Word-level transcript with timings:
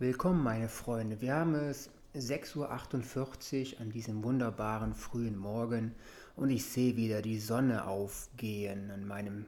Willkommen, 0.00 0.42
meine 0.42 0.68
Freunde. 0.68 1.20
Wir 1.20 1.36
haben 1.36 1.54
es 1.54 1.88
6.48 2.16 3.74
Uhr 3.74 3.80
an 3.80 3.90
diesem 3.90 4.24
wunderbaren 4.24 4.92
frühen 4.92 5.38
Morgen 5.38 5.94
und 6.34 6.50
ich 6.50 6.64
sehe 6.64 6.96
wieder 6.96 7.22
die 7.22 7.38
Sonne 7.38 7.86
aufgehen 7.86 8.90
an 8.90 9.06
meinem 9.06 9.46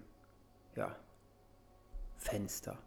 ja, 0.77 0.95
Fenster. 2.17 2.79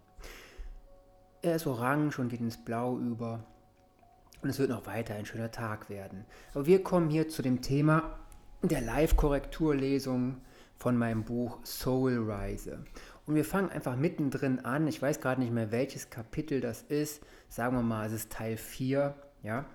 Er 1.42 1.58
ist 1.58 1.68
orange 1.68 2.20
und 2.20 2.30
geht 2.30 2.40
ins 2.40 2.64
Blau 2.64 2.98
über 2.98 3.44
und 4.42 4.50
es 4.50 4.58
wird 4.58 4.70
noch 4.70 4.88
weiter 4.88 5.16
ein 5.16 5.26
schöner 5.26 5.52
Tag 5.52 5.90
werden. 5.90 6.24
Aber 6.54 6.66
wir 6.66 6.82
kommen 6.82 7.10
hier 7.10 7.28
zu 7.28 7.42
dem 7.42 7.62
Thema 7.62 8.20
der 8.62 8.80
Live-Korrekturlesung 8.80 10.38
von 10.78 10.96
meinem 10.96 11.26
Buch 11.26 11.60
Soul 11.66 12.32
Rise. 12.32 12.86
Und 13.30 13.36
wir 13.36 13.46
fangen 13.46 13.70
einfach 13.70 13.96
mittendrin 13.96 14.66
an. 14.66 14.88
Ich 14.88 15.04
weiß 15.04 15.22
gerade 15.22 15.40
nicht 15.40 15.54
mehr, 15.54 15.72
welches 15.72 16.10
Kapitel 16.10 16.62
das 16.62 16.82
ist. 16.82 17.22
Sagen 17.48 17.76
wir 17.76 17.84
mal, 17.84 18.08
es 18.08 18.12
ist 18.12 18.32
Teil 18.32 18.58
4, 18.58 19.14
ja, 19.44 19.66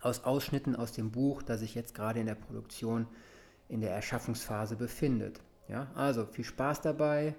aus 0.00 0.22
Ausschnitten 0.22 0.76
aus 0.76 0.92
dem 0.92 1.10
Buch, 1.10 1.42
das 1.42 1.58
sich 1.58 1.74
jetzt 1.74 1.92
gerade 1.92 2.20
in 2.20 2.26
der 2.26 2.36
Produktion 2.36 3.08
in 3.68 3.80
der 3.80 3.90
Erschaffungsphase 3.90 4.76
befindet. 4.76 5.40
Ja, 5.66 5.88
also 5.96 6.24
viel 6.24 6.44
Spaß 6.44 6.80
dabei 6.80 7.34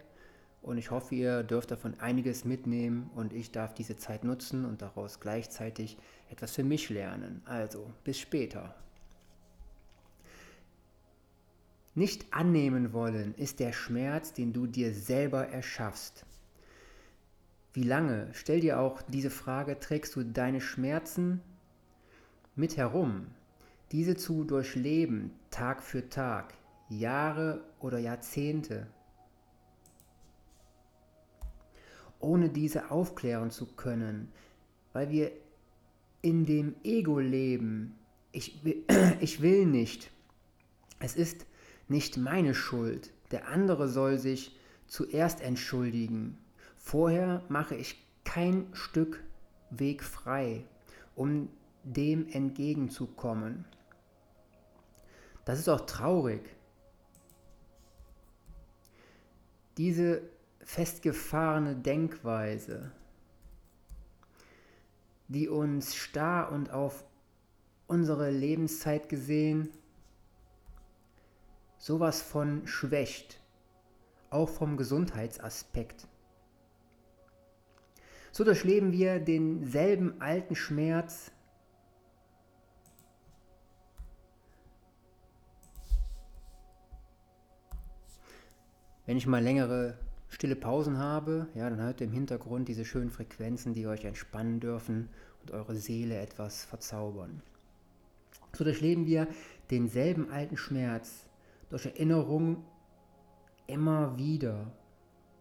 und 0.61 0.77
ich 0.77 0.91
hoffe, 0.91 1.16
ihr 1.16 1.44
dürft 1.44 1.71
davon 1.71 1.97
einiges 2.02 2.44
mitnehmen 2.44 3.09
und 3.16 3.31
ich 3.31 3.53
darf 3.53 3.73
diese 3.73 3.95
Zeit 3.95 4.25
nutzen 4.25 4.66
und 4.66 4.81
daraus 4.81 5.21
gleichzeitig 5.21 5.97
etwas 6.30 6.52
für 6.52 6.66
mich 6.66 6.89
lernen. 6.89 7.44
Also, 7.45 7.89
bis 8.03 8.19
später. 8.19 8.75
Nicht 11.99 12.34
annehmen 12.34 12.94
wollen 12.94 13.35
ist 13.35 13.59
der 13.59 13.73
Schmerz, 13.73 14.31
den 14.31 14.53
du 14.53 14.67
dir 14.67 14.94
selber 14.94 15.49
erschaffst. 15.49 16.25
Wie 17.73 17.84
lange, 17.84 18.30
stell 18.31 18.62
dir 18.62 18.80
auch 18.80 19.02
diese 19.02 19.30
Frage, 19.30 19.81
trägst 19.81 20.16
du 20.16 20.23
deine 20.23 20.62
Schmerzen 20.62 21.41
mit 22.56 22.78
herum, 22.78 23.28
diese 23.91 24.16
zu 24.16 24.45
durchleben, 24.45 25.31
Tag 25.52 25.83
für 25.83 26.08
Tag, 26.08 26.53
Jahre 26.88 27.66
oder 27.81 28.00
Jahrzehnte, 28.00 28.88
ohne 32.19 32.47
diese 32.47 32.91
aufklären 32.91 33.52
zu 33.52 33.66
können, 33.66 34.31
weil 34.94 35.09
wir 35.09 35.34
in 36.22 36.45
dem 36.45 36.75
Ego 36.86 37.19
leben. 37.19 38.00
Ich 38.31 38.63
will, 38.63 38.86
ich 39.19 39.41
will 39.41 39.66
nicht. 39.66 40.11
Es 41.02 41.17
ist 41.17 41.45
nicht 41.89 42.17
meine 42.17 42.53
Schuld. 42.53 43.11
Der 43.31 43.47
andere 43.47 43.87
soll 43.87 44.17
sich 44.17 44.57
zuerst 44.87 45.41
entschuldigen. 45.41 46.37
Vorher 46.77 47.43
mache 47.49 47.75
ich 47.75 48.03
kein 48.23 48.67
Stück 48.73 49.23
Weg 49.71 50.03
frei, 50.03 50.65
um 51.15 51.49
dem 51.83 52.27
entgegenzukommen. 52.27 53.65
Das 55.45 55.59
ist 55.59 55.69
auch 55.69 55.81
traurig. 55.81 56.41
Diese 59.77 60.21
festgefahrene 60.61 61.75
Denkweise, 61.75 62.91
die 65.27 65.47
uns 65.47 65.95
starr 65.95 66.51
und 66.51 66.71
auf 66.71 67.03
unsere 67.87 68.29
Lebenszeit 68.29 69.09
gesehen 69.09 69.69
sowas 71.80 72.22
von 72.22 72.67
schwächt, 72.67 73.39
auch 74.30 74.49
vom 74.49 74.77
Gesundheitsaspekt. 74.77 76.08
So 78.31 78.44
durchleben 78.44 78.91
wir 78.91 79.19
denselben 79.19 80.22
alten 80.22 80.55
Schmerz, 80.55 81.31
Wenn 89.09 89.17
ich 89.17 89.25
mal 89.25 89.41
längere 89.41 89.97
stille 90.28 90.56
Pausen 90.56 91.00
habe, 91.00 91.47
ja, 91.56 91.67
dann 91.67 91.81
hört 91.81 92.00
ihr 92.00 92.06
im 92.06 92.13
Hintergrund 92.13 92.67
diese 92.67 92.85
schönen 92.85 93.09
Frequenzen, 93.09 93.73
die 93.73 93.88
euch 93.88 94.06
entspannen 94.06 94.59
dürfen 94.59 95.09
und 95.41 95.50
eure 95.50 95.75
Seele 95.75 96.19
etwas 96.19 96.63
verzaubern. 96.63 97.41
So 98.56 98.63
durchleben 98.63 99.07
wir 99.07 99.28
denselben 99.72 100.29
alten 100.29 100.57
Schmerz, 100.57 101.28
durch 101.69 101.85
Erinnerung 101.85 102.63
immer 103.68 104.18
wieder 104.18 104.72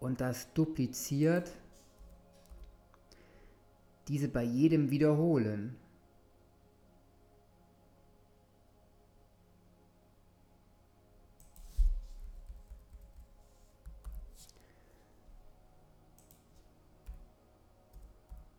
und 0.01 0.21
das 0.21 0.53
dupliziert 0.53 1.51
diese 4.09 4.29
bei 4.29 4.43
jedem 4.43 4.91
wiederholen. 4.91 5.77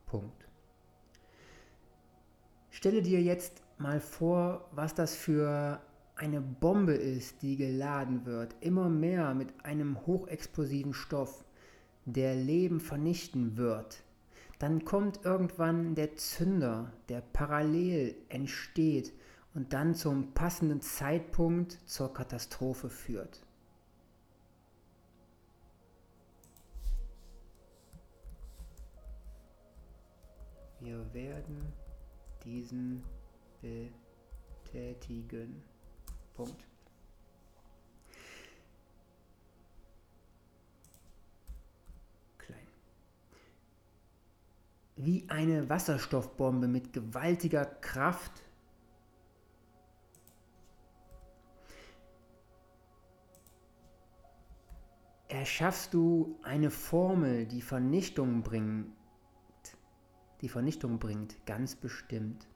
Punkt. 0.06 0.47
Stelle 2.69 3.02
dir 3.02 3.22
jetzt 3.22 3.63
mal 3.78 4.00
vor, 4.00 4.69
was 4.72 4.94
das 4.94 5.16
für 5.16 5.81
eine 6.19 6.41
Bombe 6.41 6.94
ist, 6.94 7.41
die 7.41 7.56
geladen 7.56 8.25
wird, 8.25 8.53
immer 8.59 8.90
mehr 8.90 9.34
mit 9.34 9.63
einem 9.63 10.06
hochexplosiven 10.06 10.94
Stoff, 10.94 11.46
der 12.06 12.35
Leben 12.35 12.81
vernichten 12.81 13.56
wird, 13.56 14.03
dann 14.59 14.84
kommt 14.84 15.24
irgendwann 15.24 15.96
der 15.96 16.18
Zünder, 16.18 16.91
der 17.08 17.22
parallel 17.22 18.16
entsteht 18.28 19.13
und 19.53 19.72
dann 19.72 19.96
zum 19.96 20.34
passenden 20.34 20.81
Zeitpunkt 20.81 21.79
zur 21.85 22.13
Katastrophe 22.13 22.90
führt. 22.90 23.41
Wir 30.81 31.13
werden 31.13 31.72
diesen 32.44 33.03
betätigen. 33.62 35.63
Punkt. 36.39 36.66
Klein. 42.38 42.67
Wie 44.95 45.25
eine 45.28 45.67
Wasserstoffbombe 45.67 46.69
mit 46.69 46.94
gewaltiger 46.94 47.66
Kraft 47.66 48.31
erschaffst 55.28 55.94
du 55.94 56.39
eine 56.44 56.72
Formel, 56.72 57.47
die 57.47 57.61
Vernichtung 57.61 58.44
bringt, 58.44 58.95
die 60.39 60.47
Vernichtung 60.47 60.99
bringt, 60.99 61.45
ganz 61.45 61.75
bestimmt. 61.75 62.47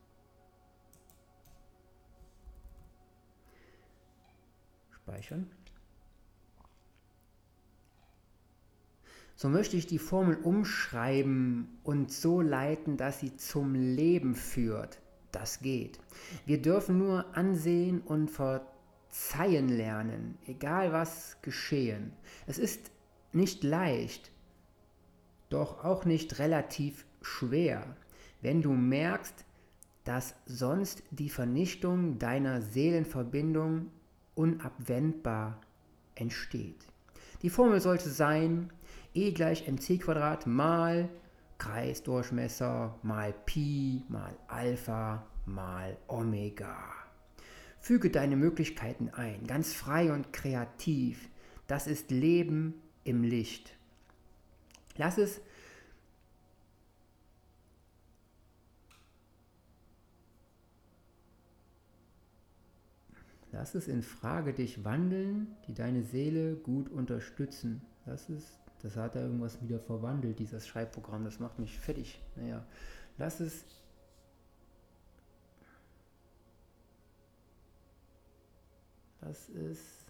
Speichern. 5.04 5.50
So 9.36 9.50
möchte 9.50 9.76
ich 9.76 9.86
die 9.86 10.00
Formel 10.00 10.38
umschreiben 10.38 11.68
und 11.84 12.12
so 12.12 12.40
leiten, 12.40 12.96
dass 12.96 13.20
sie 13.20 13.36
zum 13.36 13.76
Leben 13.76 14.36
führt. 14.36 15.00
Das 15.34 15.60
geht. 15.60 16.00
Wir 16.46 16.62
dürfen 16.62 17.00
nur 17.00 17.36
ansehen 17.36 18.00
und 18.00 18.30
verzeihen 18.30 19.68
lernen, 19.68 20.38
egal 20.46 20.94
was 20.94 21.42
geschehen. 21.42 22.14
Es 22.48 22.58
ist 22.58 22.92
nicht 23.34 23.64
leicht, 23.64 24.32
doch 25.50 25.84
auch 25.84 26.06
nicht 26.06 26.40
relativ 26.40 27.06
schwer, 27.22 27.98
wenn 28.42 28.62
du 28.62 28.72
merkst, 28.72 29.44
dass 30.06 30.36
sonst 30.46 31.04
die 31.12 31.30
Vernichtung 31.30 32.20
deiner 32.20 32.62
Seelenverbindung 32.62 33.92
unabwendbar 34.36 35.60
entsteht. 36.16 36.88
Die 37.42 37.50
Formel 37.50 37.80
sollte 37.80 38.10
sein 38.10 38.72
E 39.14 39.32
gleich 39.32 39.68
mc 39.68 40.00
Quadrat 40.00 40.48
mal 40.48 41.10
Kreisdurchmesser 41.58 42.98
mal 43.04 43.34
Pi 43.46 44.04
mal 44.10 44.36
Alpha 44.48 45.26
mal 45.46 45.98
Omega. 46.08 46.78
Füge 47.80 48.10
deine 48.10 48.38
Möglichkeiten 48.38 49.10
ein, 49.10 49.46
ganz 49.46 49.74
frei 49.74 50.14
und 50.14 50.34
kreativ. 50.34 51.30
Das 51.68 51.88
ist 51.88 52.12
Leben 52.12 52.82
im 53.04 53.24
Licht. 53.24 53.76
Lass 54.96 55.18
es 55.18 55.42
Lass 63.54 63.76
es 63.76 63.88
in 63.88 64.02
Frage 64.02 64.52
dich 64.52 64.84
wandeln, 64.84 65.56
die 65.68 65.76
deine 65.76 66.02
Seele 66.02 66.56
gut 66.56 66.90
unterstützen. 66.90 67.84
Lass 68.06 68.28
es 68.28 68.60
Das 68.82 68.98
hat 68.98 69.16
er 69.16 69.22
irgendwas 69.22 69.62
wieder 69.62 69.80
verwandelt, 69.80 70.40
dieses 70.40 70.68
Schreibprogramm. 70.68 71.24
Das 71.24 71.40
macht 71.40 71.60
mich 71.60 71.80
fertig. 71.80 72.20
Naja, 72.36 72.66
lass 73.20 73.40
es. 73.40 73.64
Lass 79.22 79.50
es. 79.50 80.03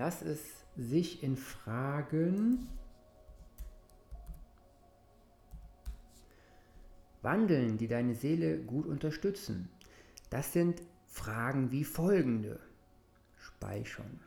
Lass 0.00 0.22
es 0.22 0.40
sich 0.78 1.22
in 1.22 1.36
Fragen 1.36 2.66
wandeln, 7.20 7.76
die 7.76 7.86
deine 7.86 8.14
Seele 8.14 8.60
gut 8.60 8.86
unterstützen. 8.86 9.68
Das 10.30 10.54
sind 10.54 10.80
Fragen 11.04 11.70
wie 11.70 11.84
folgende. 11.84 12.58
Speichern. 13.36 14.20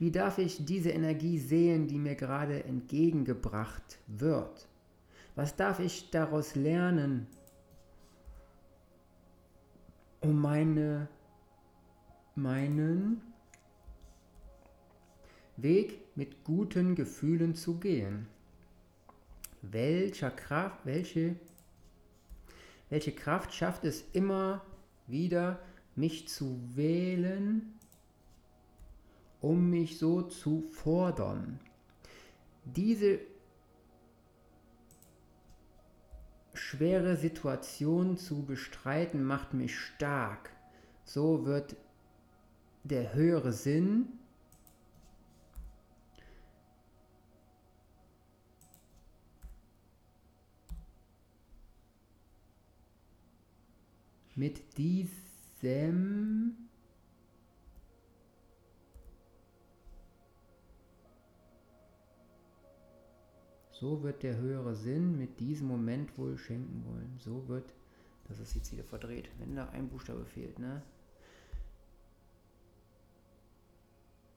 Wie 0.00 0.10
darf 0.10 0.38
ich 0.38 0.64
diese 0.64 0.90
Energie 0.90 1.38
sehen, 1.38 1.86
die 1.86 2.00
mir 2.00 2.16
gerade 2.16 2.64
entgegengebracht 2.64 3.98
wird? 4.08 4.66
Was 5.36 5.54
darf 5.54 5.78
ich 5.78 6.10
daraus 6.10 6.56
lernen, 6.56 7.28
um 10.20 10.40
meine, 10.40 11.08
meinen 12.34 13.22
Weg 15.56 16.00
mit 16.16 16.44
guten 16.44 16.94
Gefühlen 16.94 17.54
zu 17.54 17.78
gehen. 17.78 18.26
Welcher 19.62 20.30
Kraft, 20.30 20.84
welche, 20.84 21.36
welche 22.90 23.12
Kraft 23.12 23.54
schafft 23.54 23.84
es 23.84 24.04
immer 24.12 24.64
wieder, 25.06 25.60
mich 25.94 26.28
zu 26.28 26.60
wählen, 26.74 27.74
um 29.40 29.70
mich 29.70 29.98
so 29.98 30.22
zu 30.22 30.62
fordern? 30.72 31.58
Diese 32.64 33.20
schwere 36.52 37.16
Situation 37.16 38.16
zu 38.16 38.44
bestreiten 38.44 39.24
macht 39.24 39.54
mich 39.54 39.78
stark. 39.78 40.50
So 41.04 41.46
wird 41.46 41.76
der 42.84 43.14
höhere 43.14 43.52
Sinn 43.52 44.08
mit 54.36 54.78
diesem 54.78 56.56
So 63.72 64.02
wird 64.02 64.22
der 64.22 64.38
höhere 64.38 64.74
Sinn 64.74 65.18
mit 65.18 65.38
diesem 65.38 65.68
Moment 65.68 66.16
wohl 66.16 66.38
schenken 66.38 66.82
wollen. 66.86 67.14
So 67.18 67.46
wird, 67.46 67.74
das 68.26 68.40
ist 68.40 68.54
jetzt 68.54 68.72
wieder 68.72 68.84
verdreht, 68.84 69.28
wenn 69.38 69.54
da 69.54 69.68
ein 69.68 69.88
Buchstabe 69.88 70.24
fehlt, 70.24 70.58
ne? 70.58 70.82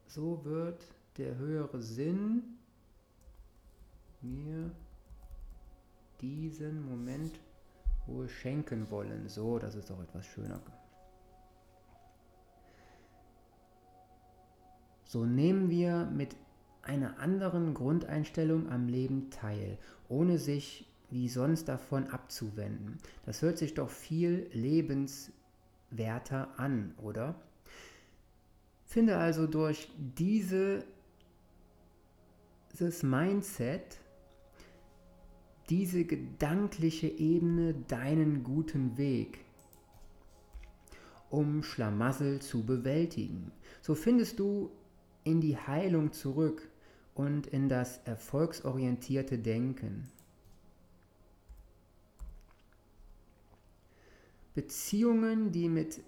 So 0.07 0.43
wird 0.43 0.83
der 1.17 1.37
höhere 1.37 1.81
Sinn 1.81 2.57
mir 4.21 4.71
diesen 6.19 6.85
Moment 6.89 7.39
wohl 8.09 8.29
schenken 8.29 8.89
wollen. 8.89 9.27
So, 9.27 9.59
das 9.59 9.75
ist 9.75 9.89
doch 9.89 10.01
etwas 10.01 10.25
schöner. 10.25 10.59
So 15.03 15.25
nehmen 15.25 15.69
wir 15.69 16.05
mit 16.05 16.35
einer 16.83 17.19
anderen 17.19 17.73
Grundeinstellung 17.73 18.69
am 18.69 18.87
Leben 18.87 19.31
teil, 19.31 19.77
ohne 20.07 20.37
sich 20.37 20.87
wie 21.09 21.27
sonst 21.27 21.67
davon 21.67 22.07
abzuwenden. 22.09 22.99
Das 23.25 23.41
hört 23.41 23.57
sich 23.57 23.73
doch 23.73 23.89
viel 23.89 24.47
lebenswerter 24.53 26.49
an, 26.57 26.93
oder? 27.01 27.35
Finde 28.85 29.17
also 29.17 29.47
durch 29.47 29.89
diese, 29.97 30.83
dieses 32.71 33.03
Mindset 33.03 33.99
diese 35.69 36.03
gedankliche 36.03 37.07
Ebene 37.07 37.73
deinen 37.87 38.43
guten 38.43 38.97
Weg, 38.97 39.39
um 41.29 41.63
Schlamassel 41.63 42.41
zu 42.41 42.65
bewältigen. 42.65 43.51
So 43.81 43.93
findest 43.93 44.39
du 44.39 44.71
in 45.23 45.41
die 45.41 45.57
Heilung 45.57 46.11
zurück 46.11 46.69
und 47.13 47.47
in 47.47 47.69
das 47.69 47.99
erfolgsorientierte 48.05 49.37
Denken. 49.37 50.09
Beziehungen, 54.55 55.51
die 55.51 55.69
mit 55.69 56.01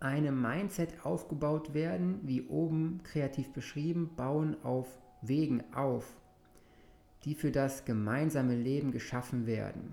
einem 0.00 0.40
Mindset 0.40 1.04
aufgebaut 1.04 1.74
werden, 1.74 2.20
wie 2.22 2.42
oben 2.42 3.00
kreativ 3.04 3.52
beschrieben, 3.52 4.10
bauen 4.16 4.56
auf 4.62 4.86
Wegen 5.22 5.62
auf, 5.74 6.16
die 7.28 7.34
für 7.34 7.52
das 7.52 7.84
gemeinsame 7.84 8.56
Leben 8.56 8.90
geschaffen 8.90 9.46
werden. 9.46 9.92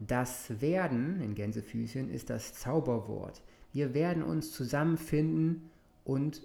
Das 0.00 0.60
Werden 0.60 1.20
in 1.20 1.36
Gänsefüßchen 1.36 2.10
ist 2.10 2.28
das 2.28 2.54
Zauberwort. 2.54 3.40
Wir 3.72 3.94
werden 3.94 4.24
uns 4.24 4.50
zusammenfinden 4.50 5.70
und 6.02 6.44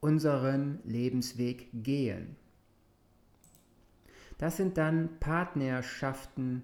unseren 0.00 0.78
Lebensweg 0.84 1.68
gehen. 1.74 2.36
Das 4.38 4.56
sind 4.56 4.78
dann 4.78 5.18
Partnerschaften, 5.20 6.62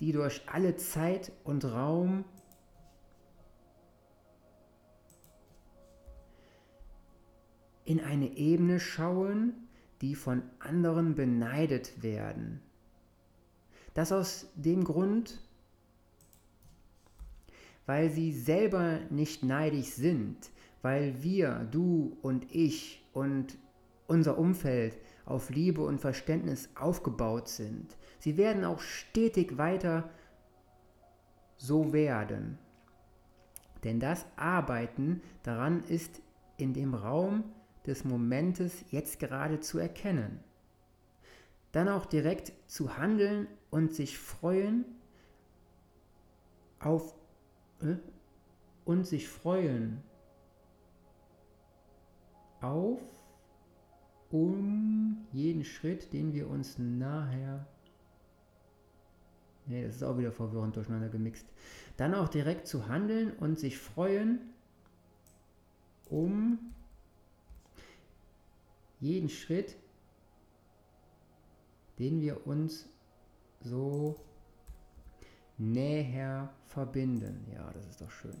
die 0.00 0.12
durch 0.12 0.40
alle 0.50 0.76
Zeit 0.76 1.32
und 1.44 1.66
Raum 1.66 2.24
in 7.84 8.00
eine 8.00 8.38
Ebene 8.38 8.80
schauen, 8.80 9.65
die 10.00 10.14
von 10.14 10.42
anderen 10.58 11.14
beneidet 11.14 12.02
werden. 12.02 12.60
Das 13.94 14.12
aus 14.12 14.46
dem 14.54 14.84
Grund, 14.84 15.40
weil 17.86 18.10
sie 18.10 18.32
selber 18.32 19.00
nicht 19.10 19.42
neidisch 19.42 19.90
sind, 19.90 20.50
weil 20.82 21.22
wir, 21.22 21.66
du 21.70 22.16
und 22.22 22.46
ich 22.54 23.04
und 23.12 23.56
unser 24.06 24.38
Umfeld 24.38 24.98
auf 25.24 25.50
Liebe 25.50 25.82
und 25.82 26.00
Verständnis 26.00 26.68
aufgebaut 26.74 27.48
sind. 27.48 27.96
Sie 28.18 28.36
werden 28.36 28.64
auch 28.64 28.80
stetig 28.80 29.58
weiter 29.58 30.10
so 31.56 31.92
werden. 31.92 32.58
Denn 33.82 34.00
das 34.00 34.26
Arbeiten 34.36 35.22
daran 35.42 35.82
ist 35.84 36.20
in 36.56 36.74
dem 36.74 36.94
Raum 36.94 37.44
des 37.86 38.04
Momentes 38.04 38.84
jetzt 38.90 39.18
gerade 39.18 39.60
zu 39.60 39.78
erkennen. 39.78 40.40
Dann 41.72 41.88
auch 41.88 42.06
direkt 42.06 42.52
zu 42.66 42.96
handeln 42.96 43.46
und 43.70 43.92
sich 43.92 44.18
freuen 44.18 44.84
auf 46.78 47.14
äh, 47.80 47.96
und 48.84 49.06
sich 49.06 49.28
freuen 49.28 50.02
auf 52.60 53.00
um 54.30 55.26
jeden 55.32 55.64
Schritt, 55.64 56.12
den 56.12 56.32
wir 56.32 56.48
uns 56.48 56.78
nachher 56.78 57.66
Ne, 59.66 59.84
das 59.84 59.96
ist 59.96 60.02
auch 60.04 60.16
wieder 60.16 60.30
verwirrend 60.30 60.76
durcheinander 60.76 61.08
gemixt. 61.08 61.46
Dann 61.96 62.14
auch 62.14 62.28
direkt 62.28 62.68
zu 62.68 62.88
handeln 62.88 63.32
und 63.32 63.58
sich 63.58 63.78
freuen 63.78 64.38
um 66.08 66.58
jeden 69.00 69.28
Schritt, 69.28 69.76
den 71.98 72.20
wir 72.20 72.46
uns 72.46 72.88
so 73.60 74.16
näher 75.58 76.52
verbinden. 76.66 77.46
Ja, 77.52 77.70
das 77.72 77.86
ist 77.86 78.00
doch 78.00 78.10
schön. 78.10 78.36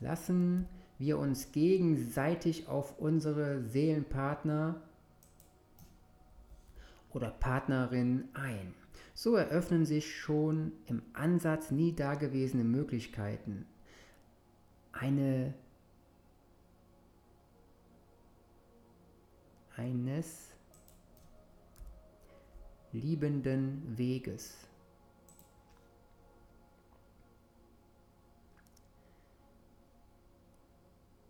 Lassen 0.00 0.66
wir 0.98 1.18
uns 1.18 1.52
gegenseitig 1.52 2.68
auf 2.68 2.98
unsere 2.98 3.62
Seelenpartner 3.62 4.80
oder 7.10 7.30
Partnerin 7.30 8.28
ein. 8.34 8.74
So 9.14 9.34
eröffnen 9.34 9.84
sich 9.84 10.16
schon 10.16 10.72
im 10.86 11.02
Ansatz 11.12 11.70
nie 11.70 11.94
dagewesene 11.94 12.64
Möglichkeiten 12.64 13.66
eine 14.92 15.54
eines 19.80 20.50
liebenden 22.92 23.96
Weges. 23.96 24.58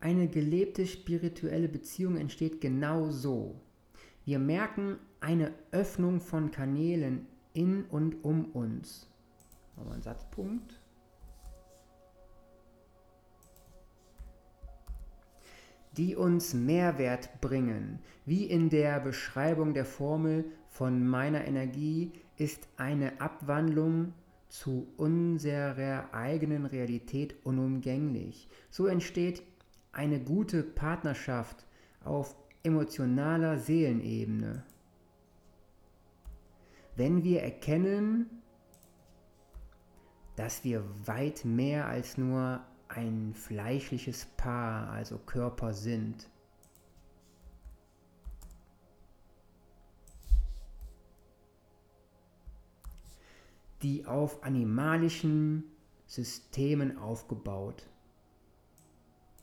Eine 0.01 0.29
gelebte 0.29 0.87
spirituelle 0.87 1.69
Beziehung 1.69 2.17
entsteht 2.17 2.61
genau 2.61 3.11
so. 3.11 3.61
Wir 4.25 4.39
merken 4.39 4.99
eine 5.21 5.53
Öffnung 5.71 6.21
von 6.21 6.51
Kanälen 6.51 7.27
in 7.53 7.85
und 7.85 8.25
um 8.25 8.47
uns. 8.47 9.07
Nochmal 9.77 9.97
ein 9.97 10.03
Satzpunkt. 10.03 10.80
Die 16.01 16.17
uns 16.17 16.55
Mehrwert 16.55 17.43
bringen. 17.43 17.99
Wie 18.25 18.47
in 18.47 18.71
der 18.71 19.01
Beschreibung 19.01 19.75
der 19.75 19.85
Formel 19.85 20.47
von 20.71 21.07
meiner 21.07 21.45
Energie 21.45 22.13
ist 22.39 22.69
eine 22.79 23.21
Abwandlung 23.21 24.15
zu 24.49 24.89
unserer 24.97 26.09
eigenen 26.15 26.65
Realität 26.65 27.35
unumgänglich. 27.45 28.49
So 28.71 28.87
entsteht 28.87 29.43
eine 29.93 30.19
gute 30.21 30.63
Partnerschaft 30.63 31.67
auf 32.03 32.35
emotionaler 32.63 33.59
Seelenebene. 33.59 34.65
Wenn 36.97 37.25
wir 37.25 37.43
erkennen, 37.43 38.41
dass 40.37 40.65
wir 40.65 40.83
weit 41.05 41.45
mehr 41.45 41.89
als 41.89 42.17
nur 42.17 42.63
ein 42.95 43.35
fleischliches 43.35 44.27
Paar, 44.37 44.91
also 44.91 45.19
Körper 45.19 45.73
sind. 45.73 46.29
die 53.83 54.05
auf 54.05 54.43
animalischen 54.45 55.65
Systemen 56.07 56.99
aufgebaut 56.99 57.87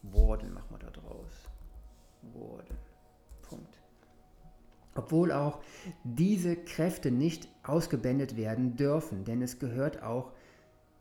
wurden, 0.03 0.53
machen 0.53 0.69
wir 0.69 0.77
da 0.77 0.91
draus. 0.91 1.49
Wurden. 2.21 2.77
Punkt. 3.41 3.81
Obwohl 4.95 5.31
auch 5.31 5.59
diese 6.03 6.55
Kräfte 6.55 7.09
nicht 7.09 7.47
ausgebändet 7.63 8.35
werden 8.35 8.75
dürfen, 8.75 9.25
denn 9.25 9.41
es 9.41 9.59
gehört 9.59 10.03
auch 10.03 10.33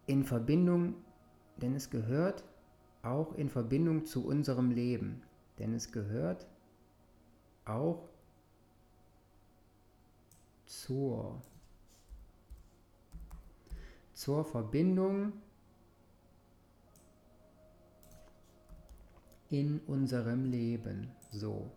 in 0.06 0.24
Verbindung 0.24 0.94
denn 1.56 1.74
es 1.74 1.90
gehört 1.90 2.44
auch 3.02 3.34
in 3.34 3.48
Verbindung 3.48 4.04
zu 4.04 4.26
unserem 4.26 4.70
Leben, 4.70 5.22
denn 5.58 5.72
es 5.74 5.92
gehört 5.92 6.46
auch 7.64 8.08
zur, 10.66 11.40
zur 14.12 14.44
Verbindung 14.44 15.32
in 19.50 19.80
unserem 19.86 20.44
Leben. 20.44 21.08
So. 21.30 21.70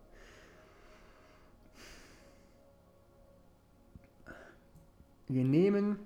Wir 5.27 5.43
nehmen 5.43 5.99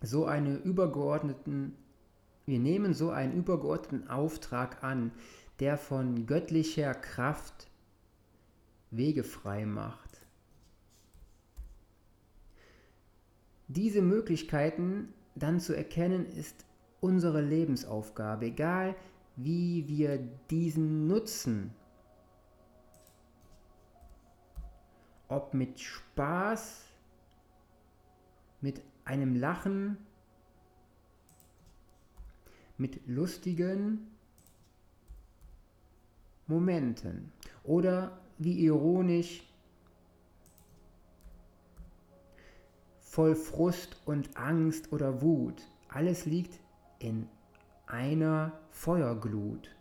so 0.00 0.24
eine 0.24 0.56
übergeordneten 0.56 1.76
wir 2.48 2.58
nehmen 2.58 2.94
so 2.94 3.10
einen 3.10 3.34
übergeordneten 3.34 4.08
Auftrag 4.08 4.82
an, 4.82 5.12
der 5.60 5.76
von 5.76 6.26
göttlicher 6.26 6.94
Kraft 6.94 7.68
Wege 8.90 9.22
frei 9.22 9.66
macht. 9.66 10.22
Diese 13.66 14.00
Möglichkeiten 14.00 15.12
dann 15.34 15.60
zu 15.60 15.76
erkennen, 15.76 16.24
ist 16.24 16.64
unsere 17.00 17.42
Lebensaufgabe, 17.42 18.46
egal 18.46 18.96
wie 19.36 19.86
wir 19.86 20.16
diesen 20.48 21.06
nutzen. 21.06 21.74
Ob 25.28 25.52
mit 25.52 25.78
Spaß, 25.80 26.86
mit 28.62 28.80
einem 29.04 29.36
Lachen, 29.36 29.98
mit 32.78 33.06
lustigen 33.06 34.06
Momenten 36.46 37.32
oder 37.64 38.18
wie 38.38 38.64
ironisch 38.64 39.42
voll 43.00 43.34
Frust 43.34 43.96
und 44.06 44.36
Angst 44.36 44.92
oder 44.92 45.20
Wut. 45.20 45.60
Alles 45.88 46.24
liegt 46.24 46.60
in 46.98 47.28
einer 47.86 48.52
Feuerglut. 48.70 49.74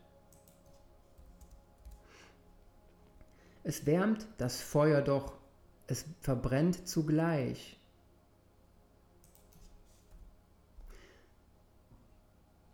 Es 3.63 3.85
wärmt 3.85 4.27
das 4.37 4.61
Feuer 4.61 5.01
doch, 5.01 5.37
es 5.87 6.05
verbrennt 6.21 6.87
zugleich. 6.87 7.76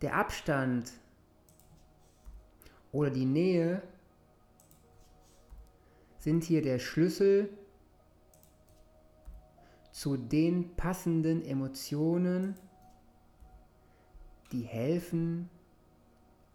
Der 0.04 0.16
Abstand 0.16 0.92
oder 2.92 3.08
die 3.08 3.24
Nähe 3.24 3.80
sind 6.18 6.44
hier 6.44 6.60
der 6.60 6.78
Schlüssel 6.78 7.48
zu 9.92 10.18
den 10.18 10.76
passenden 10.76 11.42
Emotionen, 11.42 12.54
die 14.52 14.64
helfen 14.64 15.48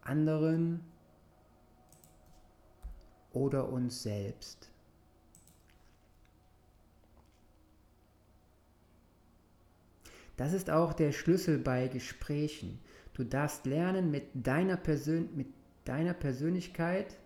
anderen 0.01 0.81
oder 3.33 3.67
uns 3.69 4.03
selbst. 4.03 4.69
Das 10.37 10.53
ist 10.53 10.69
auch 10.69 10.93
der 10.93 11.11
Schlüssel 11.13 11.57
bei 11.57 11.87
Gesprächen. 11.87 12.79
Du 13.19 13.25
darfst 13.25 13.65
lernen, 13.65 14.11
mit 14.11 14.29
deiner, 14.33 14.77
Persön 14.77 15.27
mit 15.35 15.47
deiner 15.83 16.13
Persönlichkeit 16.13 17.17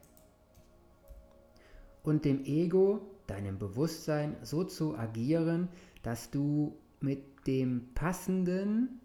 und 2.01 2.25
dem 2.25 2.43
Ego, 2.45 3.15
deinem 3.27 3.59
Bewusstsein, 3.59 4.35
so 4.41 4.63
zu 4.63 4.97
agieren, 4.97 5.69
dass 6.01 6.31
du 6.31 6.75
mit 7.00 7.45
dem 7.45 7.93
passenden 7.93 9.01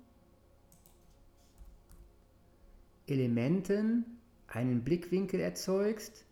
Elementen 3.07 4.07
einen 4.47 4.83
Blickwinkel 4.83 5.40
erzeugst 5.40 6.25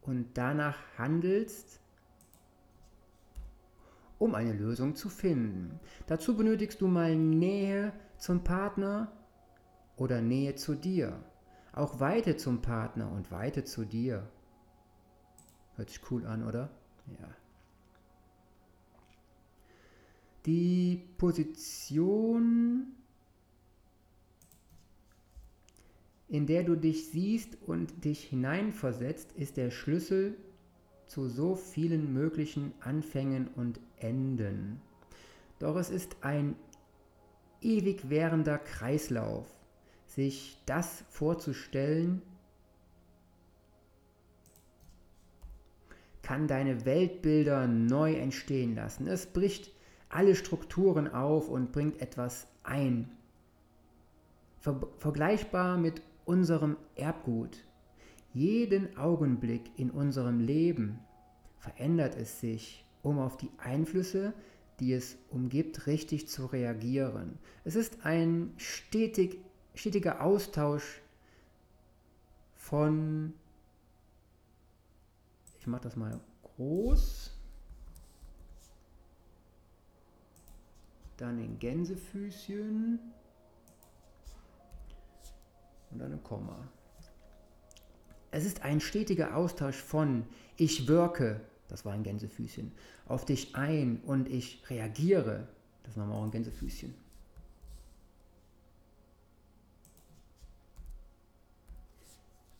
und 0.00 0.30
danach 0.34 0.78
handelst, 0.98 1.78
um 4.18 4.34
eine 4.34 4.52
Lösung 4.52 4.96
zu 4.96 5.08
finden. 5.08 5.78
Dazu 6.08 6.36
benötigst 6.36 6.80
du 6.80 6.88
mal 6.88 7.14
Nähe 7.14 7.92
zum 8.18 8.42
Partner 8.42 9.12
oder 10.02 10.20
Nähe 10.20 10.56
zu 10.56 10.74
dir. 10.74 11.24
Auch 11.72 12.00
Weite 12.00 12.36
zum 12.36 12.60
Partner 12.60 13.10
und 13.12 13.30
Weite 13.30 13.62
zu 13.62 13.84
dir. 13.84 14.28
Hört 15.76 15.90
sich 15.90 16.00
cool 16.10 16.26
an, 16.26 16.44
oder? 16.44 16.70
Ja. 17.20 17.28
Die 20.44 21.08
Position, 21.18 22.88
in 26.26 26.46
der 26.46 26.64
du 26.64 26.74
dich 26.74 27.08
siehst 27.10 27.56
und 27.62 28.04
dich 28.04 28.24
hineinversetzt, 28.24 29.30
ist 29.32 29.56
der 29.56 29.70
Schlüssel 29.70 30.36
zu 31.06 31.28
so 31.28 31.54
vielen 31.54 32.12
möglichen 32.12 32.74
Anfängen 32.80 33.46
und 33.54 33.78
Enden. 33.98 34.80
Doch 35.60 35.76
es 35.76 35.90
ist 35.90 36.16
ein 36.22 36.56
ewig 37.60 38.10
währender 38.10 38.58
Kreislauf 38.58 39.61
sich 40.14 40.58
das 40.66 41.04
vorzustellen, 41.08 42.22
kann 46.22 46.46
deine 46.46 46.84
Weltbilder 46.84 47.66
neu 47.66 48.14
entstehen 48.14 48.74
lassen. 48.74 49.06
Es 49.06 49.26
bricht 49.26 49.72
alle 50.08 50.34
Strukturen 50.34 51.08
auf 51.08 51.48
und 51.48 51.72
bringt 51.72 52.00
etwas 52.00 52.46
ein. 52.62 53.10
Ver 54.60 54.80
vergleichbar 54.98 55.78
mit 55.78 56.02
unserem 56.24 56.76
Erbgut. 56.94 57.64
Jeden 58.32 58.96
Augenblick 58.96 59.72
in 59.76 59.90
unserem 59.90 60.40
Leben 60.40 61.00
verändert 61.58 62.16
es 62.16 62.40
sich, 62.40 62.84
um 63.02 63.18
auf 63.18 63.36
die 63.36 63.50
Einflüsse, 63.58 64.32
die 64.78 64.92
es 64.92 65.16
umgibt, 65.30 65.86
richtig 65.86 66.28
zu 66.28 66.46
reagieren. 66.46 67.38
Es 67.64 67.76
ist 67.76 68.04
ein 68.04 68.52
stetig 68.56 69.38
stetiger 69.74 70.20
Austausch 70.20 71.00
von, 72.56 73.34
ich 75.58 75.66
mache 75.66 75.82
das 75.82 75.96
mal 75.96 76.20
groß, 76.42 77.30
dann 81.16 81.38
in 81.38 81.58
Gänsefüßchen 81.58 82.98
und 85.90 85.98
dann 85.98 86.12
ein 86.12 86.22
Komma. 86.22 86.68
Es 88.30 88.44
ist 88.44 88.62
ein 88.62 88.80
stetiger 88.80 89.36
Austausch 89.36 89.76
von 89.76 90.26
ich 90.56 90.88
wirke, 90.88 91.40
das 91.68 91.84
war 91.84 91.92
ein 91.92 92.02
Gänsefüßchen, 92.02 92.72
auf 93.06 93.24
dich 93.24 93.54
ein 93.54 94.00
und 94.04 94.28
ich 94.28 94.68
reagiere, 94.70 95.48
das 95.82 95.96
wir 95.96 96.04
auch 96.04 96.24
ein 96.24 96.30
Gänsefüßchen. 96.30 96.94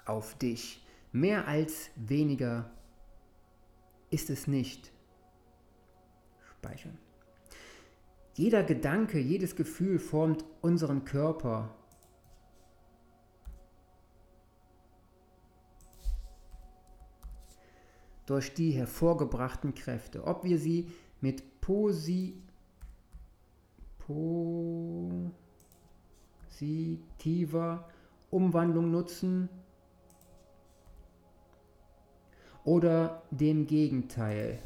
Auf 0.05 0.37
dich. 0.39 0.85
Mehr 1.13 1.47
als 1.47 1.91
weniger 1.97 2.71
ist 4.11 4.31
es 4.31 4.47
nicht. 4.47 4.93
Speichern. 6.59 6.99
Jeder 8.35 8.63
Gedanke, 8.63 9.19
jedes 9.19 9.57
Gefühl 9.57 9.99
formt 9.99 10.45
unseren 10.63 11.05
Körper. 11.05 11.75
Durch 18.27 18.55
die 18.55 18.71
hervorgebrachten 18.71 19.75
Kräfte. 19.75 20.25
Ob 20.25 20.45
wir 20.45 20.59
sie 20.59 20.91
mit 21.21 21.61
Posi 21.61 22.43
positiver 26.59 27.89
Umwandlung 28.31 28.91
nutzen 28.91 29.49
oder 32.65 33.23
dem 33.31 33.67
Gegenteil 33.67 34.59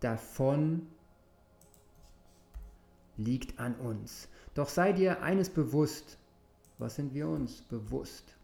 davon 0.00 0.86
liegt 3.16 3.58
an 3.58 3.74
uns. 3.76 4.28
Doch 4.54 4.68
sei 4.68 4.92
dir 4.92 5.22
eines 5.22 5.50
bewusst. 5.50 6.18
Was 6.78 6.96
sind 6.96 7.14
wir 7.14 7.28
uns 7.28 7.62
bewusst? 7.62 8.36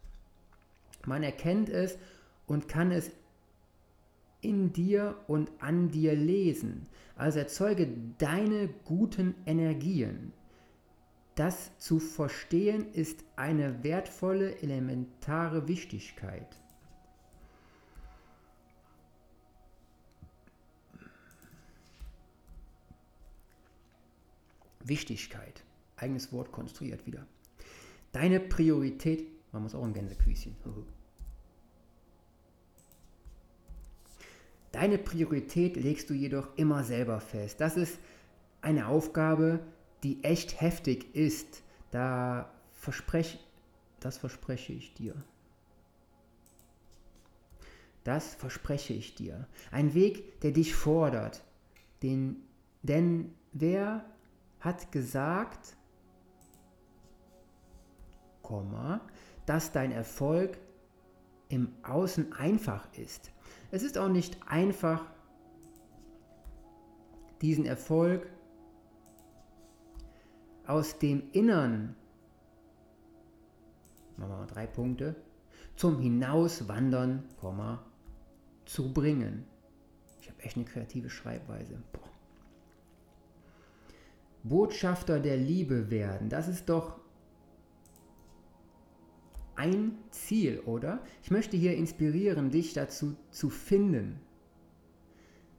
Man 1.05 1.23
erkennt 1.23 1.69
es 1.69 1.97
und 2.47 2.67
kann 2.67 2.91
es 2.91 3.11
in 4.41 4.71
dir 4.71 5.17
und 5.27 5.49
an 5.59 5.91
dir 5.91 6.15
lesen. 6.15 6.87
Also 7.15 7.39
erzeuge 7.39 7.89
deine 8.17 8.69
guten 8.85 9.35
Energien. 9.45 10.31
Das 11.35 11.77
zu 11.77 11.99
verstehen 11.99 12.91
ist 12.93 13.23
eine 13.35 13.83
wertvolle, 13.83 14.61
elementare 14.61 15.67
Wichtigkeit. 15.67 16.47
Wichtigkeit. 24.89 25.63
Eigenes 25.95 26.31
Wort 26.33 26.51
konstruiert 26.51 27.05
wieder. 27.05 27.25
Deine 28.11 28.39
Priorität, 28.39 29.27
man 29.51 29.63
muss 29.63 29.75
auch 29.75 29.83
ein 29.83 29.93
Gänsefüßchen. 29.93 30.55
Deine 34.71 34.97
Priorität 34.97 35.75
legst 35.77 36.09
du 36.09 36.13
jedoch 36.13 36.55
immer 36.55 36.83
selber 36.83 37.19
fest. 37.19 37.59
Das 37.59 37.75
ist 37.75 37.99
eine 38.61 38.87
Aufgabe, 38.87 39.59
die 40.03 40.23
echt 40.23 40.61
heftig 40.61 41.15
ist. 41.15 41.63
Da 41.91 42.51
verspreche, 42.71 43.39
das 43.99 44.17
verspreche 44.17 44.73
ich 44.73 44.93
dir. 44.93 45.15
Das 48.03 48.35
verspreche 48.35 48.93
ich 48.93 49.15
dir. 49.15 49.47
Ein 49.71 49.93
Weg, 49.93 50.39
der 50.41 50.51
dich 50.51 50.73
fordert. 50.73 51.43
Den, 52.01 52.37
denn 52.81 53.33
wer 53.51 54.05
hat 54.59 54.91
gesagt, 54.91 55.75
dass 59.45 59.71
dein 59.71 59.91
Erfolg 59.91 60.57
im 61.49 61.71
Außen 61.83 62.33
einfach 62.33 62.91
ist. 62.93 63.31
Es 63.71 63.83
ist 63.83 63.97
auch 63.97 64.09
nicht 64.09 64.37
einfach, 64.47 65.05
diesen 67.41 67.65
Erfolg 67.65 68.27
aus 70.65 70.97
dem 70.99 71.29
Innern, 71.31 71.95
machen 74.17 74.31
wir 74.31 74.37
mal 74.37 74.47
drei 74.47 74.67
Punkte, 74.67 75.15
zum 75.75 75.99
Hinauswandern, 75.99 77.23
zu 78.65 78.93
bringen. 78.93 79.45
Ich 80.21 80.29
habe 80.29 80.41
echt 80.41 80.57
eine 80.57 80.65
kreative 80.65 81.09
Schreibweise. 81.09 81.81
Boah. 81.91 82.08
Botschafter 84.43 85.19
der 85.19 85.37
Liebe 85.37 85.89
werden. 85.91 86.29
Das 86.29 86.47
ist 86.47 86.69
doch 86.69 86.99
ein 89.55 89.97
Ziel, 90.11 90.61
oder? 90.61 91.03
Ich 91.21 91.31
möchte 91.31 91.57
hier 91.57 91.75
inspirieren, 91.75 92.49
dich 92.49 92.73
dazu 92.73 93.17
zu 93.29 93.49
finden. 93.49 94.21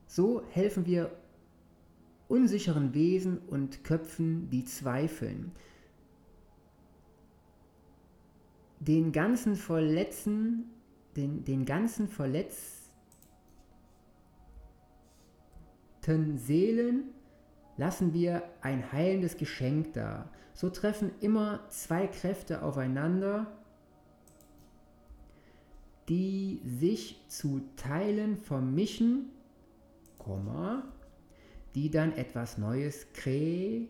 So 0.07 0.43
helfen 0.51 0.87
wir 0.87 1.15
unsicheren 2.27 2.95
Wesen 2.95 3.39
und 3.39 3.85
Köpfen, 3.85 4.49
die 4.49 4.65
zweifeln. 4.65 5.53
Den 8.79 9.13
ganzen 9.13 9.55
Verletzen, 9.55 10.71
den, 11.17 11.45
den 11.45 11.67
ganzen 11.67 12.09
verletzten 12.09 12.89
Seelen 16.39 17.05
lassen 17.81 18.13
wir 18.13 18.43
ein 18.61 18.93
heilendes 18.93 19.39
Geschenk 19.39 19.95
da. 19.95 20.29
So 20.53 20.69
treffen 20.69 21.13
immer 21.21 21.67
zwei 21.71 22.07
Kräfte 22.09 22.63
aufeinander, 22.63 23.47
die 26.07 26.61
sich 26.63 27.25
zu 27.29 27.63
Teilen 27.77 28.37
vermischen, 28.37 29.31
die 31.75 31.91
dann 31.91 32.13
etwas 32.13 32.59
Neues 32.59 33.07
kre 33.15 33.89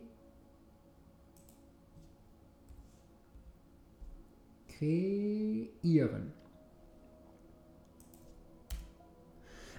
kreieren. 4.69 6.33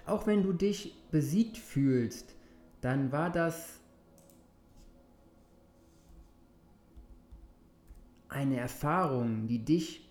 Auch 0.04 0.26
wenn 0.26 0.42
du 0.42 0.52
dich 0.52 0.94
besiegt 1.10 1.56
fühlst, 1.56 2.36
dann 2.82 3.10
war 3.10 3.30
das 3.30 3.81
eine 8.32 8.58
Erfahrung, 8.58 9.46
die 9.46 9.64
dich 9.64 10.10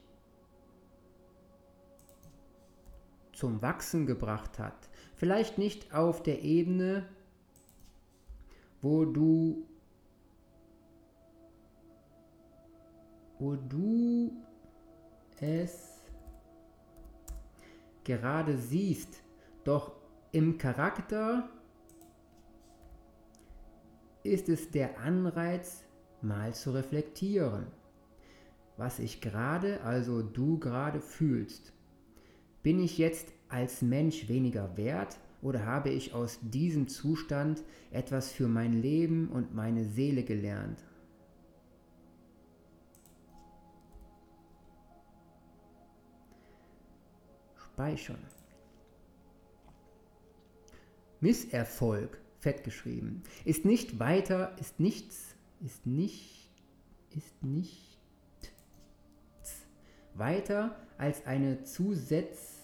zum 3.34 3.62
Wachsen 3.62 4.06
gebracht 4.06 4.60
hat. 4.60 4.90
Vielleicht 5.16 5.58
nicht 5.58 5.94
auf 5.94 6.22
der 6.24 6.42
Ebene, 6.44 7.08
wo 8.82 9.06
du 9.06 9.68
wo 13.40 13.56
du 13.56 14.32
es 15.40 16.04
gerade 18.04 18.56
siehst, 18.56 19.24
doch 19.64 19.94
im 20.32 20.60
Charakter 20.60 21.50
ist 24.22 24.48
es 24.48 24.70
der 24.70 25.00
Anreiz, 25.00 25.84
mal 26.22 26.54
zu 26.54 26.72
reflektieren 26.72 27.81
was 28.82 28.98
ich 28.98 29.22
gerade, 29.22 29.80
also 29.84 30.24
du 30.24 30.58
gerade 30.58 31.02
fühlst. 31.02 31.72
Bin 32.63 32.80
ich 32.80 32.98
jetzt 32.98 33.32
als 33.48 33.84
Mensch 33.84 34.28
weniger 34.28 34.76
wert 34.76 35.20
oder 35.44 35.67
habe 35.67 35.91
ich 35.91 36.15
aus 36.15 36.39
diesem 36.41 36.88
Zustand 36.88 37.62
etwas 37.91 38.32
für 38.32 38.48
mein 38.48 38.82
Leben 38.82 39.30
und 39.30 39.54
meine 39.54 39.86
Seele 39.86 40.24
gelernt? 40.24 40.84
Speichern. 47.56 48.26
Misserfolg, 51.20 52.20
fett 52.39 52.63
geschrieben, 52.63 53.22
ist 53.46 53.63
nicht 53.63 54.00
weiter, 54.00 54.56
ist 54.60 54.80
nichts, 54.80 55.36
ist 55.60 55.86
nicht, 55.86 56.50
ist 57.12 57.44
nicht 57.44 57.91
weiter 60.13 60.76
als 60.97 61.26
eine 61.26 61.63
zusätzliche 61.63 62.62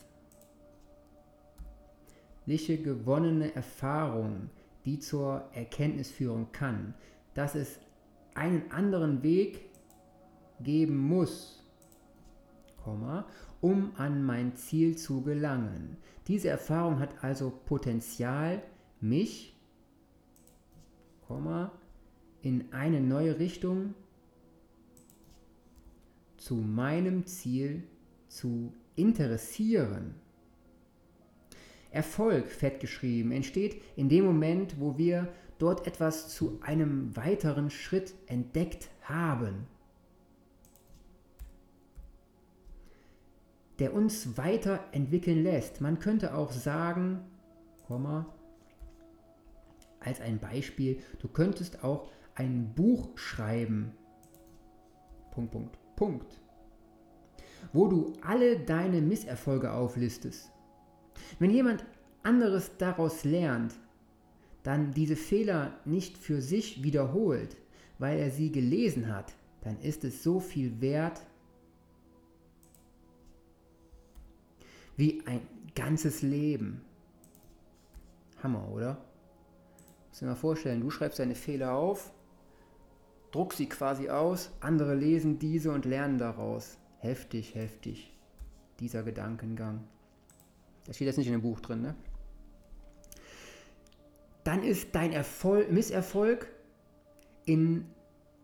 gewonnene 2.78 3.56
Erfahrung, 3.56 4.50
die 4.86 5.00
zur 5.00 5.44
Erkenntnis 5.54 6.12
führen 6.12 6.52
kann, 6.52 6.94
dass 7.34 7.56
es 7.56 7.80
einen 8.36 8.72
anderen 8.72 9.24
Weg 9.24 9.70
geben 10.60 10.98
muss, 10.98 11.64
um 13.60 13.92
an 13.98 14.24
mein 14.24 14.56
Ziel 14.56 14.98
zu 14.98 15.22
gelangen. 15.24 15.98
Diese 16.28 16.50
Erfahrung 16.50 17.00
hat 17.00 17.24
also 17.24 17.52
Potenzial, 17.66 18.62
mich 19.02 19.56
in 22.42 22.72
eine 22.72 23.02
neue 23.02 23.40
Richtung 23.40 23.94
zu 26.48 26.56
meinem 26.56 27.26
Ziel 27.26 27.84
zu 28.30 28.72
interessieren. 28.96 30.16
Erfolg, 31.92 32.48
fett 32.48 32.80
geschrieben, 32.80 33.34
entsteht 33.34 33.82
in 33.98 34.08
dem 34.08 34.24
Moment, 34.24 34.80
wo 34.80 34.98
wir 34.98 35.28
dort 35.58 35.86
etwas 35.86 36.30
zu 36.30 36.58
einem 36.62 37.14
weiteren 37.18 37.70
Schritt 37.70 38.14
entdeckt 38.28 38.88
haben, 39.02 39.68
der 43.80 43.94
uns 43.94 44.38
weiterentwickeln 44.38 45.44
lässt. 45.44 45.82
Man 45.82 46.00
könnte 46.00 46.34
auch 46.34 46.54
sagen, 46.54 47.26
als 50.00 50.22
ein 50.22 50.40
Beispiel, 50.40 51.02
du 51.20 51.28
könntest 51.28 51.84
auch 51.84 52.10
ein 52.36 52.74
Buch 52.74 53.18
schreiben. 53.18 53.92
Punkt, 55.32 55.52
Punkt, 55.52 55.78
Punkt. 55.98 56.40
Wo 57.74 57.88
du 57.88 58.14
alle 58.22 58.60
deine 58.60 59.02
Misserfolge 59.02 59.74
auflistest. 59.74 60.50
Wenn 61.40 61.52
jemand 61.52 61.86
anderes 62.24 62.72
daraus 62.78 63.26
lernt, 63.26 63.74
dann 64.64 64.94
diese 64.94 65.18
Fehler 65.18 65.78
nicht 65.84 66.18
für 66.18 66.42
sich 66.42 66.84
wiederholt, 66.84 67.58
weil 68.00 68.20
er 68.20 68.32
sie 68.32 68.52
gelesen 68.52 69.14
hat, 69.14 69.34
dann 69.62 69.80
ist 69.82 70.06
es 70.06 70.24
so 70.24 70.40
viel 70.40 70.80
wert 70.80 71.22
wie 74.96 75.22
ein 75.26 75.42
ganzes 75.76 76.22
Leben. 76.22 76.82
Hammer, 78.42 78.68
oder? 78.70 79.04
Muss 80.10 80.20
dir 80.20 80.26
mal 80.26 80.36
vorstellen, 80.36 80.82
du 80.82 80.90
schreibst 80.90 81.20
deine 81.20 81.36
Fehler 81.36 81.74
auf, 81.74 82.12
druckst 83.38 83.60
sie 83.60 83.70
quasi 83.70 84.10
aus, 84.10 84.50
andere 84.62 84.96
lesen 84.96 85.38
diese 85.38 85.72
und 85.72 85.86
lernen 85.86 86.18
daraus. 86.18 86.80
Heftig, 86.98 87.54
heftig, 87.54 88.12
dieser 88.80 89.04
Gedankengang. 89.04 89.84
Das 90.88 90.96
steht 90.96 91.06
jetzt 91.06 91.18
nicht 91.18 91.28
in 91.28 91.34
dem 91.34 91.44
Buch 91.44 91.60
drin, 91.60 91.84
ne? 91.84 91.96
Dann 94.44 94.64
ist 94.64 94.96
dein 94.96 95.12
Erfolg, 95.12 95.72
Misserfolg 95.72 96.48
in 97.46 97.86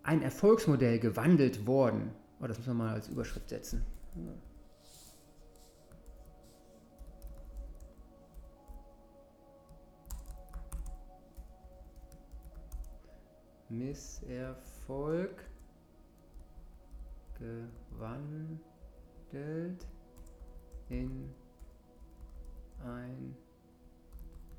ein 0.04 0.22
Erfolgsmodell 0.22 1.00
gewandelt 1.00 1.66
worden. 1.66 2.12
Oh, 2.40 2.46
das 2.46 2.60
muss 2.60 2.68
man 2.68 2.78
mal 2.78 2.94
als 2.94 3.08
Überschrift 3.08 3.50
setzen. 3.50 3.84
Misserfolg 13.70 14.73
gewandelt 17.40 18.60
in 20.90 21.34
ein 22.84 23.38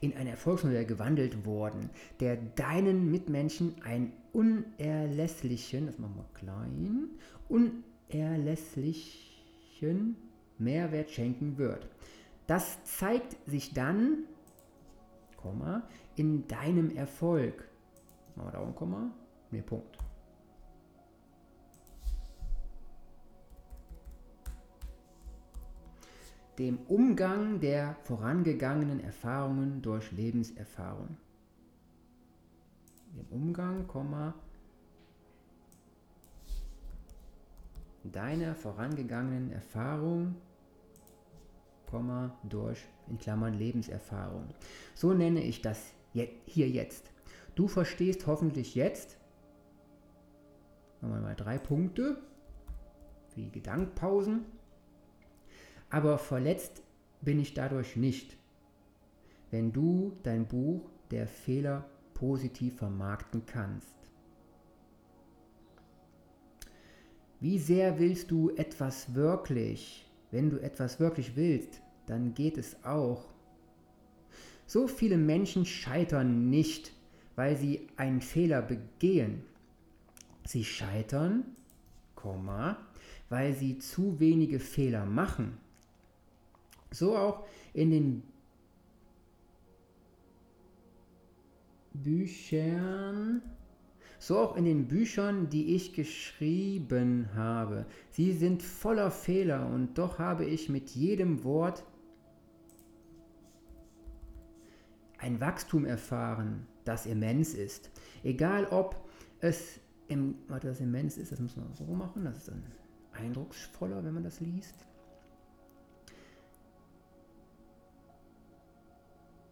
in 0.00 0.16
ein 0.16 0.26
Erfolgsmodell 0.26 0.84
gewandelt 0.84 1.46
worden, 1.46 1.90
der 2.20 2.36
deinen 2.36 3.10
Mitmenschen 3.10 3.76
einen 3.82 4.12
unerlässlichen, 4.32 5.86
das 5.86 5.98
machen 5.98 6.16
wir 6.16 6.26
klein, 6.34 7.08
unerlässlichen 7.48 10.16
Mehrwert 10.58 11.10
schenken 11.10 11.58
wird. 11.58 11.88
Das 12.46 12.82
zeigt 12.84 13.36
sich 13.48 13.74
dann, 13.74 14.24
Komma, 15.36 15.82
in 16.16 16.46
deinem 16.48 16.96
Erfolg. 16.96 17.68
Machen 18.34 18.48
wir 18.48 18.52
da 18.52 18.58
auch 18.58 18.66
ein 18.66 18.74
Komma? 18.74 19.10
Ne, 19.50 19.62
Punkt. 19.62 19.98
Dem 26.58 26.78
Umgang 26.88 27.60
der 27.60 27.96
vorangegangenen 28.02 29.00
Erfahrungen 29.00 29.82
durch 29.82 30.10
Lebenserfahrung. 30.12 31.16
Dem 33.14 33.26
Umgang, 33.30 33.86
Komma, 33.86 34.34
deiner 38.04 38.54
vorangegangenen 38.54 39.52
Erfahrung 39.52 40.36
durch 42.42 42.84
in 43.08 43.18
Klammern 43.18 43.54
Lebenserfahrung. 43.54 44.48
So 44.94 45.14
nenne 45.14 45.42
ich 45.42 45.62
das 45.62 45.92
hier 46.12 46.68
jetzt. 46.68 47.10
Du 47.54 47.68
verstehst 47.68 48.26
hoffentlich 48.26 48.74
jetzt, 48.74 49.16
wir 51.00 51.20
mal 51.20 51.34
drei 51.34 51.56
Punkte, 51.58 52.18
wie 53.34 53.50
Gedankpausen, 53.50 54.44
aber 55.90 56.18
verletzt 56.18 56.82
bin 57.20 57.38
ich 57.40 57.54
dadurch 57.54 57.96
nicht, 57.96 58.36
wenn 59.50 59.72
du 59.72 60.16
dein 60.22 60.46
Buch 60.46 60.90
der 61.10 61.26
Fehler 61.26 61.88
positiv 62.14 62.76
vermarkten 62.76 63.44
kannst. 63.46 63.94
Wie 67.40 67.58
sehr 67.58 67.98
willst 67.98 68.30
du 68.30 68.50
etwas 68.56 69.14
wirklich? 69.14 70.10
Wenn 70.30 70.50
du 70.50 70.58
etwas 70.58 70.98
wirklich 70.98 71.36
willst, 71.36 71.80
dann 72.06 72.34
geht 72.34 72.58
es 72.58 72.82
auch. 72.84 73.26
So 74.66 74.88
viele 74.88 75.18
Menschen 75.18 75.64
scheitern 75.64 76.50
nicht, 76.50 76.92
weil 77.36 77.56
sie 77.56 77.88
einen 77.96 78.20
Fehler 78.20 78.62
begehen. 78.62 79.42
Sie 80.44 80.64
scheitern, 80.64 81.44
weil 83.28 83.52
sie 83.52 83.78
zu 83.78 84.18
wenige 84.18 84.58
Fehler 84.58 85.04
machen. 85.04 85.58
So 86.90 87.16
auch 87.16 87.46
in 87.72 87.90
den 87.90 88.22
Büchern 91.92 93.42
so 94.18 94.38
auch 94.38 94.56
in 94.56 94.64
den 94.64 94.88
Büchern, 94.88 95.50
die 95.50 95.74
ich 95.74 95.92
geschrieben 95.92 97.28
habe. 97.34 97.86
Sie 98.10 98.32
sind 98.32 98.62
voller 98.62 99.10
Fehler 99.10 99.68
und 99.68 99.98
doch 99.98 100.18
habe 100.18 100.44
ich 100.44 100.68
mit 100.68 100.90
jedem 100.90 101.44
Wort 101.44 101.84
ein 105.18 105.40
Wachstum 105.40 105.84
erfahren, 105.84 106.66
das 106.84 107.06
immens 107.06 107.54
ist. 107.54 107.90
Egal 108.22 108.66
ob 108.66 109.08
es 109.40 109.80
im, 110.08 110.36
warte, 110.48 110.68
das 110.68 110.80
immens 110.80 111.18
ist, 111.18 111.32
das 111.32 111.40
muss 111.40 111.56
man 111.56 111.72
so 111.74 111.84
machen, 111.84 112.24
das 112.24 112.38
ist 112.38 112.48
dann 112.48 112.62
eindrucksvoller, 113.12 114.04
wenn 114.04 114.14
man 114.14 114.24
das 114.24 114.40
liest. 114.40 114.86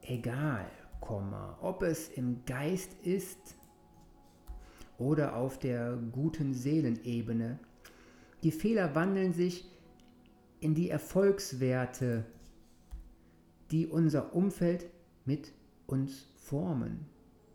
Egal, 0.07 0.67
ob 1.61 1.83
es 1.83 2.09
im 2.09 2.45
Geist 2.47 2.95
ist 3.03 3.57
oder 4.99 5.37
auf 5.37 5.59
der 5.59 5.97
guten 6.13 6.55
Seelenebene. 6.55 7.59
Die 8.43 8.53
Fehler 8.53 8.95
wandeln 8.95 9.33
sich 9.33 9.71
in 10.61 10.75
die 10.75 10.89
Erfolgswerte, 10.91 12.25
die 13.71 13.87
unser 13.87 14.35
Umfeld 14.35 14.87
mit 15.25 15.53
uns 15.87 16.29
formen, 16.37 17.07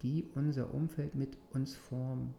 die 0.02 0.28
unser 0.36 0.74
Umfeld 0.74 1.16
mit 1.16 1.38
uns 1.52 1.76
formen. 1.76 2.34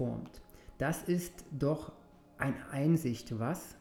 formt. 0.00 0.40
Das 0.78 1.02
ist 1.02 1.44
doch 1.50 1.92
eine 2.40 2.68
Einsicht, 2.70 3.38
was? 3.38 3.76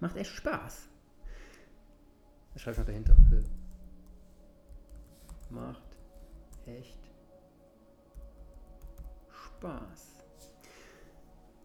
Macht 0.00 0.16
echt 0.16 0.30
Spaß. 0.30 0.88
Das 2.52 2.62
schreibe 2.62 2.72
ich 2.72 2.78
noch 2.78 2.86
dahinter. 2.86 3.16
Macht 5.50 5.96
echt 6.66 6.98
Spaß. 9.28 10.12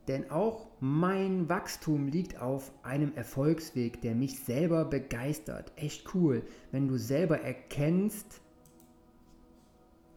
Denn 0.07 0.29
auch 0.31 0.67
mein 0.79 1.49
Wachstum 1.49 2.07
liegt 2.07 2.39
auf 2.39 2.71
einem 2.83 3.13
Erfolgsweg, 3.15 4.01
der 4.01 4.15
mich 4.15 4.39
selber 4.39 4.85
begeistert. 4.85 5.73
Echt 5.75 6.13
cool, 6.13 6.43
wenn 6.71 6.87
du 6.87 6.97
selber 6.97 7.41
erkennst, 7.41 8.41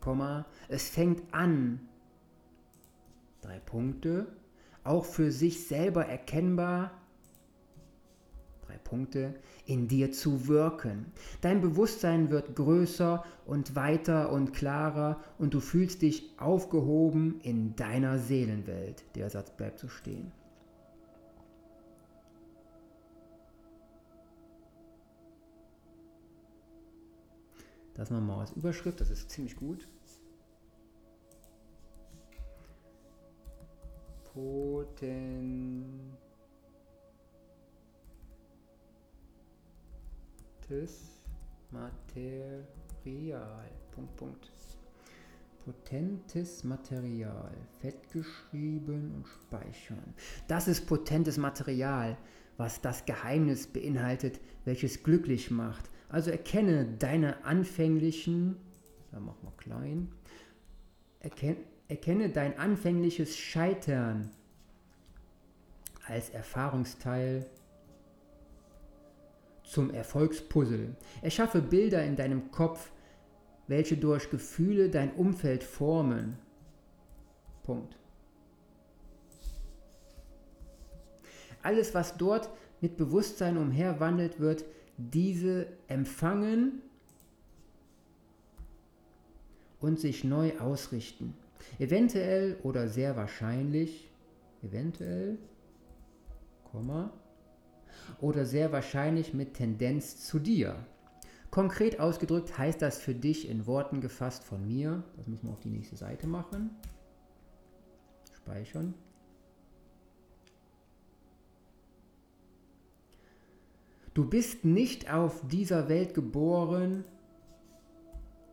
Komma, 0.00 0.46
es 0.68 0.88
fängt 0.88 1.22
an. 1.32 1.80
Drei 3.42 3.58
Punkte. 3.58 4.26
Auch 4.84 5.04
für 5.04 5.30
sich 5.30 5.66
selber 5.66 6.06
erkennbar. 6.06 6.90
Drei 8.66 8.78
Punkte. 8.78 9.34
In 9.66 9.88
dir 9.88 10.12
zu 10.12 10.48
wirken. 10.48 11.12
Dein 11.40 11.60
Bewusstsein 11.60 12.30
wird 12.30 12.56
größer 12.56 13.24
und 13.46 13.76
weiter 13.76 14.32
und 14.32 14.52
klarer 14.52 15.20
und 15.38 15.54
du 15.54 15.60
fühlst 15.60 16.02
dich 16.02 16.30
aufgehoben 16.38 17.40
in 17.42 17.76
deiner 17.76 18.18
Seelenwelt. 18.18 19.04
Der 19.14 19.30
Satz 19.30 19.50
bleibt 19.50 19.78
so 19.78 19.88
stehen. 19.88 20.32
Das 28.00 28.08
machen 28.08 28.28
wir 28.28 28.36
mal 28.36 28.40
als 28.40 28.52
Überschrift, 28.52 28.98
das 28.98 29.10
ist 29.10 29.28
ziemlich 29.28 29.54
gut. 29.56 29.86
Potentes 34.32 35.84
Material. 41.70 42.64
Punkt, 43.90 44.16
Punkt. 44.16 44.50
Potentes 45.66 46.64
Material. 46.64 47.52
Fettgeschrieben 47.82 49.14
und 49.14 49.26
speichern. 49.28 50.14
Das 50.48 50.68
ist 50.68 50.86
potentes 50.86 51.36
Material, 51.36 52.16
was 52.56 52.80
das 52.80 53.04
Geheimnis 53.04 53.66
beinhaltet, 53.66 54.40
welches 54.64 55.02
glücklich 55.02 55.50
macht 55.50 55.90
also 56.10 56.30
erkenne 56.30 56.86
deine 56.98 57.44
anfänglichen, 57.44 58.56
da 59.12 59.20
machen 59.20 59.38
wir 59.42 59.52
klein, 59.56 60.12
erkenne, 61.20 61.56
erkenne 61.88 62.30
dein 62.30 62.58
anfängliches 62.58 63.36
Scheitern 63.36 64.30
als 66.06 66.30
Erfahrungsteil 66.30 67.46
zum 69.62 69.92
Erfolgspuzzle. 69.92 70.96
Erschaffe 71.22 71.62
Bilder 71.62 72.04
in 72.04 72.16
deinem 72.16 72.50
Kopf, 72.50 72.90
welche 73.68 73.96
durch 73.96 74.28
Gefühle 74.30 74.90
dein 74.90 75.12
Umfeld 75.12 75.62
formen. 75.62 76.36
Punkt. 77.62 77.96
Alles, 81.62 81.94
was 81.94 82.16
dort 82.16 82.50
mit 82.80 82.96
Bewusstsein 82.96 83.56
umherwandelt 83.56 84.40
wird, 84.40 84.64
diese 84.96 85.66
empfangen 85.88 86.82
und 89.80 89.98
sich 89.98 90.24
neu 90.24 90.58
ausrichten. 90.58 91.34
Eventuell 91.78 92.56
oder 92.62 92.88
sehr 92.88 93.16
wahrscheinlich, 93.16 94.10
eventuell, 94.62 95.38
Komma, 96.70 97.12
oder 98.20 98.44
sehr 98.44 98.72
wahrscheinlich 98.72 99.34
mit 99.34 99.54
Tendenz 99.54 100.24
zu 100.26 100.38
dir. 100.38 100.76
Konkret 101.50 101.98
ausgedrückt 101.98 102.56
heißt 102.58 102.80
das 102.80 102.98
für 102.98 103.14
dich 103.14 103.48
in 103.48 103.66
Worten 103.66 104.00
gefasst 104.00 104.44
von 104.44 104.66
mir, 104.66 105.02
das 105.16 105.26
müssen 105.26 105.48
wir 105.48 105.52
auf 105.52 105.60
die 105.60 105.70
nächste 105.70 105.96
Seite 105.96 106.26
machen, 106.26 106.70
speichern, 108.36 108.94
Du 114.14 114.28
bist 114.28 114.64
nicht 114.64 115.12
auf 115.12 115.46
dieser 115.48 115.88
Welt 115.88 116.14
geboren, 116.14 117.04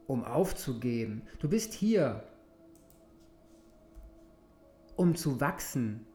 um 0.05 0.23
aufzugeben. 0.23 1.23
Du 1.39 1.49
bist 1.49 1.73
hier, 1.73 2.23
um 4.95 5.15
zu 5.15 5.41
wachsen 5.41 6.05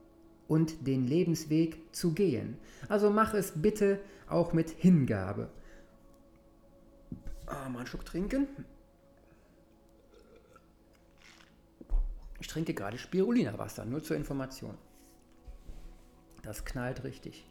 und 0.48 0.86
den 0.86 1.06
Lebensweg 1.06 1.94
zu 1.94 2.12
gehen. 2.12 2.56
Also 2.88 3.10
mach 3.10 3.34
es 3.34 3.52
bitte 3.60 4.00
auch 4.28 4.52
mit 4.52 4.70
Hingabe. 4.70 5.50
Ah, 7.46 7.68
mal 7.68 7.80
einen 7.80 7.86
Schluck 7.86 8.04
trinken. 8.04 8.46
Ich 12.40 12.48
trinke 12.48 12.74
gerade 12.74 12.98
Spirulina-Wasser, 12.98 13.84
nur 13.84 14.02
zur 14.02 14.16
Information. 14.16 14.76
Das 16.42 16.64
knallt 16.64 17.04
richtig. 17.04 17.44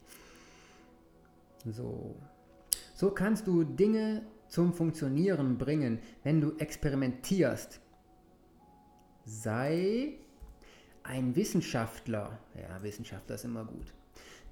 So. 1.65 2.15
So 2.95 3.11
kannst 3.11 3.47
du 3.47 3.63
Dinge 3.63 4.23
zum 4.47 4.73
Funktionieren 4.73 5.57
bringen, 5.57 5.99
wenn 6.23 6.41
du 6.41 6.57
experimentierst. 6.57 7.79
Sei 9.23 10.17
ein 11.03 11.35
Wissenschaftler, 11.35 12.39
ja, 12.55 12.81
Wissenschaftler 12.83 13.35
ist 13.35 13.45
immer 13.45 13.65
gut, 13.65 13.93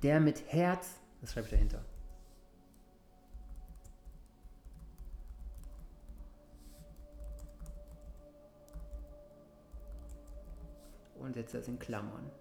der 0.03 0.19
mit 0.19 0.43
Herz, 0.47 0.99
das 1.21 1.33
schreibe 1.33 1.45
ich 1.45 1.51
dahinter. 1.51 1.83
Und 11.19 11.33
setze 11.33 11.57
das 11.57 11.67
in 11.67 11.77
Klammern. 11.77 12.31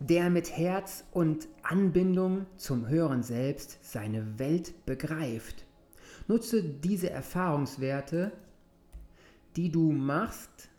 Der 0.00 0.30
mit 0.30 0.56
Herz 0.56 1.04
und 1.12 1.46
Anbindung 1.62 2.46
zum 2.56 2.88
höheren 2.88 3.22
Selbst 3.22 3.78
seine 3.82 4.38
Welt 4.38 4.86
begreift. 4.86 5.66
Nutze 6.26 6.62
diese 6.62 7.10
Erfahrungswerte, 7.10 8.32
die 9.56 9.70
du 9.70 9.92
machst, 9.92 10.70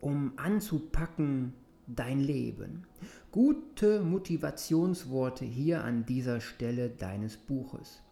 um 0.00 0.32
anzupacken 0.36 1.54
dein 1.86 2.18
Leben. 2.18 2.86
Gute 3.30 4.02
Motivationsworte 4.02 5.44
hier 5.44 5.84
an 5.84 6.06
dieser 6.06 6.40
Stelle 6.40 6.90
deines 6.90 7.36
Buches. 7.36 8.02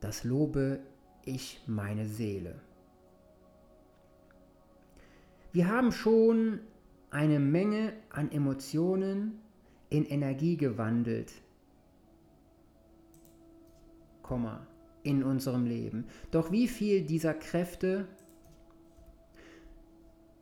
Das 0.00 0.24
lobe 0.24 0.80
ich 1.24 1.62
meine 1.66 2.06
Seele. 2.06 2.60
Wir 5.52 5.68
haben 5.68 5.92
schon 5.92 6.60
eine 7.10 7.40
Menge 7.40 7.92
an 8.10 8.30
Emotionen 8.30 9.40
in 9.88 10.04
Energie 10.06 10.56
gewandelt, 10.56 11.32
in 15.02 15.24
unserem 15.24 15.66
Leben. 15.66 16.04
Doch 16.30 16.52
wie 16.52 16.68
viel 16.68 17.02
dieser 17.02 17.34
Kräfte 17.34 18.06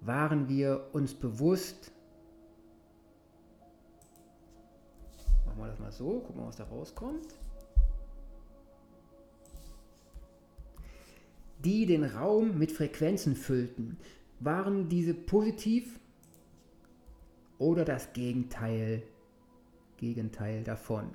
waren 0.00 0.48
wir 0.48 0.90
uns 0.92 1.14
bewusst? 1.14 1.90
Machen 5.46 5.58
wir 5.58 5.66
das 5.68 5.78
mal 5.78 5.92
so, 5.92 6.20
gucken 6.20 6.42
wir, 6.42 6.46
was 6.46 6.56
da 6.56 6.64
rauskommt. 6.64 7.34
Die 11.64 11.86
den 11.86 12.04
Raum 12.04 12.58
mit 12.58 12.70
Frequenzen 12.70 13.34
füllten. 13.34 13.96
Waren 14.38 14.88
diese 14.88 15.14
positiv 15.14 15.98
oder 17.58 17.84
das 17.84 18.12
Gegenteil, 18.12 19.02
Gegenteil 19.96 20.64
davon. 20.64 21.10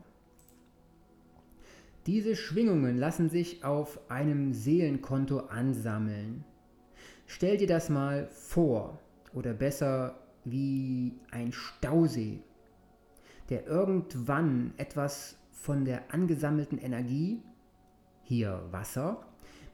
Diese 2.06 2.36
Schwingungen 2.36 2.98
lassen 2.98 3.30
sich 3.30 3.64
auf 3.64 4.00
einem 4.10 4.54
Seelenkonto 4.54 5.40
ansammeln. 5.40 6.44
Stell 7.28 7.58
dir 7.58 7.68
das 7.68 7.90
mal 7.90 8.28
vor, 8.28 9.00
oder 9.34 9.54
besser 9.54 10.20
wie 10.44 11.14
ein 11.32 11.54
Stausee, 11.54 12.40
der 13.50 13.66
irgendwann 13.66 14.74
etwas 14.78 15.38
von 15.52 15.86
der 15.86 16.14
angesammelten 16.14 16.78
Energie, 16.78 17.42
hier 18.24 18.68
Wasser, 18.72 19.26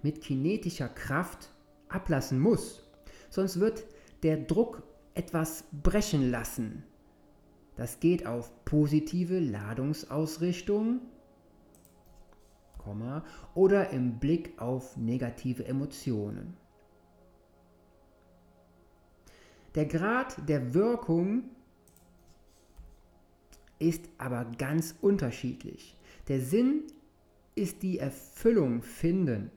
mit 0.03 0.21
kinetischer 0.21 0.87
Kraft 0.87 1.49
ablassen 1.87 2.39
muss. 2.39 2.87
Sonst 3.29 3.59
wird 3.59 3.85
der 4.23 4.37
Druck 4.37 4.83
etwas 5.13 5.63
brechen 5.71 6.31
lassen. 6.31 6.83
Das 7.75 7.99
geht 7.99 8.25
auf 8.25 8.51
positive 8.65 9.39
Ladungsausrichtung 9.39 11.01
oder 13.53 13.89
im 13.91 14.19
Blick 14.19 14.59
auf 14.59 14.97
negative 14.97 15.65
Emotionen. 15.65 16.57
Der 19.75 19.85
Grad 19.85 20.49
der 20.49 20.73
Wirkung 20.73 21.43
ist 23.77 24.09
aber 24.17 24.45
ganz 24.57 24.95
unterschiedlich. 25.01 25.95
Der 26.27 26.41
Sinn 26.41 26.83
ist 27.55 27.83
die 27.83 27.99
Erfüllung 27.99 28.81
finden. 28.81 29.51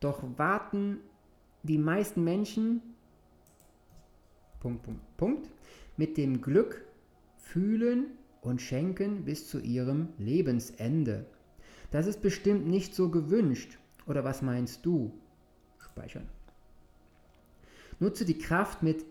Doch 0.00 0.22
warten 0.38 0.98
die 1.62 1.78
meisten 1.78 2.24
Menschen, 2.24 2.82
Punkt, 4.60 4.82
Punkt, 4.82 5.16
Punkt, 5.16 5.50
mit 5.96 6.16
dem 6.16 6.40
Glück 6.40 6.84
fühlen 7.36 8.12
und 8.42 8.62
schenken 8.62 9.24
bis 9.24 9.48
zu 9.48 9.58
ihrem 9.58 10.10
Lebensende. 10.18 11.26
Das 11.90 12.06
ist 12.06 12.22
bestimmt 12.22 12.66
nicht 12.66 12.94
so 12.94 13.10
gewünscht. 13.10 13.78
Oder 14.06 14.24
was 14.24 14.42
meinst 14.42 14.86
du? 14.86 15.12
Speichern. 15.78 16.28
Nutze 17.98 18.24
die 18.24 18.38
Kraft 18.38 18.82
mit 18.82 19.04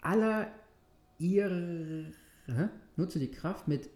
aller 0.00 0.52
ihrer 1.18 2.12
nutze 2.96 3.18
die 3.18 3.30
Kraft 3.30 3.68
mit 3.68 3.88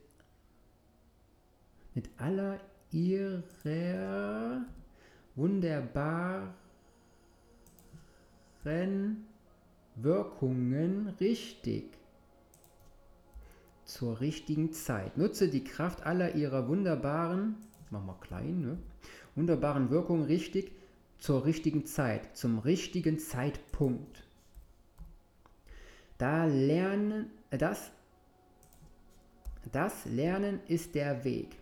mit 1.95 2.09
aller 2.17 2.61
ihrer 2.91 4.65
wunderbaren 5.35 6.55
Wirkungen 10.03 11.09
richtig 11.21 11.99
zur 13.85 14.21
richtigen 14.21 14.73
Zeit. 14.73 15.17
Nutze 15.17 15.49
die 15.49 15.65
Kraft 15.65 16.05
aller 16.05 16.35
ihrer 16.35 16.69
wunderbaren, 16.69 17.57
mach 17.91 18.05
mal 18.05 18.19
klein, 18.21 18.61
ne? 18.61 18.79
wunderbaren 19.35 19.91
Wirkungen 19.91 20.25
richtig 20.25 20.73
zur 21.19 21.45
richtigen 21.45 21.87
Zeit, 21.87 22.37
zum 22.37 22.59
richtigen 22.59 23.19
Zeitpunkt. 23.19 24.25
Da 26.19 26.45
lernen, 26.47 27.31
das, 27.51 27.91
das 29.73 30.05
Lernen 30.05 30.61
ist 30.67 30.95
der 30.95 31.25
Weg. 31.25 31.57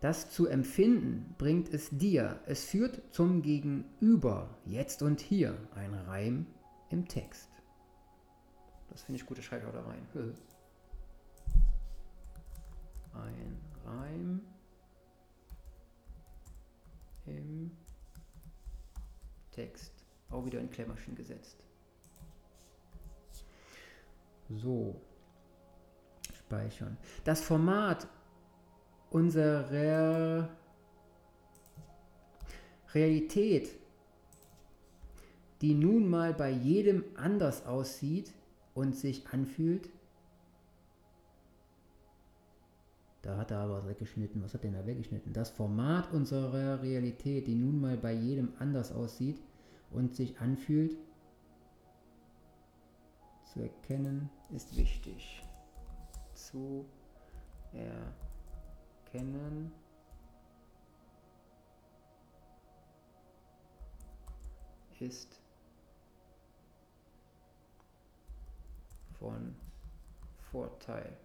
Das 0.00 0.30
zu 0.30 0.48
empfinden 0.48 1.34
bringt 1.38 1.72
es 1.72 1.88
dir. 1.90 2.40
Es 2.46 2.64
führt 2.64 3.00
zum 3.12 3.40
Gegenüber, 3.40 4.50
jetzt 4.66 5.00
und 5.02 5.20
hier. 5.20 5.56
Ein 5.74 5.94
Reim 5.94 6.46
im 6.90 7.06
Text. 7.06 7.51
Das 8.92 9.02
finde 9.02 9.20
ich 9.20 9.26
gut, 9.26 9.38
das 9.38 9.46
schreibe 9.46 9.62
ich 9.62 9.68
auch 9.68 9.72
da 9.72 9.82
rein. 9.82 10.06
ein 13.14 13.58
Reim 13.86 14.40
im 17.26 17.70
Text. 19.50 19.92
Auch 20.30 20.44
wieder 20.44 20.60
in 20.60 20.70
Klemmerchen 20.70 21.14
gesetzt. 21.14 21.64
So. 24.50 25.00
Speichern. 26.34 26.98
Das 27.24 27.40
Format 27.40 28.06
unserer 29.10 30.50
Realität, 32.92 33.74
die 35.62 35.74
nun 35.74 36.08
mal 36.10 36.34
bei 36.34 36.50
jedem 36.50 37.04
anders 37.16 37.64
aussieht 37.64 38.34
und 38.74 38.96
sich 38.96 39.26
anfühlt, 39.28 39.88
Da 43.22 43.36
hat 43.36 43.52
er 43.52 43.58
aber 43.58 43.78
was 43.78 43.86
weggeschnitten. 43.88 44.42
Was 44.42 44.52
hat 44.52 44.64
denn 44.64 44.74
da 44.74 44.84
weggeschnitten? 44.84 45.32
Das 45.32 45.48
Format 45.48 46.12
unserer 46.12 46.82
Realität, 46.82 47.46
die 47.46 47.54
nun 47.54 47.80
mal 47.80 47.96
bei 47.96 48.12
jedem 48.12 48.52
anders 48.58 48.90
aussieht 48.90 49.40
und 49.92 50.14
sich 50.16 50.40
anfühlt, 50.40 50.98
zu 53.44 53.60
erkennen, 53.60 54.28
ist 54.50 54.76
wichtig. 54.76 55.44
Zu 56.34 56.84
erkennen 59.12 59.70
ist 64.98 65.41
von 69.22 69.54
Vorteil 70.50 71.16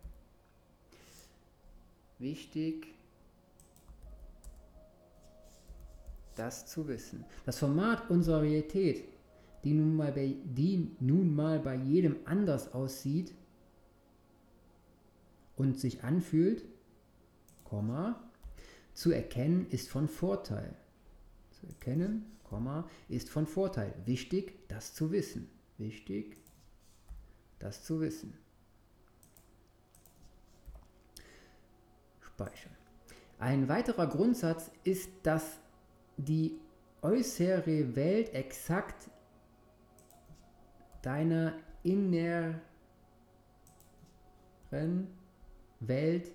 wichtig, 2.19 2.93
das 6.35 6.67
zu 6.67 6.87
wissen. 6.87 7.25
Das 7.45 7.57
Format 7.57 8.07
unserer 8.11 8.43
Realität, 8.43 9.05
die 9.63 9.73
nun 9.73 9.95
mal 9.95 10.11
bei, 10.11 10.35
die 10.43 10.91
nun 10.99 11.35
mal 11.35 11.59
bei 11.59 11.75
jedem 11.75 12.17
anders 12.25 12.71
aussieht 12.73 13.33
und 15.55 15.79
sich 15.79 16.03
anfühlt, 16.03 16.65
Komma, 17.63 18.21
zu 18.93 19.11
erkennen 19.11 19.67
ist 19.71 19.89
von 19.89 20.07
Vorteil. 20.07 20.75
Zu 21.59 21.65
erkennen, 21.65 22.25
Komma, 22.43 22.87
ist 23.09 23.29
von 23.29 23.47
Vorteil. 23.47 23.91
Wichtig, 24.05 24.53
das 24.67 24.93
zu 24.93 25.11
wissen. 25.11 25.49
Wichtig, 25.79 26.37
das 27.59 27.83
zu 27.83 27.99
wissen. 27.99 28.37
speichern. 32.37 32.71
Ein 33.39 33.67
weiterer 33.67 34.07
Grundsatz 34.07 34.71
ist, 34.83 35.09
dass 35.23 35.59
die 36.17 36.59
äußere 37.01 37.95
Welt 37.95 38.33
exakt 38.33 39.09
deiner 41.01 41.53
inneren 41.83 42.61
Welt 45.79 46.31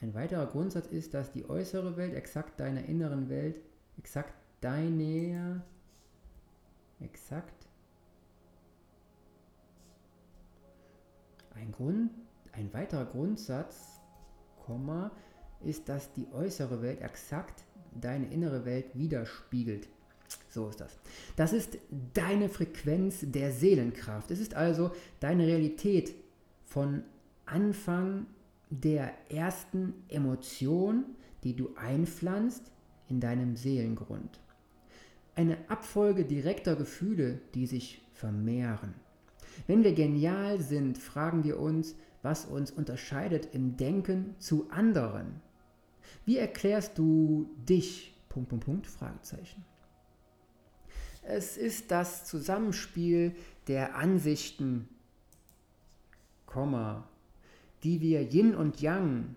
ein 0.00 0.14
weiterer 0.14 0.46
Grundsatz 0.46 0.86
ist, 0.86 1.14
dass 1.14 1.32
die 1.32 1.48
äußere 1.48 1.96
Welt 1.96 2.14
exakt 2.14 2.58
deiner 2.58 2.84
inneren 2.84 3.28
Welt 3.28 3.56
exakt 3.98 4.34
deiner 4.60 5.62
exakt 7.00 7.61
ein 11.62 11.72
Grund 11.72 12.10
ein 12.52 12.72
weiterer 12.72 13.06
Grundsatz 13.06 14.00
Komma, 14.66 15.10
ist, 15.64 15.88
dass 15.88 16.12
die 16.12 16.26
äußere 16.32 16.82
Welt 16.82 17.00
exakt 17.00 17.64
deine 18.00 18.26
innere 18.26 18.64
Welt 18.64 18.86
widerspiegelt. 18.94 19.88
So 20.48 20.68
ist 20.68 20.80
das. 20.80 20.98
Das 21.36 21.52
ist 21.52 21.78
deine 22.14 22.48
Frequenz 22.48 23.20
der 23.22 23.52
Seelenkraft. 23.52 24.30
Es 24.30 24.40
ist 24.40 24.54
also 24.54 24.92
deine 25.20 25.46
Realität 25.46 26.14
von 26.64 27.04
Anfang 27.46 28.26
der 28.70 29.12
ersten 29.30 29.94
Emotion, 30.08 31.04
die 31.44 31.54
du 31.54 31.74
einpflanzt 31.76 32.70
in 33.08 33.20
deinem 33.20 33.56
Seelengrund. 33.56 34.40
Eine 35.34 35.58
Abfolge 35.68 36.24
direkter 36.24 36.76
Gefühle, 36.76 37.40
die 37.54 37.66
sich 37.66 38.02
vermehren. 38.14 38.94
Wenn 39.66 39.84
wir 39.84 39.92
genial 39.94 40.60
sind, 40.60 40.98
fragen 40.98 41.44
wir 41.44 41.58
uns, 41.58 41.96
was 42.22 42.46
uns 42.46 42.70
unterscheidet 42.70 43.48
im 43.52 43.76
Denken 43.76 44.34
zu 44.38 44.70
anderen. 44.70 45.40
Wie 46.24 46.38
erklärst 46.38 46.98
du 46.98 47.50
dich? 47.68 48.14
Punkt, 48.28 48.48
Punkt, 48.48 48.64
Punkt, 48.64 48.86
Fragezeichen. 48.86 49.64
Es 51.22 51.56
ist 51.56 51.90
das 51.90 52.24
Zusammenspiel 52.24 53.34
der 53.68 53.96
Ansichten, 53.96 54.88
Komma, 56.46 57.08
die 57.82 58.00
wir 58.00 58.22
Yin 58.22 58.54
und 58.54 58.80
Yang, 58.80 59.34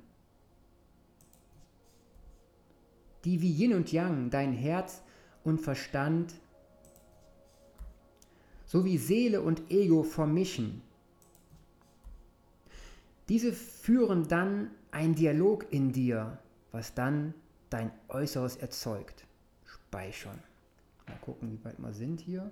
die 3.24 3.42
wie 3.42 3.52
Yin 3.52 3.74
und 3.74 3.92
Yang 3.92 4.30
dein 4.30 4.54
Herz 4.54 5.02
und 5.44 5.62
Verstand 5.62 6.34
sowie 8.66 8.98
Seele 8.98 9.42
und 9.42 9.72
Ego 9.72 10.04
vermischen 10.04 10.82
diese 13.30 13.54
führen 13.54 14.28
dann 14.28 14.70
einen 14.92 15.16
Dialog 15.16 15.66
in 15.72 15.92
dir, 15.92 16.38
was 16.72 16.94
dann 16.94 17.34
dein 17.70 17.92
Äußeres 18.08 18.58
erzeugt. 18.58 19.26
Speichern. 19.66 20.40
Mal 21.08 21.18
gucken, 21.18 21.52
wie 21.52 21.64
weit 21.66 21.80
wir 21.80 21.94
sind 21.94 22.20
hier. 22.20 22.52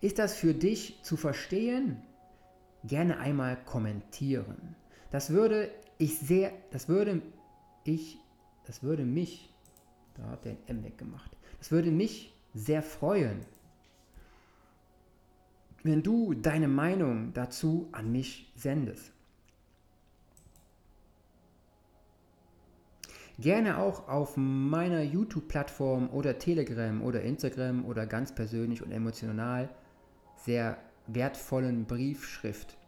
Ist 0.00 0.18
das 0.18 0.36
für 0.36 0.54
dich 0.54 1.02
zu 1.02 1.16
verstehen? 1.16 2.02
Gerne 2.84 3.18
einmal 3.18 3.56
kommentieren. 3.64 4.76
Das 5.10 5.30
würde 5.30 5.70
ich 5.98 6.18
sehr, 6.18 6.52
das 6.70 6.88
würde 6.88 7.22
ich, 7.82 8.18
das 8.66 8.82
würde 8.82 9.04
mich, 9.04 9.52
da 10.14 10.30
hat 10.30 10.44
der 10.44 10.52
ein 10.52 10.58
M 10.66 10.84
weggemacht, 10.84 11.35
das 11.58 11.70
würde 11.70 11.90
mich 11.90 12.34
sehr 12.54 12.82
freuen, 12.82 13.40
wenn 15.82 16.02
du 16.02 16.34
deine 16.34 16.68
Meinung 16.68 17.32
dazu 17.32 17.88
an 17.92 18.10
mich 18.10 18.52
sendest. 18.56 19.12
Gerne 23.38 23.78
auch 23.78 24.08
auf 24.08 24.36
meiner 24.36 25.02
YouTube-Plattform 25.02 26.08
oder 26.08 26.38
Telegram 26.38 27.02
oder 27.02 27.22
Instagram 27.22 27.84
oder 27.84 28.06
ganz 28.06 28.34
persönlich 28.34 28.82
und 28.82 28.92
emotional 28.92 29.68
sehr 30.36 30.78
wertvollen 31.06 31.84
Briefschrift. 31.84 32.78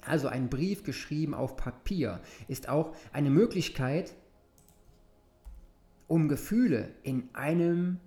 Also 0.00 0.28
ein 0.28 0.48
Brief 0.48 0.84
geschrieben 0.84 1.34
auf 1.34 1.56
Papier 1.56 2.20
ist 2.48 2.68
auch 2.68 2.94
eine 3.12 3.28
Möglichkeit, 3.28 4.14
um 6.08 6.28
Gefühle 6.28 6.92
in 7.02 7.28
einem 7.32 7.98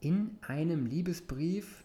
in 0.00 0.38
einem 0.42 0.86
Liebesbrief 0.86 1.84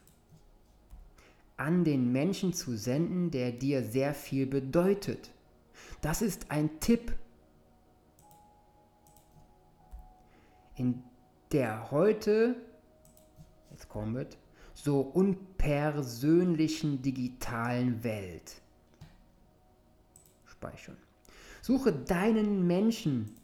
an 1.58 1.84
den 1.84 2.12
Menschen 2.12 2.54
zu 2.54 2.78
senden, 2.78 3.32
der 3.32 3.52
dir 3.52 3.84
sehr 3.84 4.14
viel 4.14 4.46
bedeutet. 4.46 5.32
Das 6.02 6.22
ist 6.22 6.52
ein 6.52 6.80
Tipp, 6.80 7.14
in 10.76 11.04
der 11.52 11.92
heute, 11.92 12.56
jetzt 13.72 13.90
kommt 13.90 14.18
es, 14.18 14.38
so 14.74 15.02
unpersönlichen 15.02 17.02
digitalen 17.02 18.04
Welt. 18.04 18.62
Speichern. 20.46 20.98
Suche 21.62 21.94
deinen 21.94 22.66
Menschen, 22.66 23.36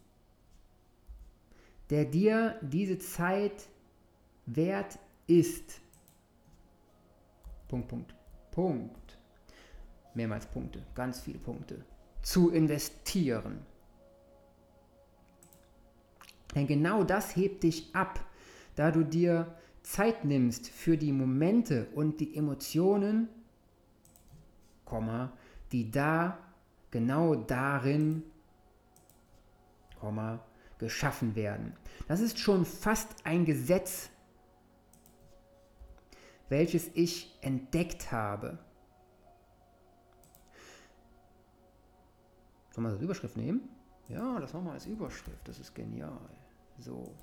der 1.89 2.05
dir 2.05 2.59
diese 2.61 2.99
Zeit 2.99 3.67
wert 4.45 4.99
ist. 5.27 5.81
Punkt, 7.67 7.87
Punkt, 7.87 8.15
Punkt. 8.51 9.17
Mehrmals 10.13 10.45
Punkte, 10.47 10.81
ganz 10.95 11.21
viele 11.21 11.39
Punkte. 11.39 11.83
Zu 12.21 12.49
investieren. 12.49 13.59
Denn 16.55 16.67
genau 16.67 17.03
das 17.03 17.35
hebt 17.35 17.63
dich 17.63 17.95
ab, 17.95 18.19
da 18.75 18.91
du 18.91 19.03
dir 19.03 19.55
Zeit 19.83 20.25
nimmst 20.25 20.67
für 20.69 20.97
die 20.97 21.11
Momente 21.11 21.87
und 21.93 22.19
die 22.19 22.35
Emotionen, 22.35 23.29
die 25.71 25.91
da 25.91 26.39
genau 26.89 27.35
darin 27.35 28.23
geschaffen 30.79 31.35
werden. 31.35 31.75
Das 32.07 32.21
ist 32.21 32.39
schon 32.39 32.65
fast 32.65 33.25
ein 33.25 33.45
Gesetz, 33.45 34.09
welches 36.47 36.87
ich 36.95 37.37
entdeckt 37.41 38.11
habe. 38.11 38.57
Sollen 42.71 42.85
wir 42.85 42.89
das 42.89 42.93
als 42.93 43.03
Überschrift 43.03 43.37
nehmen? 43.37 43.69
Ja, 44.07 44.39
das 44.39 44.53
machen 44.53 44.65
wir 44.65 44.71
als 44.71 44.85
Überschrift. 44.85 45.47
Das 45.47 45.59
ist 45.59 45.75
genial. 45.75 46.29
So. 46.79 47.13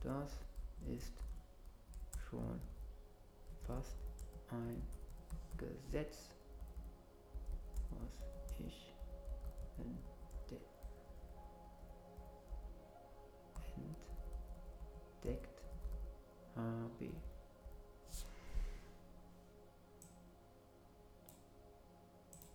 Das 0.00 0.38
ist 0.86 1.12
schon 2.30 2.60
fast 3.66 3.96
ein 4.50 4.80
Gesetz, 5.58 6.30
was 7.90 8.22
ich 8.58 8.94
entdeckt 9.76 10.17
habe. 16.58 17.10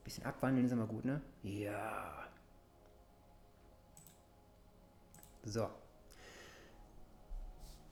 Bisschen 0.04 0.26
abwandeln 0.26 0.66
ist 0.66 0.72
immer 0.72 0.86
gut, 0.86 1.06
ne? 1.06 1.22
Ja. 1.44 2.28
So. 5.44 5.70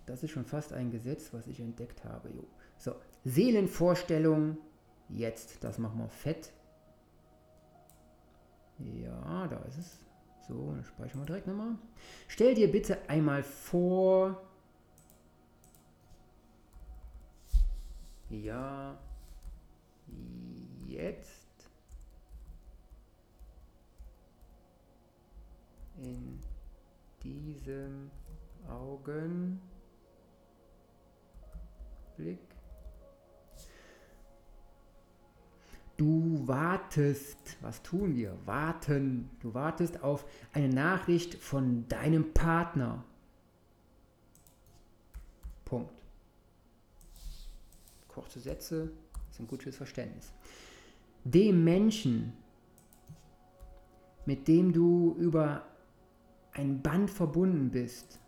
Das 0.06 0.24
ist 0.24 0.32
schon 0.32 0.46
fast 0.46 0.74
ein 0.74 0.92
Gesetz, 0.92 1.34
was 1.34 1.48
ich 1.48 1.60
entdeckt 1.60 2.04
habe. 2.04 2.30
Jo. 2.30 2.44
So, 2.78 2.96
Seelenvorstellung. 3.24 4.58
Jetzt, 5.10 5.64
das 5.64 5.78
machen 5.78 6.00
wir 6.00 6.10
fett. 6.10 6.52
Ja, 8.80 9.48
da 9.48 9.58
ist 9.68 9.78
es. 9.78 10.00
So, 10.48 10.74
dann 10.74 10.84
speichern 10.84 11.22
wir 11.22 11.26
direkt 11.26 11.48
nochmal. 11.48 11.78
Stell 12.28 12.56
dir 12.56 12.72
bitte 12.72 12.98
einmal 13.10 13.44
vor. 13.44 14.42
Ja, 18.32 18.98
jetzt 20.88 21.70
in 25.98 26.40
diesem 27.22 28.10
Augenblick. 28.70 29.60
Du 35.98 36.48
wartest, 36.48 37.58
was 37.62 37.84
tun 37.84 38.16
wir? 38.16 38.38
Warten. 38.46 39.30
Du 39.42 39.54
wartest 39.54 40.02
auf 40.04 40.26
eine 40.54 40.70
Nachricht 40.70 41.36
von 41.36 41.86
deinem 41.90 42.34
Partner. 42.34 43.04
Punkt. 45.66 46.01
Kurze 48.14 48.40
Sätze 48.40 48.92
sind 49.32 49.48
gut 49.48 49.64
fürs 49.64 49.78
Verständnis. 49.78 50.32
Dem 51.24 51.64
Menschen, 51.64 52.34
mit 54.26 54.48
dem 54.48 54.74
du 54.74 55.16
über 55.18 55.66
ein 56.54 56.82
Band 56.82 57.10
verbunden 57.10 57.72
bist. 57.72 58.20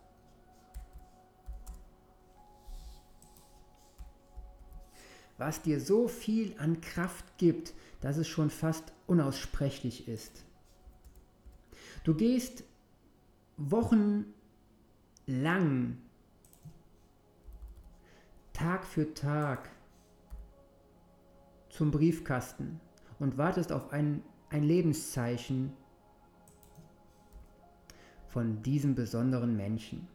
Was 5.38 5.62
dir 5.62 5.80
so 5.82 6.08
viel 6.08 6.56
an 6.58 6.80
Kraft 6.80 7.38
gibt, 7.38 7.74
dass 8.02 8.18
es 8.18 8.28
schon 8.28 8.50
fast 8.50 8.94
unaussprechlich 9.08 10.08
ist. 10.08 10.44
Du 12.04 12.16
gehst 12.16 12.64
wochenlang, 13.58 14.26
Tag 18.54 18.86
für 18.86 19.14
Tag 19.14 19.70
zum 21.70 21.90
Briefkasten 21.92 22.80
und 23.20 23.38
wartest 23.38 23.72
auf 23.72 23.92
ein, 23.92 24.24
ein 24.50 24.64
Lebenszeichen 24.64 25.74
von 28.28 28.62
diesem 28.62 28.96
besonderen 28.96 29.58
Menschen. 29.58 30.08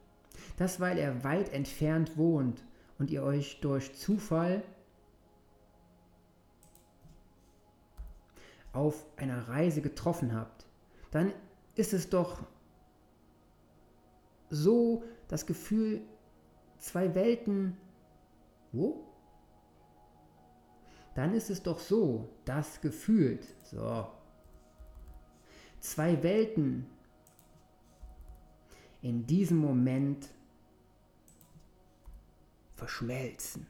Das, 0.57 0.81
weil 0.81 0.99
er 0.99 1.25
weit 1.25 1.53
entfernt 1.53 2.17
wohnt 2.17 2.65
und 2.99 3.11
ihr 3.11 3.23
euch 3.23 3.61
durch 3.61 3.95
Zufall 3.95 4.63
auf 8.73 9.05
einer 9.17 9.49
Reise 9.49 9.83
getroffen 9.83 10.35
habt, 10.35 10.67
dann 11.11 11.33
ist 11.75 11.93
es 11.93 12.09
doch 12.09 12.45
so 14.51 15.03
das 15.27 15.47
Gefühl, 15.47 16.03
zwei 16.79 17.15
Welten, 17.15 17.77
wo? 18.79 19.05
Dann 21.15 21.35
ist 21.35 21.51
es 21.51 21.63
doch 21.63 21.81
so, 21.81 22.29
das 22.45 22.81
gefühlt, 22.81 23.45
so, 23.65 24.07
zwei 25.81 26.23
Welten 26.23 26.87
in 29.03 29.27
diesem 29.27 29.59
Moment 29.59 30.29
verschmelzen. 32.75 33.67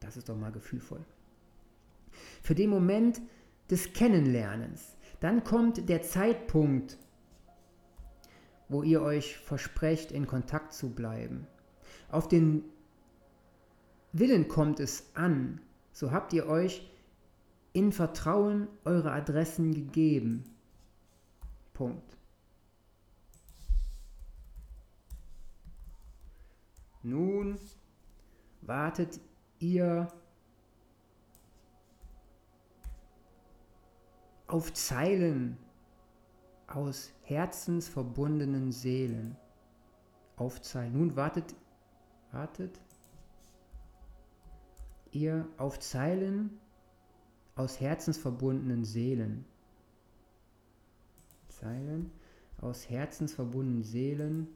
Das 0.00 0.16
ist 0.16 0.28
doch 0.28 0.36
mal 0.36 0.52
gefühlvoll. 0.52 1.04
Für 2.42 2.54
den 2.54 2.70
Moment 2.70 3.20
des 3.70 3.92
Kennenlernens. 3.92 4.96
Dann 5.20 5.44
kommt 5.44 5.88
der 5.88 6.02
Zeitpunkt, 6.02 6.98
wo 8.68 8.82
ihr 8.82 9.02
euch 9.02 9.36
versprecht, 9.36 10.12
in 10.12 10.26
Kontakt 10.26 10.72
zu 10.72 10.90
bleiben. 10.90 11.46
Auf 12.10 12.28
den 12.28 12.64
Willen 14.12 14.48
kommt 14.48 14.80
es 14.80 15.14
an. 15.14 15.60
So 15.92 16.10
habt 16.10 16.32
ihr 16.32 16.46
euch 16.46 16.90
in 17.72 17.92
Vertrauen 17.92 18.68
eure 18.84 19.12
Adressen 19.12 19.72
gegeben. 19.72 20.44
Punkt. 21.72 22.16
Nun 27.02 27.58
wartet 28.62 29.20
ihr 29.58 30.08
auf 34.48 34.72
Zeilen 34.74 35.56
aus 36.66 37.12
herzensverbundenen 37.22 38.72
Seelen. 38.72 39.36
Auf 40.36 40.60
Zeilen. 40.60 40.92
Nun 40.92 41.16
wartet, 41.16 41.54
wartet 42.32 42.80
ihr 45.12 45.46
auf 45.56 45.78
Zeilen 45.78 46.58
aus 47.56 47.80
herzensverbundenen 47.80 48.84
Seelen. 48.84 49.44
Zeilen 51.48 52.10
aus 52.60 52.88
herzensverbundenen 52.88 53.82
Seelen 53.82 54.48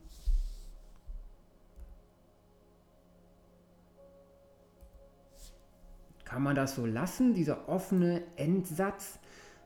Kann 6.34 6.42
man 6.42 6.56
das 6.56 6.74
so 6.74 6.84
lassen, 6.84 7.32
dieser 7.32 7.68
offene 7.68 8.24
Endsatz? 8.34 9.20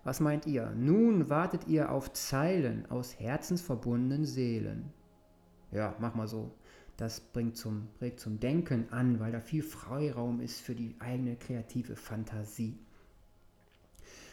Was 0.05 0.21
meint 0.21 0.47
ihr? 0.47 0.71
Nun 0.77 1.31
wartet 1.31 1.67
ihr 1.67 1.91
auf 1.91 2.13
Zeilen 2.13 2.85
aus 2.91 3.19
herzensverbundenen 3.19 4.27
Seelen. 4.27 4.93
Ja, 5.71 5.95
mach 5.99 6.15
mal 6.15 6.29
so. 6.29 6.51
Das 6.99 7.21
bringt 7.21 7.57
zum, 7.57 7.87
regt 8.01 8.19
zum 8.19 8.41
Denken 8.41 8.93
an, 8.93 9.21
weil 9.21 9.31
da 9.31 9.41
viel 9.41 9.63
Freiraum 9.63 10.41
ist 10.41 10.61
für 10.61 10.75
die 10.75 10.97
eigene 10.99 11.37
kreative 11.37 11.95
Fantasie. 11.95 12.77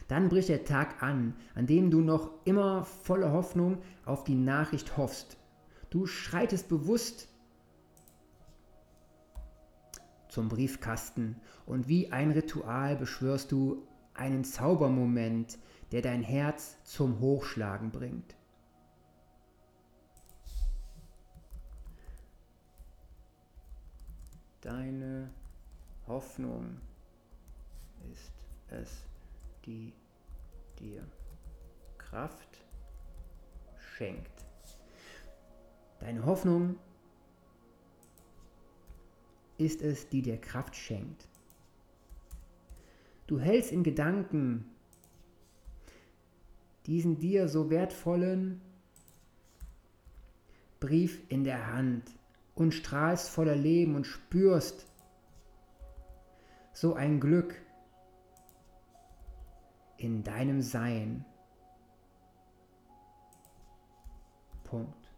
Dann 0.08 0.30
bricht 0.30 0.50
der 0.50 0.66
Tag 0.66 1.04
an, 1.04 1.36
an 1.54 1.68
dem 1.68 1.92
du 1.92 2.02
noch 2.02 2.32
immer 2.44 2.84
voller 2.84 3.32
Hoffnung 3.32 3.78
auf 4.04 4.24
die 4.24 4.34
Nachricht 4.34 4.98
hoffst. 4.98 5.38
Du 5.92 6.08
schreitest 6.08 6.68
bewusst 6.68 7.28
zum 10.28 10.50
Briefkasten 10.50 11.36
und 11.68 11.88
wie 11.88 12.12
ein 12.12 12.32
Ritual 12.32 12.96
beschwörst 12.96 13.52
du 13.52 13.88
einen 14.16 14.44
Zaubermoment, 14.44 15.60
der 15.92 16.02
dein 16.02 16.24
Herz 16.24 16.78
zum 16.84 17.20
Hochschlagen 17.20 17.92
bringt. 17.92 18.36
Deine 24.66 25.30
Hoffnung 26.08 26.82
ist 28.12 28.34
es, 28.70 29.06
die 29.64 29.94
dir 30.80 31.08
Kraft 32.00 32.66
schenkt. 33.78 34.44
Deine 36.00 36.26
Hoffnung 36.26 36.80
ist 39.60 39.84
es, 39.84 40.10
die 40.10 40.24
dir 40.24 40.42
Kraft 40.42 40.76
schenkt. 40.76 41.28
Du 43.28 43.40
hältst 43.40 43.72
in 43.72 43.84
Gedanken 43.84 44.66
diesen 46.88 47.20
dir 47.20 47.48
so 47.50 47.70
wertvollen 47.70 48.62
Brief 50.80 51.22
in 51.30 51.44
der 51.44 51.72
Hand 51.72 52.10
und 52.56 52.74
strahlst 52.74 53.30
voller 53.30 53.56
Leben 53.56 53.96
und 53.96 54.06
spürst 54.06 54.88
so 56.74 56.94
ein 56.94 57.20
Glück 57.20 57.62
in 59.98 60.24
deinem 60.24 60.62
Sein. 60.62 61.26
Punkt. 64.64 65.12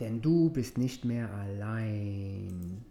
Denn 0.00 0.22
du 0.22 0.50
bist 0.50 0.78
nicht 0.78 1.04
mehr 1.04 1.30
allein. 1.32 2.84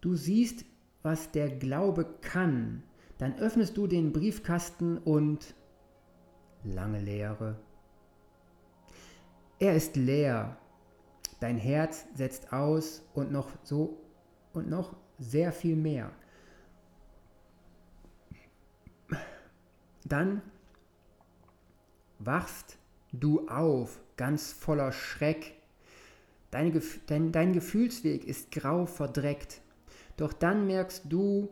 Du 0.00 0.14
siehst, 0.14 0.64
was 1.02 1.30
der 1.30 1.48
Glaube 1.48 2.04
kann, 2.20 2.82
dann 3.18 3.38
öffnest 3.38 3.76
du 3.76 3.86
den 3.86 4.12
Briefkasten 4.12 4.98
und 4.98 5.54
lange 6.72 7.00
Leere. 7.00 7.56
Er 9.58 9.74
ist 9.74 9.96
leer. 9.96 10.56
Dein 11.40 11.58
Herz 11.58 12.06
setzt 12.14 12.52
aus 12.52 13.02
und 13.14 13.30
noch 13.30 13.50
so 13.62 14.00
und 14.52 14.68
noch 14.68 14.96
sehr 15.18 15.52
viel 15.52 15.76
mehr. 15.76 16.10
Dann 20.04 20.40
wachst 22.18 22.78
du 23.12 23.48
auf, 23.48 24.00
ganz 24.16 24.52
voller 24.52 24.92
Schreck. 24.92 25.54
Deine, 26.50 26.80
dein, 27.06 27.32
dein 27.32 27.52
Gefühlsweg 27.52 28.24
ist 28.24 28.50
grau 28.50 28.86
verdreckt. 28.86 29.60
Doch 30.16 30.32
dann 30.32 30.66
merkst 30.66 31.04
du, 31.08 31.48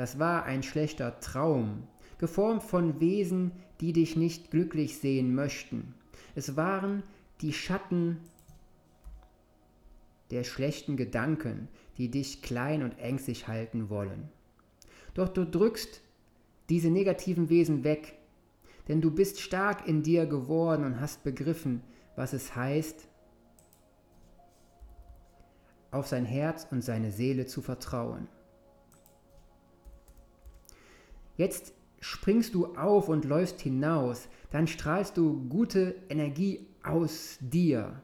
das 0.00 0.18
war 0.18 0.44
ein 0.44 0.62
schlechter 0.62 1.20
Traum, 1.20 1.82
geformt 2.16 2.62
von 2.62 3.00
Wesen, 3.00 3.52
die 3.82 3.92
dich 3.92 4.16
nicht 4.16 4.50
glücklich 4.50 4.96
sehen 4.96 5.34
möchten. 5.34 5.94
Es 6.34 6.56
waren 6.56 7.02
die 7.42 7.52
Schatten 7.52 8.16
der 10.30 10.42
schlechten 10.42 10.96
Gedanken, 10.96 11.68
die 11.98 12.10
dich 12.10 12.40
klein 12.40 12.82
und 12.82 12.98
ängstlich 12.98 13.46
halten 13.46 13.90
wollen. 13.90 14.30
Doch 15.12 15.28
du 15.28 15.44
drückst 15.44 16.00
diese 16.70 16.88
negativen 16.88 17.50
Wesen 17.50 17.84
weg, 17.84 18.16
denn 18.88 19.02
du 19.02 19.10
bist 19.10 19.38
stark 19.38 19.86
in 19.86 20.02
dir 20.02 20.24
geworden 20.24 20.86
und 20.86 20.98
hast 20.98 21.24
begriffen, 21.24 21.82
was 22.16 22.32
es 22.32 22.56
heißt, 22.56 23.06
auf 25.90 26.06
sein 26.06 26.24
Herz 26.24 26.66
und 26.70 26.80
seine 26.80 27.12
Seele 27.12 27.44
zu 27.44 27.60
vertrauen. 27.60 28.28
Jetzt 31.40 31.72
springst 32.00 32.52
du 32.52 32.76
auf 32.76 33.08
und 33.08 33.24
läufst 33.24 33.62
hinaus, 33.62 34.28
dann 34.50 34.66
strahlst 34.66 35.16
du 35.16 35.48
gute 35.48 35.94
Energie 36.10 36.66
aus 36.82 37.38
dir. 37.40 38.02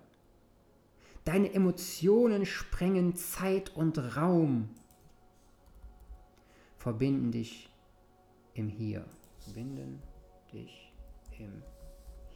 Deine 1.26 1.53
Emotionen 1.53 2.47
sprengen 2.47 3.14
Zeit 3.14 3.76
und 3.76 4.16
Raum, 4.16 4.70
verbinden 6.78 7.30
dich 7.30 7.70
im 8.55 8.68
Hier. 8.68 9.05
Verbinden 9.41 10.01
dich 10.51 10.95
im 11.39 11.62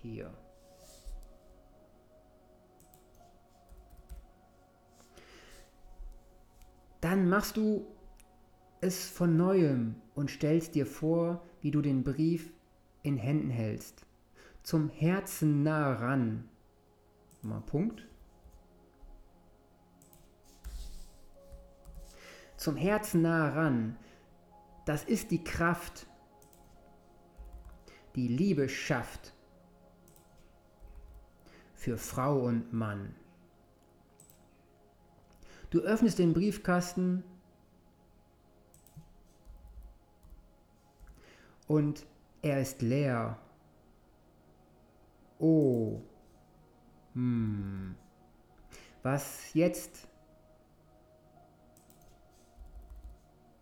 Hier. 0.03 0.31
dann 7.01 7.31
machst 7.31 7.57
du 7.57 7.87
es 8.81 9.09
von 9.09 9.37
neuem 9.37 9.97
und 10.15 10.31
stellst 10.31 10.75
dir 10.75 10.87
vor, 10.87 11.43
wie 11.61 11.71
du 11.71 11.83
den 11.83 12.03
Brief 12.03 12.53
in 13.03 13.17
Händen 13.17 13.51
hältst. 13.51 14.07
Zum 14.63 14.89
Herzen 14.89 15.63
nah 15.63 15.93
ran. 15.93 16.49
Mal 17.43 17.61
Punkt. 17.61 18.07
Zum 22.57 22.77
Herzen 22.77 23.23
nah 23.23 23.51
ran. 23.51 23.97
Das 24.87 25.05
ist 25.05 25.31
die 25.31 25.45
Kraft, 25.45 26.07
die 28.17 28.29
Liebe 28.29 28.69
schafft 28.69 29.35
für 31.75 31.97
Frau 31.97 32.41
und 32.47 32.73
Mann. 32.73 33.15
Du 35.71 35.81
öffnest 35.81 36.19
den 36.19 36.35
Briefkasten 36.35 37.25
und 41.71 42.05
er 42.43 42.61
ist 42.61 42.83
leer. 42.83 43.39
Oh. 45.39 46.01
Hm. 47.15 47.95
Was 49.05 49.55
jetzt? 49.55 50.09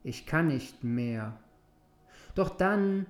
Ich 0.02 0.24
kann 0.24 0.46
nicht 0.46 0.82
mehr. 0.82 1.38
Doch 2.34 2.48
dann, 2.48 3.04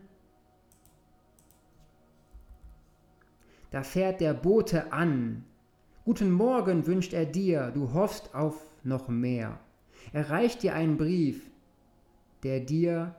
da 3.70 3.84
fährt 3.84 4.20
der 4.20 4.34
Bote 4.34 4.92
an. 4.92 5.44
Guten 6.04 6.32
Morgen 6.32 6.88
wünscht 6.88 7.12
er 7.12 7.24
dir, 7.24 7.70
du 7.70 7.92
hoffst 7.92 8.34
auf 8.34 8.60
noch 8.82 9.06
mehr. 9.06 9.60
Er 10.12 10.28
reicht 10.28 10.64
dir 10.64 10.74
einen 10.74 10.96
Brief, 10.96 11.48
der 12.42 12.58
dir 12.58 13.14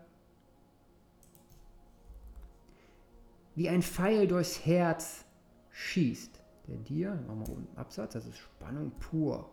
wie 3.59 3.67
ein 3.67 3.81
Pfeil 3.81 4.25
durchs 4.25 4.65
Herz 4.65 5.25
schießt. 5.71 6.39
Der 6.69 6.77
dir, 6.77 7.21
machen 7.27 7.45
wir 7.45 7.53
unten 7.57 7.77
Absatz, 7.77 8.13
das 8.13 8.25
ist 8.25 8.37
Spannung 8.37 8.93
pur. 9.01 9.51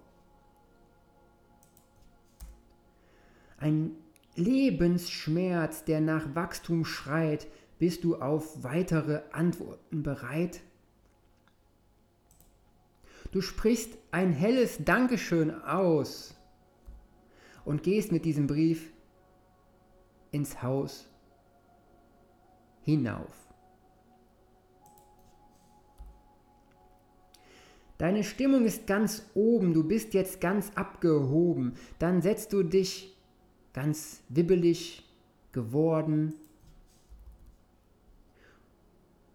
Ein 3.59 3.97
Lebensschmerz, 4.37 5.83
der 5.83 6.01
nach 6.01 6.37
Wachstum 6.37 6.85
schreit, 6.85 7.49
bist 7.81 8.05
du 8.05 8.15
auf 8.15 8.63
weitere 8.63 9.23
Antworten 9.33 10.05
bereit? 10.05 10.61
Du 13.33 13.41
sprichst 13.41 13.99
ein 14.13 14.33
helles 14.33 14.85
Dankeschön 14.85 15.51
aus 15.65 16.37
und 17.65 17.83
gehst 17.83 18.13
mit 18.13 18.25
diesem 18.25 18.47
Brief 18.47 18.93
ins 20.31 20.63
Haus 20.63 21.11
hinauf. 22.83 23.46
Deine 27.99 28.25
Stimmung 28.25 28.67
ist 28.67 28.87
ganz 28.87 29.25
oben, 29.35 29.73
du 29.73 29.83
bist 29.83 30.13
jetzt 30.13 30.41
ganz 30.41 30.71
abgehoben. 30.75 31.75
Dann 31.99 32.21
setzt 32.21 32.53
du 32.53 32.63
dich 32.63 33.17
ganz 33.73 34.23
wibbelig 34.29 35.05
geworden 35.53 36.35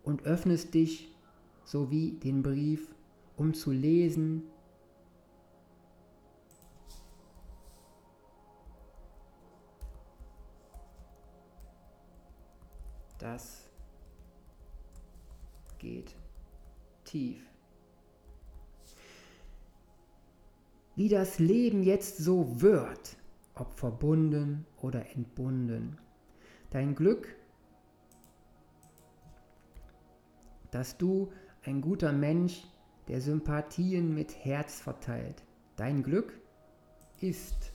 und 0.03 0.24
öffnest 0.24 0.74
dich 0.76 1.12
sowie 1.66 2.12
den 2.12 2.43
Brief, 2.43 2.88
um 3.36 3.53
zu 3.53 3.72
lesen. 3.72 4.43
Das 13.18 13.70
geht 15.80 16.16
tief. 17.05 17.51
Wie 20.96 21.10
das 21.10 21.39
Leben 21.39 21.84
jetzt 21.84 22.18
so 22.18 22.62
wird, 22.62 23.18
ob 23.56 23.74
verbunden 23.74 24.66
oder 24.82 25.16
entbunden. 25.16 25.98
Dein 26.70 26.96
Glück, 26.96 27.36
dass 30.72 30.98
du 30.98 31.32
ein 31.64 31.82
guter 31.82 32.12
Mensch, 32.12 32.64
der 33.08 33.22
Sympathien 33.22 34.14
mit 34.14 34.46
Herz 34.46 34.80
verteilt. 34.80 35.44
Dein 35.76 36.04
Glück 36.04 36.39
ist 37.20 37.72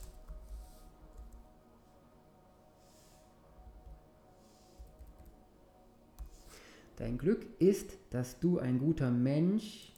Dein 6.97 7.19
Glück 7.19 7.45
ist, 7.59 7.95
dass 8.09 8.39
du 8.39 8.57
ein 8.57 8.79
guter 8.79 9.11
Mensch 9.11 9.93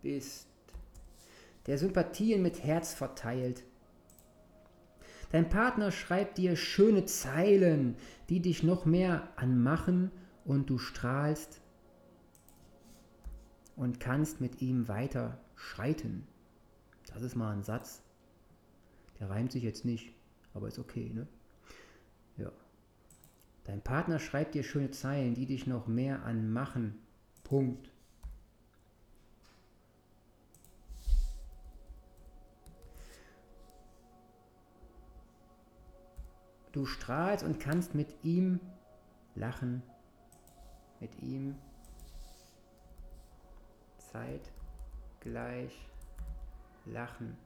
bist, 0.00 0.47
der 1.68 1.78
Sympathien 1.78 2.42
mit 2.42 2.64
Herz 2.64 2.94
verteilt. 2.94 3.62
Dein 5.30 5.50
Partner 5.50 5.92
schreibt 5.92 6.38
dir 6.38 6.56
schöne 6.56 7.04
Zeilen, 7.04 7.96
die 8.30 8.40
dich 8.40 8.62
noch 8.62 8.86
mehr 8.86 9.28
anmachen 9.36 10.10
und 10.46 10.70
du 10.70 10.78
strahlst 10.78 11.60
und 13.76 14.00
kannst 14.00 14.40
mit 14.40 14.62
ihm 14.62 14.88
weiter 14.88 15.38
schreiten. 15.54 16.26
Das 17.12 17.20
ist 17.20 17.36
mal 17.36 17.52
ein 17.52 17.62
Satz. 17.62 18.02
Der 19.20 19.28
reimt 19.28 19.52
sich 19.52 19.62
jetzt 19.62 19.84
nicht, 19.84 20.14
aber 20.54 20.68
ist 20.68 20.78
okay, 20.78 21.10
ne? 21.12 21.28
Ja. 22.38 22.50
Dein 23.64 23.82
Partner 23.82 24.18
schreibt 24.18 24.54
dir 24.54 24.62
schöne 24.62 24.90
Zeilen, 24.90 25.34
die 25.34 25.44
dich 25.44 25.66
noch 25.66 25.86
mehr 25.86 26.24
anmachen. 26.24 26.94
Punkt. 27.44 27.90
Du 36.78 36.86
strahlst 36.86 37.42
und 37.42 37.58
kannst 37.58 37.96
mit 37.96 38.22
ihm 38.22 38.60
lachen, 39.34 39.82
mit 41.00 41.20
ihm 41.20 41.56
zeitgleich 43.98 45.72
lachen 46.84 47.36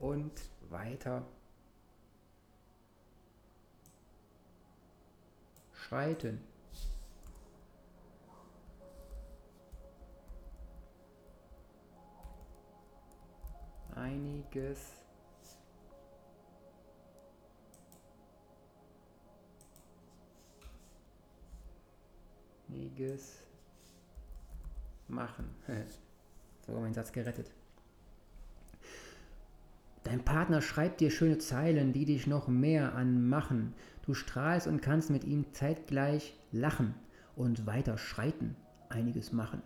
und 0.00 0.32
weiter 0.68 1.24
schreiten. 5.74 6.42
Einiges 13.94 15.03
einiges 22.74 23.38
machen. 25.08 25.44
so, 26.66 26.72
mein 26.72 26.94
Satz 26.94 27.12
gerettet. 27.12 27.50
Dein 30.02 30.22
Partner 30.24 30.60
schreibt 30.60 31.00
dir 31.00 31.10
schöne 31.10 31.38
Zeilen, 31.38 31.92
die 31.92 32.04
dich 32.04 32.26
noch 32.26 32.46
mehr 32.46 32.94
anmachen. 32.94 33.74
Du 34.02 34.12
strahlst 34.12 34.66
und 34.66 34.82
kannst 34.82 35.08
mit 35.08 35.24
ihm 35.24 35.46
zeitgleich 35.52 36.38
lachen 36.52 36.94
und 37.36 37.66
weiter 37.66 37.96
schreiten, 37.96 38.54
einiges 38.90 39.32
machen. 39.32 39.62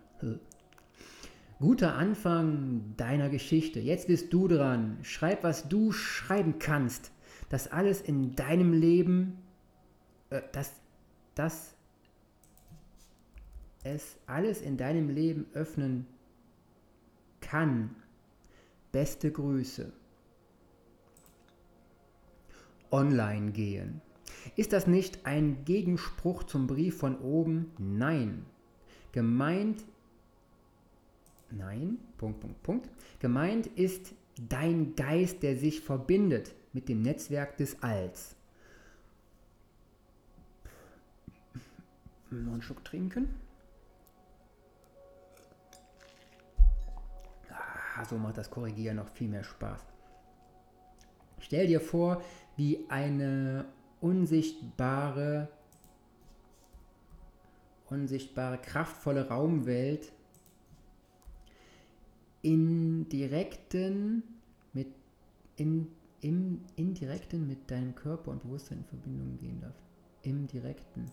Guter 1.59 1.95
Anfang 1.95 2.95
deiner 2.95 3.29
Geschichte. 3.29 3.81
Jetzt 3.81 4.07
bist 4.07 4.31
du 4.31 4.47
dran. 4.47 4.97
Schreib, 5.01 5.43
was 5.43 5.67
du 5.67 5.91
schreiben 5.91 6.57
kannst. 6.57 7.11
Das 7.49 7.69
alles 7.69 7.99
in 7.99 8.33
deinem 8.35 8.71
Leben, 8.71 9.39
äh, 10.29 10.41
dass, 10.53 10.71
dass 11.35 11.75
es 13.83 14.17
alles 14.25 14.61
in 14.61 14.77
deinem 14.77 15.09
Leben 15.09 15.45
öffnen 15.53 16.05
kann. 17.41 17.95
Beste 18.91 19.31
Grüße. 19.31 19.91
Online 22.91 23.51
gehen. 23.51 24.01
Ist 24.55 24.73
das 24.73 24.87
nicht 24.87 25.25
ein 25.25 25.63
Gegenspruch 25.65 26.43
zum 26.43 26.67
Brief 26.67 26.97
von 26.97 27.19
oben? 27.19 27.71
Nein. 27.77 28.45
Gemeint, 29.11 29.83
nein, 31.51 31.97
Punkt, 32.17 32.39
Punkt, 32.39 32.63
Punkt. 32.63 32.89
Gemeint 33.19 33.67
ist 33.67 34.13
dein 34.47 34.95
Geist, 34.95 35.43
der 35.43 35.57
sich 35.57 35.81
verbindet 35.81 36.53
mit 36.73 36.89
dem 36.89 37.01
Netzwerk 37.01 37.57
des 37.57 37.81
Alls. 37.81 38.35
Noch 42.31 42.53
einen 42.53 42.61
Schluck 42.61 42.83
trinken. 42.85 43.29
So 48.05 48.17
macht 48.17 48.37
das 48.37 48.49
Korrigieren 48.49 48.97
noch 48.97 49.09
viel 49.09 49.27
mehr 49.27 49.43
Spaß. 49.43 49.85
Stell 51.39 51.67
dir 51.67 51.81
vor, 51.81 52.21
wie 52.57 52.85
eine 52.89 53.65
unsichtbare, 54.01 55.47
unsichtbare, 57.87 58.57
kraftvolle 58.57 59.27
Raumwelt 59.27 60.11
in 62.41 63.07
direkten 63.09 64.23
mit 64.73 64.87
in, 65.55 65.87
im 66.21 66.61
indirekten 66.75 67.47
mit 67.47 67.69
deinem 67.69 67.95
Körper 67.95 68.31
und 68.31 68.43
Bewusstsein 68.43 68.79
in 68.79 68.85
Verbindung 68.85 69.37
gehen 69.37 69.59
darf. 69.61 69.75
Im 70.21 70.47
direkten. 70.47 71.05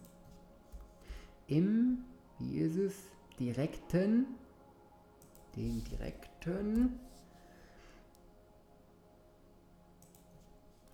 Im, 1.47 1.99
wie 2.39 2.59
ist 2.59 2.76
es? 2.76 2.95
Direkten, 3.39 4.26
dem 5.57 5.83
direkten, 5.85 7.01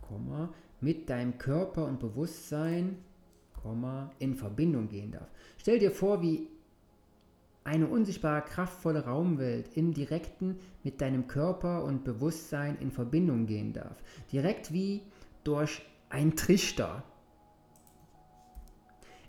Komma, 0.01 0.53
mit 0.81 1.09
deinem 1.09 1.39
Körper 1.39 1.87
und 1.87 2.01
Bewusstsein 2.01 2.99
in 4.19 4.35
Verbindung 4.35 4.89
gehen 4.89 5.13
darf. 5.13 5.29
Stell 5.59 5.79
dir 5.79 5.93
vor, 5.93 6.21
wie 6.21 6.49
eine 7.65 7.87
unsichtbare, 7.87 8.43
kraftvolle 8.43 9.05
Raumwelt 9.05 9.77
im 9.77 9.95
Direkten 9.95 10.59
mit 10.83 11.01
deinem 11.01 11.29
Körper 11.29 11.85
und 11.85 12.03
Bewusstsein 12.03 12.77
in 12.81 12.91
Verbindung 12.91 13.47
gehen 13.47 13.73
darf. 13.73 14.03
Direkt 14.33 14.73
wie 14.73 15.03
durch 15.45 15.83
ein 16.09 16.35
Trichter. 16.35 17.05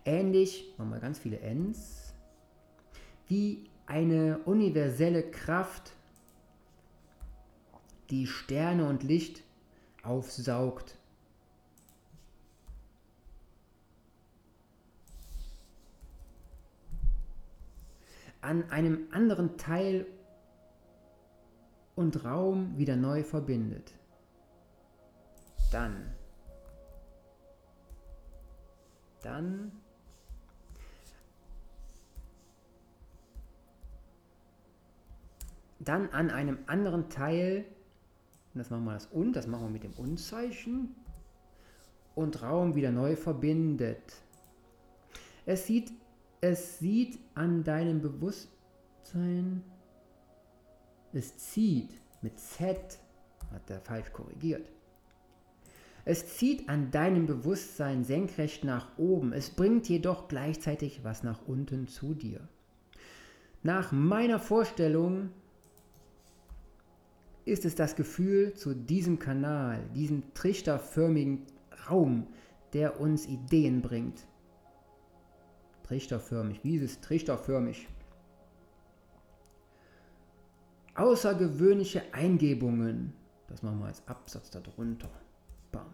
Ähnlich, 0.04 0.74
wir 0.78 1.00
ganz 1.00 1.20
viele 1.20 1.40
Ns, 1.40 2.14
wie 3.28 3.70
eine 3.86 4.40
universelle 4.46 5.24
Kraft, 5.24 5.94
die 8.10 8.28
Sterne 8.28 8.88
und 8.88 9.04
Licht 9.04 9.44
aufsaugt 10.04 10.98
an 18.44 18.70
einem 18.70 19.08
anderen 19.12 19.58
Teil 19.58 20.06
und 21.96 22.26
Raum 22.26 22.78
wieder 22.78 22.98
neu 22.98 23.24
verbindet. 23.24 23.94
Dann, 25.72 26.14
dann 29.22 29.72
dann 35.84 36.10
an 36.10 36.30
einem 36.30 36.60
anderen 36.68 37.10
Teil, 37.10 37.66
das 38.54 38.70
machen 38.70 38.86
wir 38.86 38.94
das 38.94 39.08
und, 39.08 39.36
das 39.36 39.48
machen 39.48 39.66
wir 39.66 39.72
mit 39.72 39.84
dem 39.84 39.94
Und-Zeichen, 39.94 40.96
und 42.16 42.44
Raum 42.44 42.76
wieder 42.76 42.92
neu 42.92 43.16
verbindet. 43.16 44.22
Es 45.46 45.66
sieht 45.66 45.92
es 46.46 46.78
sieht 46.78 47.20
an 47.36 47.64
deinem 47.64 48.02
Bewusstsein, 48.02 49.64
es 51.14 51.38
zieht 51.38 51.92
mit 52.22 52.38
Z, 52.38 53.00
hat 53.50 53.70
er 53.70 53.80
falsch 53.80 54.12
korrigiert. 54.12 54.70
Es 56.04 56.36
zieht 56.36 56.68
an 56.68 56.92
deinem 56.92 57.28
Bewusstsein 57.28 58.04
senkrecht 58.04 58.66
nach 58.66 58.98
oben, 58.98 59.32
es 59.32 59.52
bringt 59.52 59.88
jedoch 59.88 60.28
gleichzeitig 60.28 61.06
was 61.06 61.24
nach 61.24 61.48
unten 61.48 61.88
zu 61.88 62.14
dir. 62.14 62.42
Nach 63.62 63.94
meiner 63.94 64.42
Vorstellung 64.42 65.30
ist 67.46 67.66
es 67.66 67.76
das 67.76 67.96
Gefühl, 67.96 68.54
zu 68.54 68.74
diesem 68.74 69.20
Kanal, 69.20 69.84
diesem 69.94 70.34
trichterförmigen 70.34 71.46
Raum 71.90 72.28
der 72.74 73.00
uns 73.00 73.28
Ideen 73.28 73.82
bringt. 73.82 74.26
Trichterförmig, 75.84 76.64
wie 76.64 76.76
ist 76.78 76.84
es 76.84 77.02
trichterförmig? 77.02 77.88
Außergewöhnliche 80.96 82.04
Eingebungen, 82.14 83.14
das 83.48 83.64
machen 83.64 83.80
wir 83.80 83.88
als 83.88 84.08
Absatz 84.08 84.50
darunter. 84.50 85.10
Bam. 85.72 85.94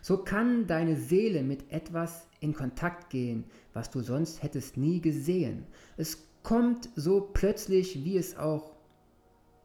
So 0.00 0.18
kann 0.18 0.66
deine 0.66 0.96
Seele 0.96 1.42
mit 1.42 1.70
etwas 1.70 2.26
in 2.40 2.54
Kontakt 2.54 3.10
gehen, 3.10 3.44
was 3.72 3.90
du 3.90 4.00
sonst 4.00 4.42
hättest 4.42 4.76
nie 4.76 5.00
gesehen. 5.00 5.66
Es 5.96 6.26
kommt 6.42 6.88
so 6.96 7.20
plötzlich, 7.20 8.04
wie 8.04 8.16
es 8.16 8.36
auch 8.36 8.72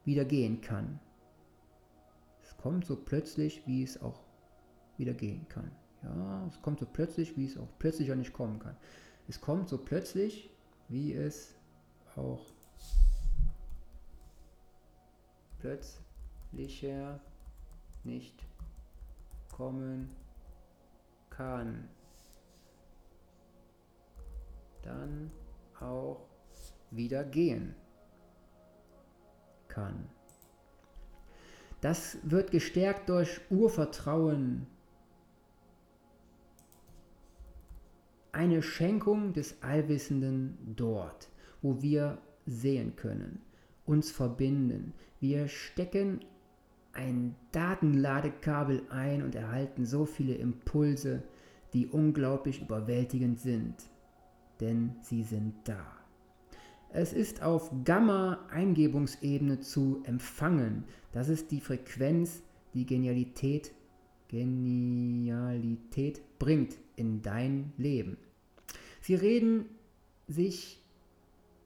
wieder 0.06 0.26
gehen 0.26 0.62
kann. 0.62 1.00
Es 2.58 2.64
kommt 2.64 2.86
so 2.86 2.96
plötzlich, 2.96 3.66
wie 3.68 3.84
es 3.84 4.02
auch 4.02 4.20
wieder 4.98 5.14
gehen 5.14 5.48
kann. 5.48 5.72
Ja, 6.04 6.48
es 6.48 6.62
kommt 6.62 6.80
so 6.80 6.86
plötzlich, 6.86 7.38
wie 7.38 7.46
es 7.46 7.58
auch 7.58 7.70
plötzlich 7.80 8.12
auch 8.12 8.16
nicht 8.16 8.34
kommen 8.34 8.60
kann. 8.60 8.76
Es 9.28 9.40
kommt 9.40 9.70
so 9.70 9.78
plötzlich, 9.78 10.50
wie 10.90 11.14
es 11.14 11.56
auch 12.16 12.46
plötzlicher 15.60 17.20
nicht 18.04 18.44
kommen 19.52 20.10
kann. 21.30 21.88
Dann 24.82 25.32
auch 25.80 26.28
wieder 26.90 27.24
gehen 27.24 27.76
kann. 29.68 30.10
Das 31.82 32.18
wird 32.24 32.52
gestärkt 32.52 33.10
durch 33.10 33.40
Urvertrauen, 33.50 34.66
eine 38.32 38.62
Schenkung 38.62 39.34
des 39.34 39.62
Allwissenden 39.64 40.58
dort, 40.76 41.30
wo 41.62 41.82
wir 41.82 42.20
sehen 42.46 42.96
können, 42.96 43.42
uns 43.86 44.12
verbinden. 44.12 44.94
Wir 45.20 45.48
stecken 45.48 46.20
ein 46.94 47.36
Datenladekabel 47.52 48.84
ein 48.90 49.24
und 49.24 49.36
erhalten 49.36 49.86
so 49.86 50.06
viele 50.06 50.36
Impulse, 50.36 51.24
die 51.74 51.88
unglaublich 51.88 52.62
überwältigend 52.62 53.40
sind, 53.40 53.76
denn 54.60 54.96
sie 55.02 55.24
sind 55.24 55.56
da. 55.64 55.97
Es 56.92 57.14
ist 57.14 57.44
auf 57.44 57.72
Gamma-Eingebungsebene 57.84 59.60
zu 59.60 60.02
empfangen. 60.04 60.86
Das 61.12 61.30
ist 61.30 61.52
die 61.52 61.60
Frequenz, 61.60 62.42
die 62.74 62.86
Genialität, 62.86 63.74
Genialität 64.30 66.22
bringt 66.40 66.78
in 66.96 67.22
dein 67.22 67.74
Leben. 67.78 68.18
Sie 69.02 69.16
reden 69.16 69.66
sich 70.28 70.84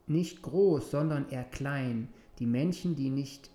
nicht 0.06 0.42
groß, 0.42 0.90
sondern 0.90 1.28
eher 1.28 1.44
klein. 1.44 2.08
Die 2.38 2.46
Menschen, 2.46 2.96
die 2.96 3.10
nicht 3.10 3.50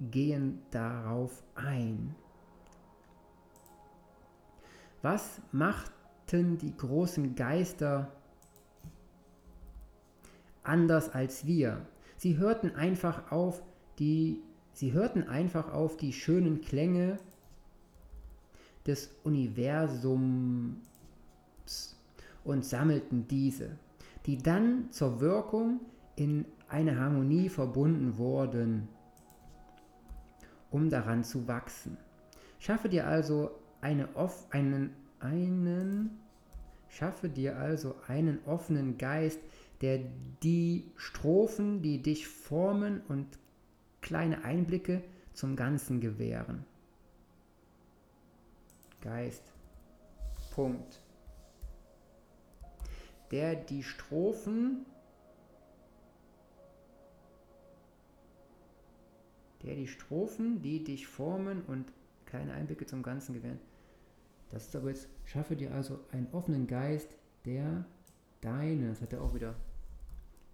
gehen 0.00 0.62
darauf 0.70 1.42
ein. 1.54 2.14
Was 5.02 5.40
machten 5.52 6.58
die 6.58 6.76
großen 6.76 7.34
Geister 7.34 8.12
anders 10.62 11.14
als 11.14 11.46
wir? 11.46 11.86
Sie 12.16 12.38
hörten 12.38 12.74
einfach 12.74 13.30
auf 13.32 13.62
die 13.98 14.42
sie 14.72 14.92
hörten 14.92 15.28
einfach 15.28 15.72
auf 15.72 15.96
die 15.96 16.12
schönen 16.12 16.60
Klänge 16.60 17.18
des 18.86 19.10
Universums 19.24 20.78
und 22.44 22.64
sammelten 22.64 23.28
diese, 23.28 23.76
die 24.26 24.38
dann 24.38 24.90
zur 24.90 25.20
Wirkung 25.20 25.80
in 26.16 26.46
eine 26.68 26.98
Harmonie 26.98 27.48
verbunden 27.48 28.16
wurden 28.16 28.88
um 30.70 30.88
daran 30.88 31.24
zu 31.24 31.46
wachsen. 31.48 31.96
Schaffe 32.58 32.88
dir 32.88 33.06
also 33.06 33.50
eine 33.80 34.08
off, 34.14 34.46
einen, 34.50 34.94
einen, 35.18 36.20
schaffe 36.88 37.28
dir 37.28 37.56
also 37.56 37.96
einen 38.06 38.38
offenen 38.46 38.98
Geist, 38.98 39.40
der 39.80 40.00
die 40.42 40.90
Strophen, 40.96 41.82
die 41.82 42.02
dich 42.02 42.28
formen 42.28 43.00
und 43.08 43.26
kleine 44.00 44.44
Einblicke 44.44 45.02
zum 45.32 45.56
Ganzen 45.56 46.00
gewähren. 46.00 46.64
Geist. 49.00 49.52
Punkt. 50.54 51.00
Der 53.30 53.54
die 53.54 53.82
Strophen 53.82 54.84
der 59.62 59.74
die 59.74 59.88
Strophen, 59.88 60.62
die 60.62 60.84
dich 60.84 61.06
formen 61.06 61.62
und 61.62 61.92
kleine 62.26 62.54
Einblicke 62.54 62.86
zum 62.86 63.02
Ganzen 63.02 63.34
gewähren. 63.34 63.60
Das 64.50 64.66
ist 64.66 64.76
aber 64.76 64.88
jetzt, 64.88 65.08
schaffe 65.24 65.56
dir 65.56 65.72
also 65.72 66.00
einen 66.12 66.28
offenen 66.32 66.66
Geist, 66.66 67.16
der 67.44 67.84
deine, 68.40 68.88
das 68.88 69.00
hat 69.00 69.12
er 69.12 69.22
auch 69.22 69.34
wieder, 69.34 69.54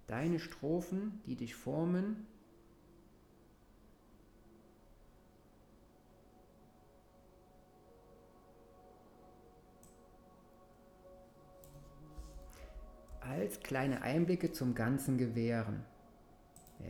deine 0.06 0.38
Strophen, 0.38 1.20
die 1.26 1.36
dich 1.36 1.54
formen, 1.54 2.26
als 13.20 13.60
kleine 13.60 14.02
Einblicke 14.02 14.52
zum 14.52 14.74
Ganzen 14.74 15.18
gewähren. 15.18 15.84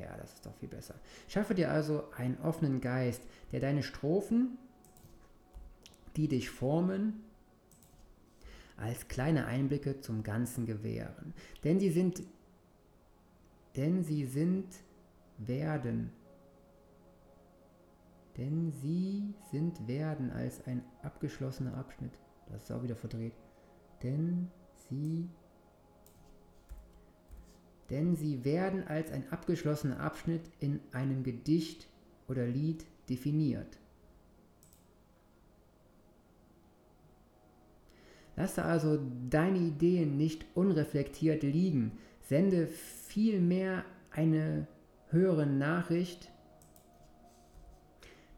Ja, 0.00 0.16
das 0.16 0.34
ist 0.34 0.46
doch 0.46 0.54
viel 0.56 0.68
besser. 0.68 0.94
Schaffe 1.28 1.54
dir 1.54 1.70
also 1.70 2.10
einen 2.16 2.38
offenen 2.40 2.80
Geist, 2.80 3.22
der 3.52 3.60
deine 3.60 3.82
Strophen, 3.82 4.58
die 6.16 6.28
dich 6.28 6.50
formen, 6.50 7.22
als 8.76 9.08
kleine 9.08 9.46
Einblicke 9.46 10.00
zum 10.00 10.22
Ganzen 10.22 10.66
gewähren. 10.66 11.32
Denn 11.64 11.80
sie 11.80 11.90
sind, 11.90 12.22
denn 13.76 14.02
sie 14.02 14.24
sind, 14.24 14.66
werden, 15.38 16.10
denn 18.36 18.72
sie 18.72 19.34
sind, 19.50 19.86
werden 19.86 20.30
als 20.30 20.66
ein 20.66 20.82
abgeschlossener 21.02 21.76
Abschnitt. 21.76 22.12
Das 22.48 22.64
ist 22.64 22.72
auch 22.72 22.82
wieder 22.82 22.96
verdreht. 22.96 23.34
Denn 24.02 24.50
sie 24.88 25.28
denn 27.90 28.16
sie 28.16 28.44
werden 28.44 28.86
als 28.88 29.12
ein 29.12 29.30
abgeschlossener 29.30 30.00
Abschnitt 30.00 30.50
in 30.58 30.80
einem 30.92 31.22
Gedicht 31.22 31.88
oder 32.28 32.46
Lied 32.46 32.84
definiert. 33.08 33.78
Lasse 38.34 38.64
also 38.64 38.98
deine 39.30 39.58
Ideen 39.58 40.16
nicht 40.16 40.44
unreflektiert 40.54 41.42
liegen, 41.42 41.92
sende 42.28 42.66
vielmehr 42.66 43.84
eine 44.10 44.66
höhere 45.10 45.46
Nachricht 45.46 46.30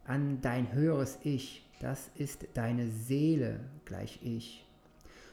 an 0.04 0.40
dein 0.40 0.72
höheres 0.72 1.18
Ich. 1.22 1.64
Das 1.80 2.10
ist 2.16 2.48
deine 2.54 2.88
Seele 2.88 3.60
gleich 3.84 4.20
Ich. 4.22 4.66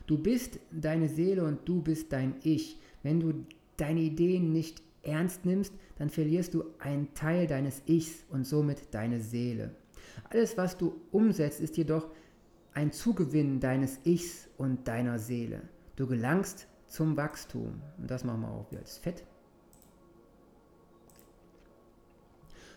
Du 0.08 0.18
bist 0.18 0.60
deine 0.72 1.10
Seele 1.10 1.44
und 1.44 1.68
du 1.68 1.82
bist 1.82 2.14
dein 2.14 2.36
Ich. 2.44 2.80
Wenn 3.04 3.20
du 3.20 3.46
deine 3.78 4.02
Ideen 4.02 4.52
nicht 4.52 4.82
ernst 5.02 5.46
nimmst, 5.46 5.74
dann 5.98 6.10
verlierst 6.10 6.54
du 6.54 6.64
einen 6.80 7.14
Teil 7.14 7.48
deines 7.48 7.82
Ichs 7.88 8.24
und 8.30 8.46
somit 8.46 8.94
deine 8.94 9.20
Seele. 9.20 9.76
Alles, 10.30 10.58
was 10.58 10.78
du 10.78 11.02
umsetzt, 11.12 11.60
ist 11.60 11.78
jedoch 11.78 12.10
ein 12.74 12.92
Zugewinn 12.92 13.60
deines 13.60 14.00
Ichs 14.04 14.50
und 14.58 14.88
deiner 14.88 15.20
Seele. 15.20 15.62
Du 15.96 16.08
gelangst 16.08 16.68
zum 16.88 17.18
Wachstum. 17.18 17.82
Und 17.98 18.10
das 18.10 18.24
machen 18.24 18.42
wir 18.42 18.50
auch 18.50 18.72
wieder 18.72 18.82
als 18.82 18.98
Fett. 18.98 19.24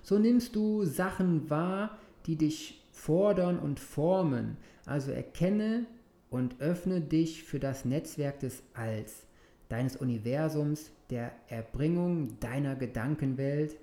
So 0.02 0.18
nimmst 0.18 0.56
du 0.56 0.84
Sachen 0.84 1.50
wahr, 1.50 1.98
die 2.26 2.36
dich 2.36 2.82
fordern 2.92 3.58
und 3.58 3.78
formen. 3.78 4.56
Also 4.86 5.10
erkenne 5.10 5.86
und 6.30 6.60
öffne 6.60 7.00
dich 7.00 7.44
für 7.44 7.60
das 7.60 7.84
Netzwerk 7.84 8.40
des 8.40 8.62
Alls 8.74 9.26
deines 9.68 9.96
Universums, 9.96 10.90
der 11.10 11.32
Erbringung 11.48 12.40
deiner 12.40 12.74
Gedankenwelt 12.74 13.76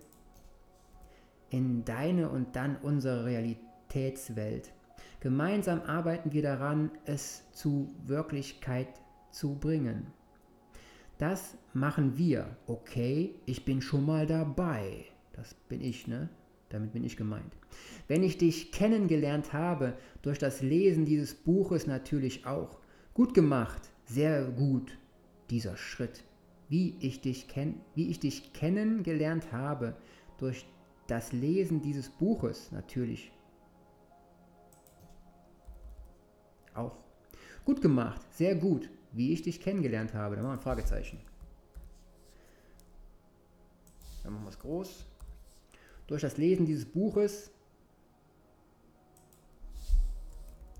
in 1.49 1.85
deine 1.85 2.29
und 2.29 2.55
dann 2.55 2.75
unsere 2.77 3.25
Realitätswelt. 3.25 4.71
Gemeinsam 5.19 5.81
arbeiten 5.81 6.33
wir 6.33 6.41
daran, 6.41 6.91
es 7.05 7.43
zu 7.51 7.93
Wirklichkeit 8.05 8.87
zu 9.35 9.55
bringen. 9.55 10.07
Das 11.17 11.57
machen 11.73 12.17
wir. 12.17 12.57
Okay, 12.67 13.35
ich 13.45 13.65
bin 13.65 13.81
schon 13.81 14.05
mal 14.05 14.25
dabei. 14.25 15.05
Das 15.33 15.53
bin 15.53 15.81
ich, 15.81 16.07
ne? 16.07 16.29
Damit 16.69 16.93
bin 16.93 17.03
ich 17.03 17.15
gemeint. 17.17 17.53
Wenn 18.07 18.23
ich 18.23 18.37
dich 18.37 18.71
kennengelernt 18.71 19.53
habe, 19.53 19.93
durch 20.21 20.39
das 20.39 20.61
Lesen 20.61 21.05
dieses 21.05 21.33
Buches 21.35 21.87
natürlich 21.87 22.45
auch, 22.45 22.79
Gut 23.15 23.33
gemacht, 23.33 23.81
sehr 24.03 24.43
gut, 24.43 24.97
dieser 25.49 25.77
Schritt. 25.77 26.25
Wie 26.67 26.97
ich 26.99 27.21
dich, 27.21 27.47
kenn 27.47 27.79
wie 27.93 28.09
ich 28.09 28.19
dich 28.19 28.51
kennengelernt 28.51 29.53
habe, 29.53 29.95
durch 30.37 30.65
das 31.07 31.31
Lesen 31.31 31.81
dieses 31.81 32.09
Buches 32.09 32.73
natürlich. 32.73 33.31
Auch. 36.73 36.97
Gut 37.63 37.81
gemacht, 37.81 38.19
sehr 38.31 38.53
gut, 38.53 38.89
wie 39.15 39.31
ich 39.31 39.41
dich 39.41 39.61
kennengelernt 39.61 40.13
habe. 40.13 40.35
Da 40.35 40.41
machen 40.41 40.53
wir 40.53 40.59
ein 40.59 40.63
Fragezeichen. 40.63 41.19
Dann 44.23 44.33
machen 44.33 44.43
wir 44.43 44.49
es 44.49 44.59
groß. 44.59 45.05
Durch 46.07 46.21
das 46.21 46.37
Lesen 46.37 46.65
dieses 46.65 46.85
Buches, 46.85 47.51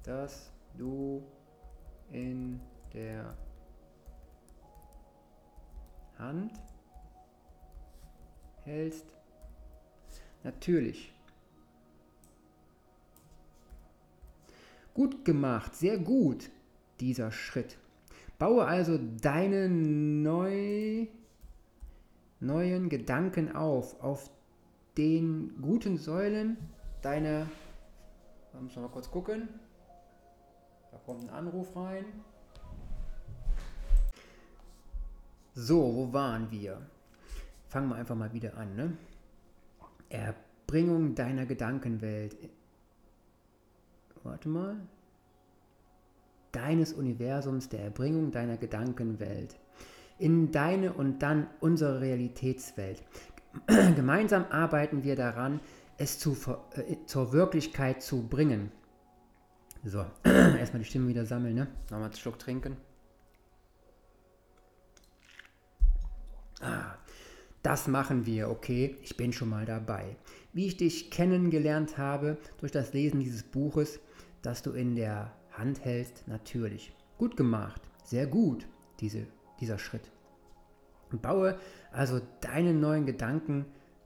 das 0.03 0.51
du 0.77 1.23
in 2.11 2.59
der 2.93 3.35
Hand 6.17 6.51
hältst. 8.63 9.05
Natürlich. 10.43 11.13
Gut 14.93 15.25
gemacht, 15.25 15.75
sehr 15.75 15.97
gut, 15.97 16.49
dieser 16.99 17.31
Schritt. 17.31 17.77
Baue 18.37 18.65
also 18.65 18.99
deine 19.21 19.69
neu, 19.69 21.07
neuen 22.39 22.89
Gedanken 22.89 23.55
auf, 23.55 24.01
auf 24.01 24.29
den 24.97 25.61
guten 25.61 25.97
Säulen 25.97 26.57
deiner, 27.01 27.47
da 28.51 28.59
müssen 28.59 28.75
wir 28.75 28.83
mal 28.83 28.89
kurz 28.89 29.09
gucken, 29.09 29.47
da 30.91 30.97
kommt 31.05 31.23
ein 31.23 31.29
Anruf 31.29 31.75
rein. 31.75 32.05
So, 35.53 35.95
wo 35.95 36.11
waren 36.11 36.51
wir? 36.51 36.81
Fangen 37.69 37.87
wir 37.87 37.95
einfach 37.95 38.15
mal 38.15 38.33
wieder 38.33 38.57
an. 38.57 38.75
Ne? 38.75 38.97
Erbringung 40.09 41.15
deiner 41.15 41.45
Gedankenwelt. 41.45 42.35
Warte 44.23 44.49
mal. 44.49 44.75
Deines 46.55 46.93
Universums, 46.93 47.67
der 47.67 47.81
Erbringung 47.81 48.31
deiner 48.31 48.55
Gedankenwelt. 48.55 49.57
In 50.17 50.51
deine 50.51 50.93
und 50.93 51.19
dann 51.19 51.47
unsere 51.59 51.99
Realitätswelt. 51.99 53.03
Gemeinsam 53.67 54.45
arbeiten 54.49 55.03
wir 55.03 55.17
daran, 55.17 55.59
es 55.97 56.17
zu, 56.17 56.37
äh, 56.75 56.95
zur 57.05 57.33
Wirklichkeit 57.33 58.01
zu 58.01 58.27
bringen. 58.27 58.71
So, 59.83 60.05
erstmal 60.23 60.81
die 60.81 60.89
Stimme 60.89 61.09
wieder 61.09 61.25
sammeln, 61.25 61.55
ne? 61.55 61.67
Nochmal 61.89 62.05
einen 62.05 62.13
Schluck 62.13 62.39
trinken. 62.39 62.77
Ah, 66.61 66.95
das 67.61 67.87
machen 67.87 68.25
wir, 68.25 68.49
okay, 68.49 68.95
ich 69.01 69.17
bin 69.17 69.33
schon 69.33 69.49
mal 69.49 69.65
dabei. 69.65 70.15
Wie 70.53 70.67
ich 70.67 70.77
dich 70.77 71.11
kennengelernt 71.11 71.97
habe 71.97 72.37
durch 72.59 72.71
das 72.71 72.93
Lesen 72.93 73.19
dieses 73.19 73.43
Buches, 73.43 73.99
das 74.41 74.61
du 74.61 74.71
in 74.71 74.95
der 74.95 75.33
Hand 75.57 75.83
hältst, 75.83 76.27
natürlich. 76.27 76.93
Gut 77.17 77.37
gemacht, 77.37 77.81
sehr 78.03 78.27
gut, 78.27 78.67
diese, 78.99 79.25
dieser 79.59 79.77
Schritt. 79.77 80.11
Baue 81.21 81.57
also 81.91 82.19
deine 82.41 82.73
neuen 82.73 83.05
Gedanken 83.05 83.65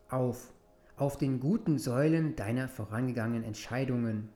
auf, 0.09 0.51
auf 0.95 1.17
den 1.17 1.39
guten 1.39 1.79
Säulen 1.79 2.35
deiner 2.35 2.67
vorangegangenen 2.67 3.43
Entscheidungen, 3.43 4.29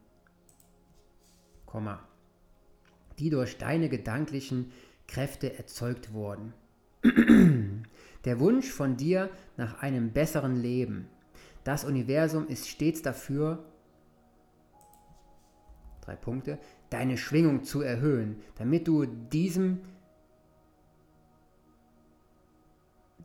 die 3.20 3.30
durch 3.30 3.58
deine 3.58 3.90
gedanklichen 3.90 4.72
Kräfte 5.08 5.58
erzeugt 5.58 6.14
wurden. 6.14 6.54
Der 8.26 8.40
Wunsch 8.40 8.70
von 8.70 8.96
dir 8.96 9.30
nach 9.58 9.82
einem 9.82 10.12
besseren 10.12 10.56
Leben. 10.56 11.10
Das 11.64 11.84
Universum 11.84 12.48
ist 12.48 12.70
stets 12.70 13.02
dafür, 13.02 13.66
drei 16.02 16.16
Punkte, 16.16 16.60
deine 16.94 17.18
Schwingung 17.18 17.64
zu 17.64 17.82
erhöhen, 17.82 18.38
damit 18.56 18.88
du 18.88 19.06
diesem, 19.06 19.80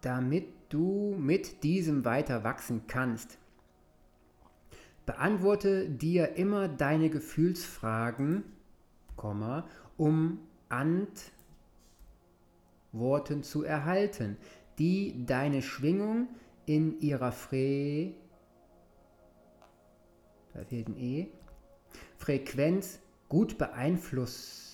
damit 0.00 0.48
du 0.68 1.14
mit 1.18 1.62
diesem 1.62 2.04
weiter 2.04 2.42
wachsen 2.44 2.82
kannst. 2.86 3.38
Beantworte 5.06 5.88
dir 5.88 6.36
immer 6.36 6.68
deine 6.68 7.10
Gefühlsfragen, 7.10 8.44
um 9.96 10.38
Antworten 10.68 11.32
zu 13.42 13.64
erhalten 13.64 14.36
die 14.78 15.26
deine 15.26 15.60
Schwingung 15.60 16.28
in 16.66 17.00
ihrer 17.00 17.32
Fre 17.32 18.14
da 20.58 20.64
fehlt 20.64 20.88
ein 20.88 20.96
E, 20.96 21.28
Frequenz 22.16 22.98
gut 23.28 23.58
beeinflusst. 23.58 24.66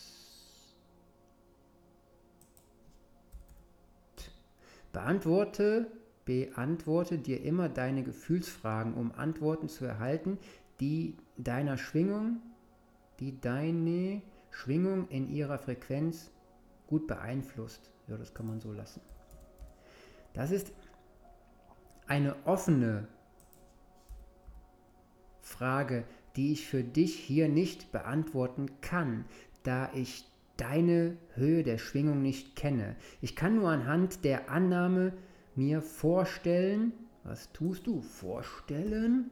Beantworte, 4.92 5.90
beantworte 6.24 7.18
dir 7.18 7.42
immer 7.42 7.68
deine 7.68 8.04
Gefühlsfragen, 8.04 8.94
um 8.94 9.12
Antworten 9.12 9.68
zu 9.68 9.84
erhalten, 9.84 10.38
die 10.80 11.16
deiner 11.36 11.76
Schwingung, 11.78 12.40
die 13.18 13.40
deine 13.40 14.22
Schwingung 14.50 15.08
in 15.08 15.28
ihrer 15.28 15.58
Frequenz 15.58 16.30
gut 16.86 17.08
beeinflusst. 17.08 17.90
Ja, 18.06 18.16
das 18.16 18.34
kann 18.34 18.46
man 18.46 18.60
so 18.60 18.72
lassen. 18.72 19.00
Das 20.32 20.50
ist 20.50 20.72
eine 22.06 22.36
offene 22.44 23.08
Frage, 25.40 26.04
die 26.36 26.52
ich 26.52 26.66
für 26.66 26.82
dich 26.82 27.14
hier 27.14 27.48
nicht 27.48 27.92
beantworten 27.92 28.80
kann, 28.80 29.24
da 29.62 29.90
ich 29.94 30.24
deine 30.56 31.16
Höhe 31.34 31.62
der 31.62 31.78
Schwingung 31.78 32.22
nicht 32.22 32.56
kenne. 32.56 32.96
Ich 33.20 33.34
kann 33.36 33.56
nur 33.56 33.70
anhand 33.70 34.24
der 34.24 34.50
Annahme 34.50 35.12
mir 35.54 35.82
vorstellen, 35.82 36.92
was 37.24 37.50
tust 37.52 37.86
du? 37.86 38.00
Vorstellen, 38.02 39.30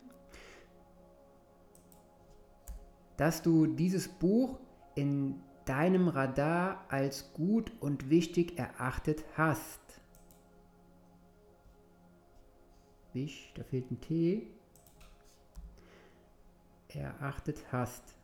dass 3.16 3.42
du 3.42 3.66
dieses 3.66 4.08
Buch 4.08 4.58
in 4.94 5.40
deinem 5.64 6.08
Radar 6.08 6.84
als 6.88 7.32
gut 7.34 7.72
und 7.80 8.10
wichtig 8.10 8.58
erachtet 8.58 9.24
hast. 9.36 9.80
Wisch, 13.12 13.52
da 13.54 13.62
fehlt 13.62 13.90
ein 13.90 14.00
T. 14.00 14.46
Erachtet 16.94 17.72
hast. 17.72 18.14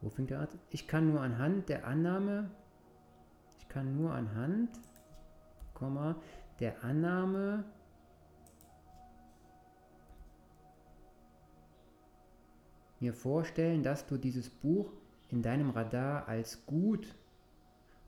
Wo 0.00 0.10
fängt 0.10 0.30
der 0.30 0.40
an? 0.40 0.48
Ich 0.70 0.86
kann 0.86 1.08
nur 1.08 1.20
anhand 1.20 1.68
der 1.68 1.86
Annahme, 1.86 2.50
ich 3.58 3.68
kann 3.68 3.96
nur 3.96 4.12
anhand, 4.12 4.70
Komma, 5.74 6.16
der 6.60 6.84
Annahme 6.84 7.64
mir 13.00 13.12
vorstellen, 13.12 13.82
dass 13.82 14.06
du 14.06 14.16
dieses 14.16 14.48
Buch 14.48 14.92
in 15.28 15.42
deinem 15.42 15.70
Radar 15.70 16.28
als 16.28 16.64
gut 16.66 17.14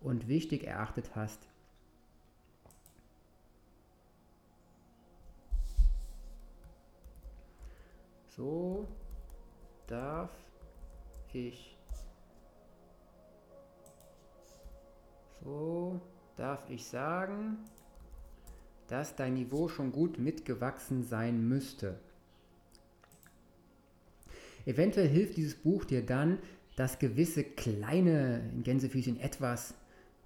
und 0.01 0.29
wichtig 0.29 0.65
erachtet 0.65 1.17
hast. 1.17 1.47
So 8.39 8.86
darf 9.89 10.30
ich 11.32 11.76
so 15.43 16.01
darf 16.36 16.62
ich 16.70 16.86
sagen, 16.86 17.59
dass 18.86 19.16
dein 19.16 19.34
Niveau 19.34 19.66
schon 19.66 19.91
gut 19.91 20.20
mitgewachsen 20.20 21.03
sein 21.03 21.49
müsste. 21.49 21.99
Eventuell 24.66 25.09
hilft 25.09 25.36
dieses 25.36 25.57
Buch 25.57 25.84
dir 25.84 26.07
dann, 26.07 26.39
das 26.76 27.01
gewisse 27.01 27.43
kleine, 27.43 28.49
in 28.55 28.62
Gänsefüßchen 28.62 29.18
etwas 29.18 29.74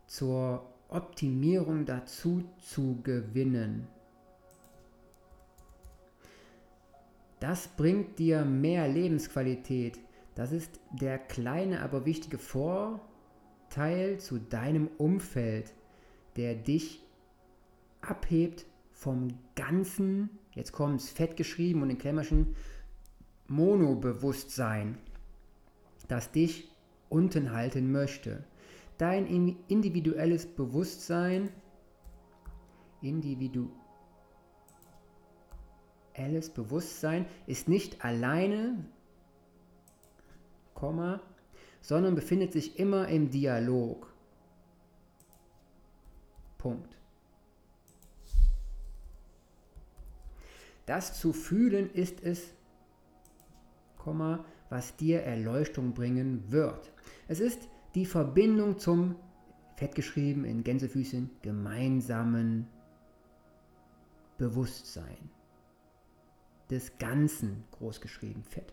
zur 0.06 0.70
Optimierung 0.90 1.86
dazu 1.86 2.44
zu 2.58 3.00
gewinnen. 3.02 3.88
Das 7.42 7.66
bringt 7.66 8.20
dir 8.20 8.44
mehr 8.44 8.86
Lebensqualität. 8.86 9.98
Das 10.36 10.52
ist 10.52 10.78
der 10.92 11.18
kleine, 11.18 11.82
aber 11.82 12.06
wichtige 12.06 12.38
Vorteil 12.38 14.20
zu 14.20 14.38
deinem 14.38 14.88
Umfeld, 14.96 15.74
der 16.36 16.54
dich 16.54 17.02
abhebt 18.00 18.64
vom 18.92 19.26
ganzen, 19.56 20.30
jetzt 20.52 20.70
kommt 20.70 21.00
es 21.00 21.10
fett 21.10 21.36
geschrieben 21.36 21.82
und 21.82 21.90
in 21.90 21.98
Klemmerchen, 21.98 22.54
Monobewusstsein, 23.48 24.98
das 26.06 26.30
dich 26.30 26.70
unten 27.08 27.50
halten 27.50 27.90
möchte. 27.90 28.44
Dein 28.98 29.26
individuelles 29.66 30.46
Bewusstsein, 30.46 31.48
individuelles 33.00 33.72
Bewusstsein 36.50 37.26
ist 37.46 37.68
nicht 37.68 38.04
alleine, 38.04 38.84
sondern 41.80 42.14
befindet 42.14 42.52
sich 42.52 42.78
immer 42.78 43.08
im 43.08 43.30
Dialog. 43.30 44.12
Punkt. 46.58 46.96
Das 50.86 51.18
zu 51.18 51.32
fühlen 51.32 51.90
ist 51.92 52.22
es, 52.22 52.54
was 54.68 54.96
dir 54.96 55.22
Erleuchtung 55.22 55.94
bringen 55.94 56.50
wird. 56.50 56.92
Es 57.28 57.38
ist 57.38 57.68
die 57.94 58.06
Verbindung 58.06 58.78
zum, 58.78 59.16
fettgeschrieben 59.76 60.44
in 60.44 60.64
Gänsefüßchen, 60.64 61.30
gemeinsamen 61.42 62.66
Bewusstsein. 64.38 65.30
Des 66.72 66.98
Ganzen, 66.98 67.64
großgeschrieben, 67.72 68.42
fett. 68.44 68.72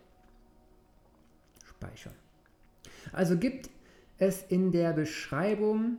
Speichern. 1.66 2.14
Also 3.12 3.36
gibt 3.36 3.68
es 4.16 4.42
in 4.42 4.72
der 4.72 4.94
Beschreibung 4.94 5.98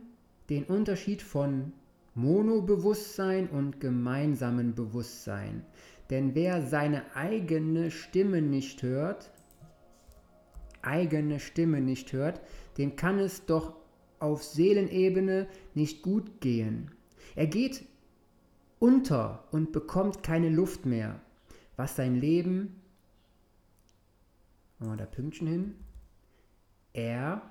den 0.50 0.64
Unterschied 0.64 1.22
von 1.22 1.72
Monobewusstsein 2.14 3.48
und 3.48 3.80
gemeinsamen 3.80 4.74
Bewusstsein. 4.74 5.64
Denn 6.10 6.34
wer 6.34 6.66
seine 6.66 7.04
eigene 7.14 7.92
Stimme 7.92 8.42
nicht 8.42 8.82
hört, 8.82 9.30
eigene 10.82 11.38
Stimme 11.38 11.80
nicht 11.80 12.12
hört, 12.12 12.40
dem 12.78 12.96
kann 12.96 13.20
es 13.20 13.46
doch 13.46 13.76
auf 14.18 14.42
Seelenebene 14.42 15.46
nicht 15.74 16.02
gut 16.02 16.40
gehen. 16.40 16.90
Er 17.36 17.46
geht 17.46 17.84
unter 18.80 19.44
und 19.52 19.70
bekommt 19.70 20.24
keine 20.24 20.48
Luft 20.48 20.84
mehr, 20.84 21.20
was 21.82 21.96
sein 21.96 22.14
Leben, 22.14 22.80
machen 24.78 24.92
wir 24.92 24.96
da 24.98 25.04
Pünktchen 25.04 25.48
hin, 25.48 25.74
er 26.92 27.42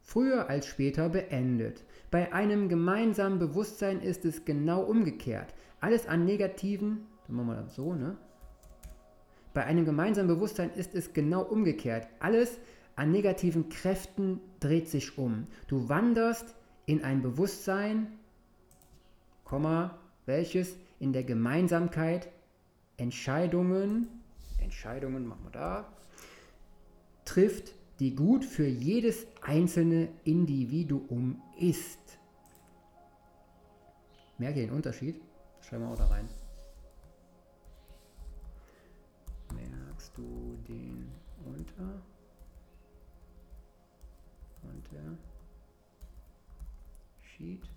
früher 0.00 0.48
als 0.48 0.66
später 0.66 1.10
beendet. 1.10 1.84
Bei 2.10 2.32
einem 2.32 2.70
gemeinsamen 2.70 3.38
Bewusstsein 3.38 4.00
ist 4.00 4.24
es 4.24 4.46
genau 4.46 4.84
umgekehrt. 4.84 5.52
Alles 5.80 6.06
an 6.06 6.24
negativen, 6.24 7.06
dann 7.26 7.36
machen 7.36 7.48
wir 7.48 7.56
das 7.56 7.74
so, 7.74 7.92
ne? 7.92 8.16
Bei 9.52 9.64
einem 9.64 9.84
gemeinsamen 9.84 10.28
Bewusstsein 10.28 10.70
ist 10.70 10.94
es 10.94 11.12
genau 11.12 11.42
umgekehrt. 11.42 12.08
Alles 12.20 12.58
an 12.94 13.10
negativen 13.10 13.68
Kräften 13.68 14.40
dreht 14.60 14.88
sich 14.88 15.18
um. 15.18 15.46
Du 15.68 15.90
wanderst 15.90 16.54
in 16.86 17.04
ein 17.04 17.20
Bewusstsein, 17.20 18.18
welches 20.24 20.76
in 20.98 21.12
der 21.12 21.24
Gemeinsamkeit 21.24 22.28
Entscheidungen, 22.96 24.08
Entscheidungen 24.58 25.26
machen 25.26 25.44
wir 25.44 25.50
da, 25.50 25.92
trifft, 27.24 27.74
die 27.98 28.14
gut 28.14 28.44
für 28.44 28.66
jedes 28.66 29.26
einzelne 29.42 30.08
Individuum 30.24 31.42
ist. 31.58 32.18
Merkt 34.38 34.58
ihr 34.58 34.66
den 34.66 34.74
Unterschied? 34.74 35.20
Schreiben 35.60 35.84
wir 35.84 35.90
auch 35.90 35.96
da 35.96 36.06
rein. 36.06 36.28
Merkst 39.54 40.16
du 40.16 40.58
den 40.68 41.10
Unter? 41.44 42.02
Unterschied? 47.36 47.75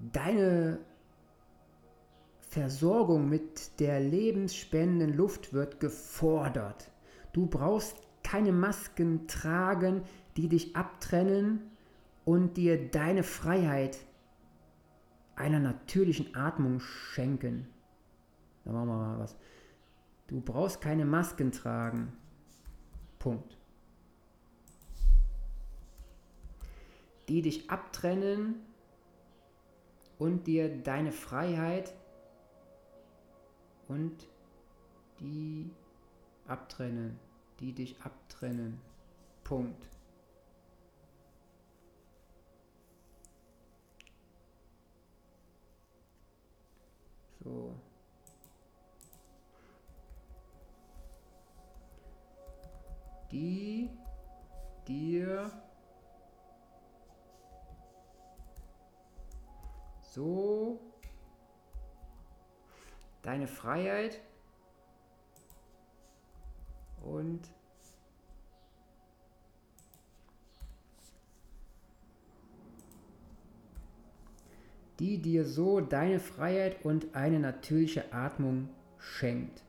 Deine 0.00 0.78
Versorgung 2.40 3.28
mit 3.28 3.78
der 3.80 4.00
lebensspendenden 4.00 5.14
Luft 5.14 5.52
wird 5.52 5.78
gefordert. 5.78 6.90
Du 7.32 7.46
brauchst 7.46 7.96
keine 8.24 8.50
Masken 8.50 9.28
tragen, 9.28 10.02
die 10.36 10.48
dich 10.48 10.74
abtrennen 10.74 11.60
und 12.24 12.56
dir 12.56 12.90
deine 12.90 13.22
Freiheit 13.22 13.98
einer 15.36 15.60
natürlichen 15.60 16.34
Atmung 16.34 16.80
schenken. 16.80 17.68
Da 18.64 18.72
machen 18.72 18.88
wir 18.88 18.96
mal 18.96 19.18
was. 19.18 19.36
Du 20.28 20.40
brauchst 20.40 20.80
keine 20.80 21.04
Masken 21.04 21.52
tragen. 21.52 22.12
Punkt. 23.18 23.58
Die 27.28 27.42
dich 27.42 27.70
abtrennen 27.70 28.56
und 30.20 30.46
dir 30.46 30.68
deine 30.68 31.12
Freiheit 31.12 31.94
und 33.88 34.28
die 35.18 35.70
abtrennen, 36.46 37.18
die 37.58 37.72
dich 37.72 38.00
abtrennen. 38.02 38.78
Punkt. 39.42 39.88
So. 47.42 47.74
Die 53.32 53.88
dir 54.86 55.50
so 60.10 60.78
deine 63.22 63.46
Freiheit 63.46 64.20
und 67.02 67.40
die 74.98 75.22
dir 75.22 75.44
so 75.46 75.80
deine 75.80 76.20
Freiheit 76.20 76.84
und 76.84 77.14
eine 77.14 77.38
natürliche 77.38 78.12
Atmung 78.12 78.68
schenkt. 78.98 79.64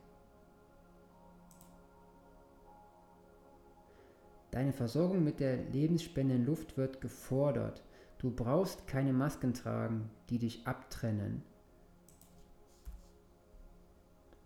Deine 4.51 4.73
Versorgung 4.73 5.23
mit 5.23 5.39
der 5.39 5.55
lebensspendenden 5.55 6.45
Luft 6.45 6.77
wird 6.77 6.99
gefordert. 6.99 7.81
Du 8.17 8.29
brauchst 8.29 8.85
keine 8.85 9.13
Masken 9.13 9.53
tragen, 9.53 10.09
die 10.31 10.39
dich 10.39 10.65
abtrennen 10.65 11.43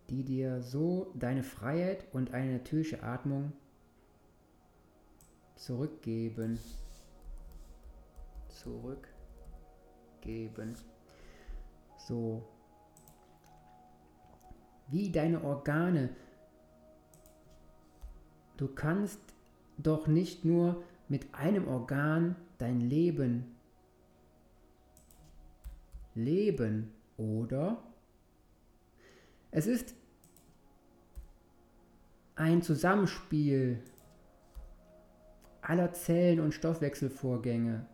die 0.09 0.23
dir 0.23 0.61
so 0.61 1.11
deine 1.15 1.43
Freiheit 1.43 2.05
und 2.13 2.33
eine 2.33 2.53
natürliche 2.53 3.03
Atmung 3.03 3.51
zurückgeben. 5.55 6.59
Zurückgeben. 8.49 9.05
So. 11.97 12.47
Wie 14.87 15.11
deine 15.11 15.43
Organe. 15.43 16.09
Du 18.57 18.67
kannst 18.67 19.19
doch 19.77 20.07
nicht 20.07 20.45
nur 20.45 20.83
mit 21.09 21.33
einem 21.33 21.67
Organ 21.67 22.35
dein 22.57 22.79
Leben 22.79 23.54
leben, 26.15 26.91
oder? 27.17 27.83
Es 29.51 29.67
ist 29.67 29.93
ein 32.35 32.61
Zusammenspiel 32.61 33.79
aller 35.61 35.93
Zellen 35.93 36.39
und 36.39 36.53
Stoffwechselvorgänge. 36.53 37.85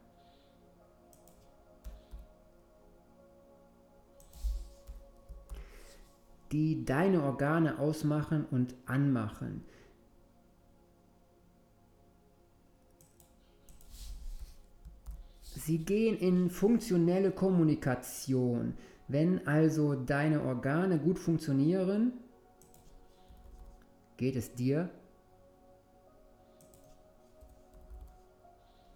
die 6.52 6.84
deine 6.84 7.24
Organe 7.24 7.80
ausmachen 7.80 8.46
und 8.52 8.76
anmachen. 8.86 9.64
Sie 15.56 15.80
gehen 15.80 16.18
in 16.18 16.50
funktionelle 16.50 17.32
Kommunikation. 17.32 18.78
Wenn 19.08 19.46
also 19.48 19.96
deine 19.96 20.42
Organe 20.44 20.98
gut 20.98 21.20
funktionieren, 21.20 22.14
geht 24.16 24.36
es 24.36 24.54
dir 24.54 24.90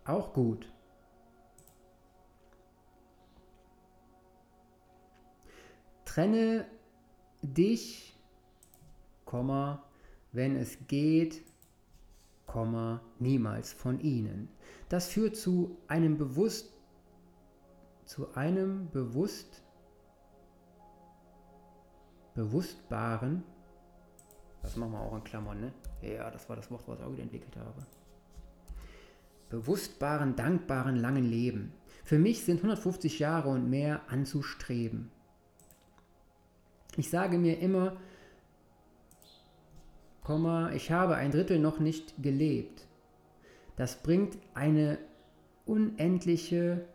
auch 0.06 0.34
gut. 0.34 0.72
Trenne 6.06 6.66
dich, 7.41 8.16
wenn 10.32 10.56
es 10.56 10.78
geht, 10.88 11.43
niemals 13.20 13.74
von 13.74 13.99
ihnen. 13.99 14.49
Das 14.89 15.08
führt 15.08 15.36
zu 15.36 15.78
einem 15.88 16.18
bewusst 16.18 16.72
zu 18.06 18.34
einem 18.36 18.89
bewusst 18.91 19.64
bewusstbaren 22.36 23.43
das 24.66 24.76
machen 24.78 24.93
wir 24.93 24.99
auch 24.99 25.16
in 25.16 25.24
Klammern, 25.24 25.60
ne? 25.60 25.72
Ja, 26.01 26.32
das 26.32 26.49
war 26.49 26.56
das 26.56 26.72
Wort, 26.72 26.82
was 26.88 26.97
ich 26.97 27.06
auch 27.06 27.12
wieder 27.12 27.22
entwickelt 27.22 27.56
habe. 27.56 27.86
Bewusstbaren, 29.49 30.36
dankbaren, 30.36 30.95
langen 30.95 31.24
Leben. 31.24 31.72
Für 32.03 32.18
mich 32.18 32.43
sind 32.43 32.58
150 32.58 33.20
Jahre 33.20 33.49
und 33.49 33.70
mehr 33.70 34.01
anzustreben. 34.10 35.12
Ich 36.97 37.12
sage 37.12 37.38
mir 37.38 37.60
immer, 37.60 37.97
ich 40.73 40.91
habe 40.91 41.15
ein 41.15 41.32
Drittel 41.32 41.59
noch 41.59 41.80
nicht 41.80 42.21
gelebt. 42.21 42.88
Das 43.76 44.01
bringt 44.01 44.38
eine 44.55 44.97
unendliche, 45.65 46.86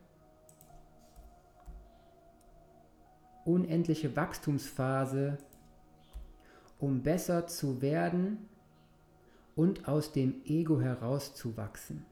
unendliche 3.45 4.16
Wachstumsphase, 4.16 5.39
um 6.81 7.03
besser 7.03 7.47
zu 7.47 7.83
werden 7.83 8.49
und 9.55 9.87
aus 9.87 10.12
dem 10.12 10.43
Ego 10.45 10.81
herauszuwachsen. 10.81 12.05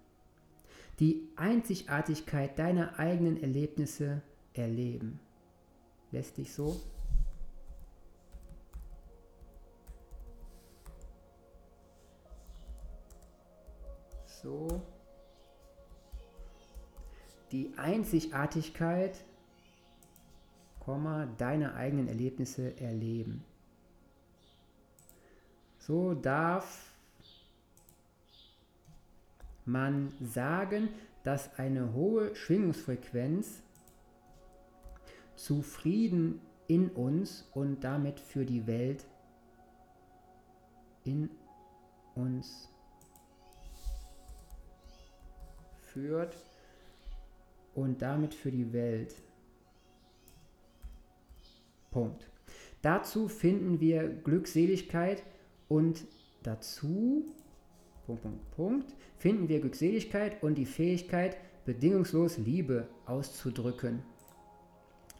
Die 1.01 1.29
Einzigartigkeit 1.37 2.59
deiner 2.59 2.99
eigenen 2.99 3.43
Erlebnisse 3.43 4.23
erleben. 4.53 5.19
Lässt 6.12 6.37
dich 6.37 6.53
so? 6.53 6.81
So. 14.49 14.81
Die 17.53 17.71
Einzigartigkeit, 17.77 19.23
deiner 21.37 21.75
eigenen 21.75 22.09
Erlebnisse 22.09 22.81
erleben. 22.81 23.45
So 25.79 26.15
darf 26.15 26.95
man 29.67 30.15
sagen, 30.23 30.89
dass 31.25 31.59
eine 31.59 31.93
hohe 31.93 32.35
Schwingungsfrequenz 32.35 33.61
zu 35.37 35.61
Frieden 35.61 36.41
in 36.69 36.89
uns 36.89 37.47
und 37.53 37.85
damit 37.85 38.19
für 38.19 38.47
die 38.47 38.67
Welt 38.67 39.05
in 41.05 41.29
uns 42.15 42.71
führt 45.99 46.37
und 47.75 48.03
damit 48.03 48.33
für 48.33 48.53
die 48.53 48.73
Welt. 48.73 49.15
Punkt. 51.91 52.31
Dazu 52.83 53.27
finden 53.27 53.81
wir 53.81 54.09
Glückseligkeit 54.09 55.25
und 55.67 56.05
dazu 56.45 57.27
Punkt, 58.07 58.23
Punkt, 58.23 58.51
Punkt, 58.53 58.95
finden 59.17 59.49
wir 59.49 59.61
Glückseligkeit 59.61 60.41
und 60.43 60.55
die 60.57 60.67
Fähigkeit, 60.67 61.37
bedingungslos 61.65 62.39
Liebe 62.39 62.87
auszudrücken. 63.05 64.03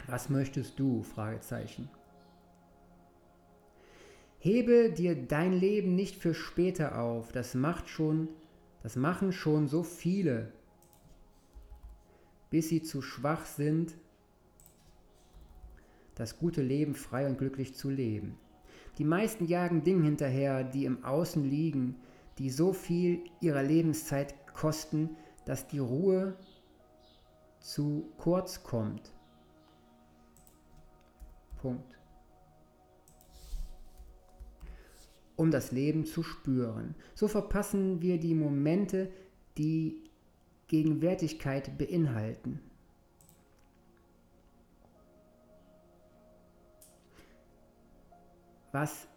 Was 0.07 0.31
möchtest 0.31 0.79
du? 0.79 1.03
Fragezeichen. 1.03 1.91
Hebe 4.39 4.93
dir 4.93 5.17
dein 5.17 5.53
Leben 5.53 5.97
nicht 5.97 6.15
für 6.15 6.35
später 6.35 7.01
auf. 7.01 7.33
Das 7.33 7.55
macht 7.55 7.89
schon, 7.89 8.29
das 8.85 8.95
machen 8.95 9.33
schon 9.33 9.67
so 9.67 9.83
viele, 9.83 10.53
bis 12.51 12.69
sie 12.69 12.83
zu 12.83 13.03
schwach 13.03 13.45
sind, 13.47 13.97
das 16.15 16.39
gute 16.39 16.63
Leben 16.63 16.95
frei 16.95 17.27
und 17.27 17.39
glücklich 17.39 17.75
zu 17.75 17.91
leben. 17.91 18.37
Die 18.99 19.05
meisten 19.05 19.47
jagen 19.47 19.85
Dinge 19.85 20.05
hinterher, 20.05 20.65
die 20.65 20.85
im 20.85 21.05
Außen 21.05 21.45
liegen, 21.45 21.97
die 22.39 22.51
so 22.51 22.73
viel 22.73 23.23
ihrer 23.41 23.63
Lebenszeit 23.63 24.35
kosten, 24.55 25.11
dass 25.45 25.69
die 25.69 25.79
Ruhe 25.79 26.37
zu 27.61 28.13
kurz 28.19 28.63
kommt. 28.63 29.13
Punkt. 31.61 31.99
Um 35.37 35.51
das 35.51 35.71
Leben 35.71 36.05
zu 36.05 36.25
spüren. 36.25 36.97
So 37.15 37.29
verpassen 37.29 38.03
wir 38.03 38.19
die 38.19 38.35
Momente, 38.35 39.11
die 39.57 40.08
Gegenwärtigkeit 40.69 41.77
beinhalten. 41.79 42.61
Was 48.73 49.09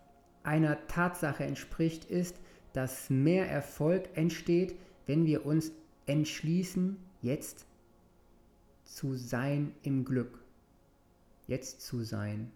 einer 0.43 0.87
Tatsache 0.87 1.43
entspricht, 1.43 2.05
ist, 2.05 2.37
dass 2.73 3.09
mehr 3.09 3.49
Erfolg 3.49 4.09
entsteht, 4.15 4.75
wenn 5.05 5.25
wir 5.25 5.45
uns 5.45 5.71
entschließen, 6.05 6.97
jetzt 7.21 7.65
zu 8.85 9.15
sein 9.15 9.73
im 9.83 10.05
Glück. 10.05 10.39
Jetzt 11.47 11.81
zu 11.81 12.03
sein 12.03 12.51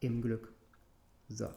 im 0.00 0.22
Glück. 0.22 0.52
So. 1.28 1.48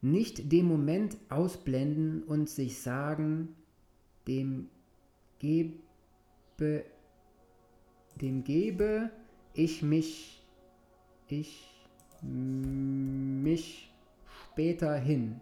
Nicht 0.00 0.52
den 0.52 0.66
Moment 0.66 1.16
ausblenden 1.28 2.22
und 2.24 2.48
sich 2.48 2.80
sagen, 2.80 3.54
dem 4.28 4.68
gebe, 5.38 6.84
dem 8.20 8.44
gebe 8.44 9.10
ich 9.54 9.82
mich, 9.82 10.42
ich 11.26 11.66
mich 12.22 13.92
später 14.52 14.94
hin. 14.96 15.40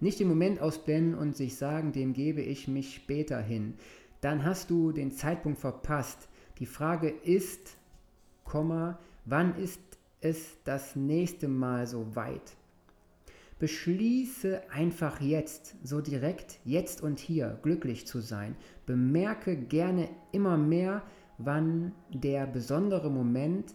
Nicht 0.00 0.20
den 0.20 0.28
Moment 0.28 0.60
ausblenden 0.60 1.14
und 1.14 1.36
sich 1.36 1.56
sagen, 1.56 1.92
dem 1.92 2.12
gebe 2.14 2.40
ich 2.40 2.68
mich 2.68 2.94
später 2.94 3.40
hin. 3.40 3.74
Dann 4.20 4.44
hast 4.44 4.70
du 4.70 4.92
den 4.92 5.12
Zeitpunkt 5.12 5.58
verpasst. 5.58 6.28
Die 6.58 6.66
Frage 6.66 7.08
ist, 7.08 7.76
wann 9.24 9.56
ist 9.56 9.80
es 10.20 10.62
das 10.64 10.96
nächste 10.96 11.48
Mal 11.48 11.86
so 11.86 12.14
weit? 12.14 12.56
Beschließe 13.60 14.62
einfach 14.70 15.20
jetzt, 15.20 15.76
so 15.84 16.00
direkt, 16.00 16.60
jetzt 16.64 17.02
und 17.02 17.20
hier, 17.20 17.58
glücklich 17.62 18.06
zu 18.06 18.20
sein. 18.20 18.56
Bemerke 18.86 19.54
gerne 19.54 20.08
immer 20.32 20.56
mehr, 20.56 21.02
wann 21.36 21.92
der 22.08 22.46
besondere 22.46 23.10
Moment 23.10 23.74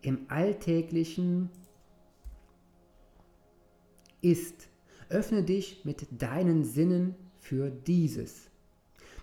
im 0.00 0.26
Alltäglichen 0.26 1.50
ist. 4.20 4.68
Öffne 5.08 5.44
dich 5.44 5.84
mit 5.84 6.08
deinen 6.20 6.64
Sinnen 6.64 7.14
für 7.38 7.70
dieses. 7.70 8.50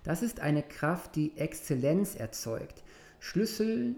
Das 0.03 0.21
ist 0.21 0.39
eine 0.39 0.63
Kraft, 0.63 1.17
die 1.17 1.35
Exzellenz 1.35 2.15
erzeugt. 2.15 2.83
Schlüssel, 3.19 3.95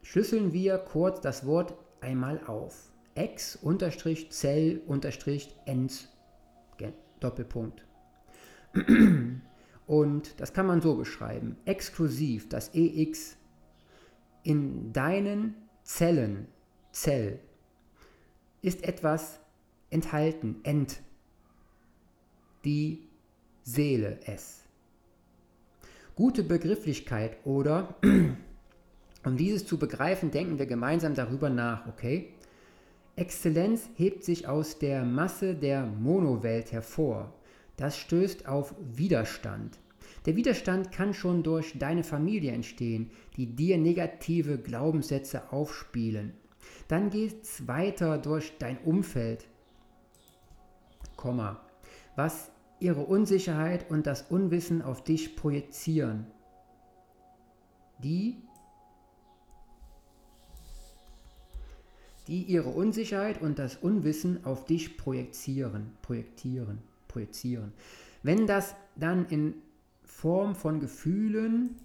schlüsseln 0.00 0.54
wir 0.54 0.78
kurz 0.78 1.20
das 1.20 1.44
Wort 1.44 1.74
einmal 2.00 2.40
auf. 2.46 2.92
Ex 3.14 3.56
Zell 4.30 4.80
Ens 5.66 6.08
Doppelpunkt. 7.20 7.84
Und 9.86 10.40
das 10.40 10.52
kann 10.52 10.66
man 10.66 10.80
so 10.80 10.96
beschreiben. 10.96 11.56
Exklusiv, 11.64 12.48
das 12.48 12.74
EX 12.74 13.36
in 14.42 14.92
deinen 14.92 15.54
Zellen, 15.82 16.46
Zell, 16.92 17.40
ist 18.60 18.84
etwas 18.84 19.40
enthalten, 19.90 20.60
ent, 20.62 21.00
die 22.64 23.08
Seele 23.62 24.20
es. 24.26 24.64
Gute 26.14 26.42
Begrifflichkeit 26.42 27.38
oder, 27.44 27.96
um 29.24 29.36
dieses 29.36 29.66
zu 29.66 29.78
begreifen, 29.78 30.30
denken 30.30 30.58
wir 30.58 30.66
gemeinsam 30.66 31.14
darüber 31.14 31.50
nach, 31.50 31.86
okay? 31.86 32.34
Exzellenz 33.16 33.88
hebt 33.96 34.22
sich 34.22 34.46
aus 34.46 34.78
der 34.78 35.04
Masse 35.04 35.54
der 35.54 35.86
Monowelt 35.86 36.70
hervor. 36.72 37.34
Das 37.76 37.98
stößt 37.98 38.46
auf 38.46 38.74
Widerstand. 38.80 39.78
Der 40.26 40.36
Widerstand 40.36 40.92
kann 40.92 41.14
schon 41.14 41.42
durch 41.42 41.78
deine 41.78 42.04
Familie 42.04 42.52
entstehen, 42.52 43.10
die 43.36 43.46
dir 43.46 43.76
negative 43.78 44.58
Glaubenssätze 44.58 45.52
aufspielen. 45.52 46.32
Dann 46.86 47.10
geht 47.10 47.42
es 47.42 47.66
weiter 47.66 48.18
durch 48.18 48.56
dein 48.58 48.78
Umfeld, 48.78 49.48
was 52.16 52.50
ihre 52.80 53.00
Unsicherheit 53.00 53.90
und 53.90 54.06
das 54.06 54.22
Unwissen 54.22 54.82
auf 54.82 55.02
dich 55.02 55.34
projizieren. 55.34 56.26
die, 58.02 58.36
die 62.28 62.42
ihre 62.42 62.68
Unsicherheit 62.68 63.40
und 63.40 63.58
das 63.58 63.76
Unwissen 63.76 64.44
auf 64.44 64.66
dich 64.66 64.96
projizieren, 64.96 65.92
projektieren, 66.02 66.78
projizieren. 67.08 67.72
Wenn 68.22 68.46
das 68.46 68.76
dann 68.96 69.26
in 69.26 69.54
Form 70.04 70.54
von 70.54 70.78
Gefühlen 70.78 71.76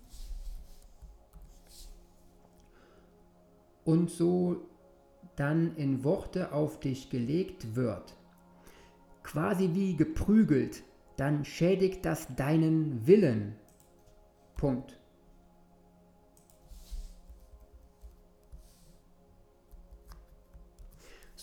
und 3.85 4.09
so 4.09 4.67
dann 5.35 5.75
in 5.77 6.03
Worte 6.03 6.51
auf 6.51 6.79
dich 6.79 7.09
gelegt 7.09 7.75
wird, 7.75 8.15
quasi 9.23 9.69
wie 9.73 9.95
geprügelt, 9.95 10.83
dann 11.17 11.45
schädigt 11.45 12.05
das 12.05 12.35
deinen 12.35 13.07
Willen. 13.07 13.55
Punkt. 14.57 14.99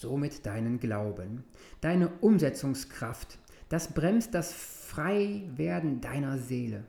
Somit 0.00 0.46
deinen 0.46 0.80
Glauben, 0.80 1.44
deine 1.82 2.08
Umsetzungskraft, 2.22 3.38
das 3.68 3.92
bremst 3.92 4.32
das 4.32 4.50
Freiwerden 4.50 6.00
deiner 6.00 6.38
Seele. 6.38 6.84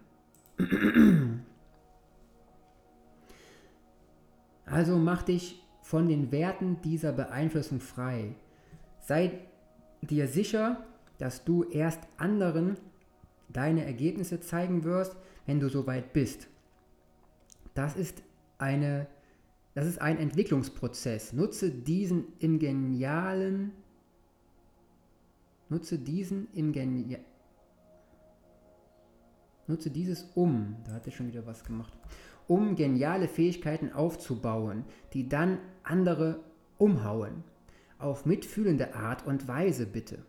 Also 4.64 4.98
mach 4.98 5.24
dich 5.24 5.62
von 5.82 6.08
den 6.08 6.32
Werten 6.32 6.82
dieser 6.82 7.12
Beeinflussung 7.12 7.82
frei. 7.82 8.36
Sei 9.02 9.40
dir 10.02 10.30
sicher, 10.30 10.86
dass 11.18 11.44
du 11.44 11.66
erst 11.66 12.00
anderen 12.16 12.78
deine 13.50 13.84
Ergebnisse 13.84 14.40
zeigen 14.40 14.86
wirst, 14.86 15.18
wenn 15.46 15.60
du 15.60 15.68
soweit 15.68 16.14
bist. 16.14 16.48
Das 17.74 17.98
ist, 17.98 18.24
eine, 18.60 19.08
das 19.74 19.86
ist 19.86 20.02
ein 20.02 20.18
Entwicklungsprozess. 20.18 21.34
Nutze 21.34 21.72
diesen 21.72 22.26
im 22.40 22.60
genialen, 22.60 23.72
nutze 25.70 25.98
diesen 25.98 26.48
im 26.54 26.72
genialen, 26.72 27.24
nutze 29.68 29.90
dieses 29.90 30.24
um, 30.36 30.76
da 30.86 30.94
hat 30.94 31.06
er 31.06 31.14
schon 31.14 31.28
wieder 31.28 31.46
was 31.46 31.64
gemacht, 31.64 31.94
um 32.48 32.76
geniale 32.76 33.28
Fähigkeiten 33.28 33.94
aufzubauen, 33.94 34.84
die 35.14 35.30
dann 35.30 35.60
andere 35.84 36.44
umhauen. 36.78 37.44
Auf 37.98 38.26
mitfühlende 38.26 38.96
Art 38.96 39.26
und 39.26 39.48
Weise 39.48 39.86
bitte. 39.86 40.26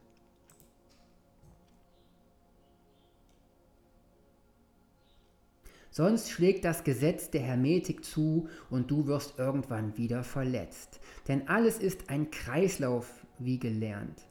Sonst 5.92 6.30
schlägt 6.30 6.64
das 6.64 6.84
Gesetz 6.84 7.28
der 7.28 7.42
Hermetik 7.42 8.02
zu 8.02 8.48
und 8.70 8.90
du 8.90 9.06
wirst 9.06 9.38
irgendwann 9.38 9.98
wieder 9.98 10.24
verletzt. 10.24 11.00
Denn 11.28 11.48
alles 11.48 11.78
ist 11.78 12.08
ein 12.08 12.30
Kreislauf, 12.30 13.26
wie 13.38 13.58
gelernt. 13.58 14.26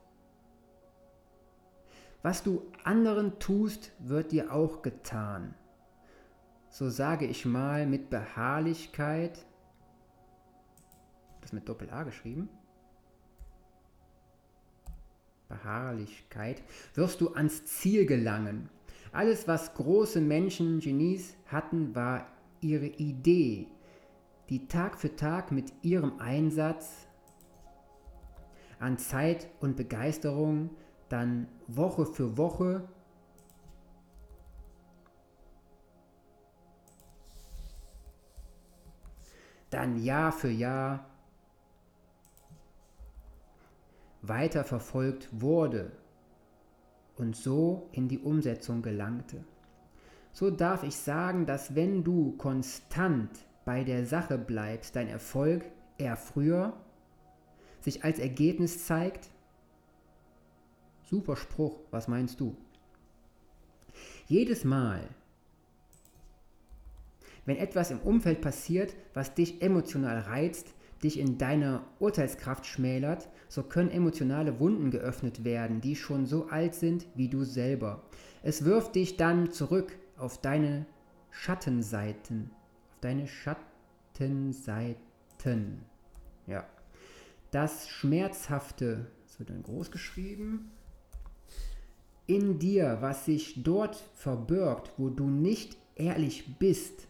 Was 2.23 2.41
du 2.41 2.63
anderen 2.83 3.37
tust, 3.37 3.91
wird 3.99 4.31
dir 4.31 4.51
auch 4.51 4.81
getan. 4.81 5.53
So 6.67 6.89
sage 6.89 7.27
ich 7.27 7.45
mal 7.45 7.85
mit 7.85 8.09
Beharrlichkeit, 8.09 9.45
das 11.41 11.53
mit 11.53 11.69
Doppel-A 11.69 12.03
geschrieben, 12.03 12.49
Beharrlichkeit, 15.47 16.63
wirst 16.95 17.21
du 17.21 17.33
ans 17.35 17.65
Ziel 17.65 18.07
gelangen. 18.07 18.69
Alles, 19.13 19.45
was 19.47 19.73
große 19.73 20.21
Menschen, 20.21 20.79
Genies 20.79 21.35
hatten, 21.47 21.93
war 21.93 22.27
ihre 22.61 22.85
Idee, 22.85 23.67
die 24.49 24.67
Tag 24.67 24.97
für 24.97 25.15
Tag 25.15 25.51
mit 25.51 25.73
ihrem 25.81 26.19
Einsatz 26.19 27.07
an 28.79 28.97
Zeit 28.97 29.49
und 29.59 29.75
Begeisterung 29.75 30.69
dann 31.09 31.47
Woche 31.67 32.05
für 32.05 32.37
Woche 32.37 32.87
dann 39.69 40.01
Jahr 40.01 40.31
für 40.31 40.49
Jahr 40.49 41.05
weiter 44.21 44.63
verfolgt 44.63 45.29
wurde 45.31 45.91
und 47.17 47.35
so 47.35 47.89
in 47.91 48.07
die 48.07 48.19
Umsetzung 48.19 48.81
gelangte. 48.81 49.43
So 50.33 50.49
darf 50.49 50.83
ich 50.83 50.95
sagen, 50.95 51.45
dass 51.45 51.75
wenn 51.75 52.03
du 52.03 52.33
konstant 52.37 53.29
bei 53.65 53.83
der 53.83 54.05
Sache 54.05 54.37
bleibst, 54.37 54.95
dein 54.95 55.07
Erfolg 55.07 55.65
eher 55.97 56.17
früher 56.17 56.73
sich 57.81 58.03
als 58.03 58.19
Ergebnis 58.19 58.85
zeigt. 58.85 59.29
Super 61.03 61.35
Spruch, 61.35 61.79
was 61.91 62.07
meinst 62.07 62.39
du? 62.39 62.55
Jedes 64.27 64.63
Mal, 64.63 65.09
wenn 67.45 67.57
etwas 67.57 67.91
im 67.91 67.99
Umfeld 67.99 68.39
passiert, 68.41 68.95
was 69.13 69.33
dich 69.33 69.61
emotional 69.61 70.19
reizt, 70.19 70.73
dich 71.03 71.19
in 71.19 71.37
deiner 71.37 71.83
Urteilskraft 71.99 72.65
schmälert, 72.65 73.29
so 73.47 73.63
können 73.63 73.89
emotionale 73.89 74.59
Wunden 74.59 74.91
geöffnet 74.91 75.43
werden, 75.43 75.81
die 75.81 75.95
schon 75.95 76.25
so 76.25 76.47
alt 76.47 76.75
sind 76.75 77.07
wie 77.15 77.27
du 77.27 77.43
selber. 77.43 78.03
Es 78.43 78.65
wirft 78.65 78.95
dich 78.95 79.17
dann 79.17 79.51
zurück 79.51 79.97
auf 80.17 80.39
deine 80.39 80.85
Schattenseiten. 81.31 82.51
Auf 82.91 82.99
deine 83.01 83.27
Schattenseiten. 83.27 85.81
Ja. 86.47 86.65
Das 87.51 87.89
Schmerzhafte, 87.89 89.07
das 89.25 89.39
wird 89.39 89.49
dann 89.49 89.63
groß 89.63 89.91
geschrieben, 89.91 90.71
in 92.27 92.59
dir, 92.59 92.99
was 93.01 93.25
sich 93.25 93.63
dort 93.63 93.95
verbirgt, 94.15 94.91
wo 94.97 95.09
du 95.09 95.27
nicht 95.27 95.75
ehrlich 95.95 96.57
bist, 96.59 97.07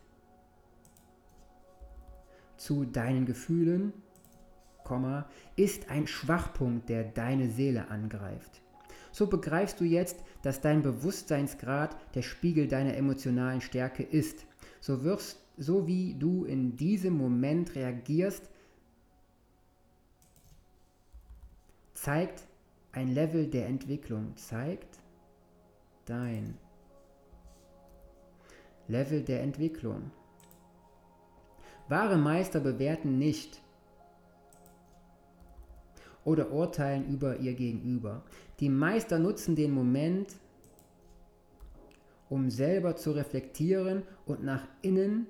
zu 2.62 2.86
deinen 2.86 3.26
Gefühlen, 3.26 3.92
ist 5.56 5.90
ein 5.90 6.06
Schwachpunkt, 6.06 6.90
der 6.90 7.06
deine 7.06 7.50
Seele 7.50 7.90
angreift. 7.90 8.62
So 9.14 9.28
begreifst 9.28 9.80
du 9.80 9.86
jetzt, 9.86 10.18
dass 10.44 10.60
dein 10.60 10.82
Bewusstseinsgrad 10.82 11.96
der 12.14 12.22
Spiegel 12.22 12.68
deiner 12.68 12.96
emotionalen 12.98 13.62
Stärke 13.62 14.04
ist. 14.04 14.46
So 14.82 15.06
wirst, 15.06 15.40
so 15.58 15.88
wie 15.88 16.16
du 16.16 16.44
in 16.44 16.76
diesem 16.76 17.18
Moment 17.18 17.74
reagierst, 17.74 18.50
zeigt 21.94 22.44
ein 22.92 23.08
Level 23.08 23.48
der 23.48 23.68
Entwicklung, 23.68 24.36
zeigt 24.36 25.00
dein 26.06 26.58
Level 28.90 29.24
der 29.24 29.42
Entwicklung. 29.42 30.12
Wahre 31.92 32.18
Meister 32.18 32.62
bewerten 32.62 33.18
nicht 33.20 33.62
oder 36.24 36.52
urteilen 36.54 37.06
über 37.14 37.38
ihr 37.38 37.54
Gegenüber. 37.54 38.24
Die 38.62 38.70
Meister 38.70 39.20
nutzen 39.20 39.58
den 39.58 39.72
Moment, 39.74 40.34
um 42.30 42.50
selber 42.50 42.96
zu 42.96 43.12
reflektieren 43.12 44.04
und 44.26 44.42
nach 44.42 44.66
innen 44.82 45.28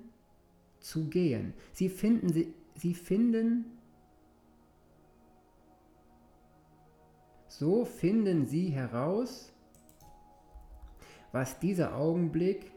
zu 0.79 1.09
gehen. 1.09 1.55
Sie 1.73 1.89
finden, 1.89 2.31
sie, 2.75 2.93
finden, 2.93 3.65
so 7.47 7.85
finden 7.85 8.45
sie 8.45 8.69
heraus, 8.69 9.51
was 11.31 11.57
dieser 11.57 11.95
Augenblick 11.95 12.71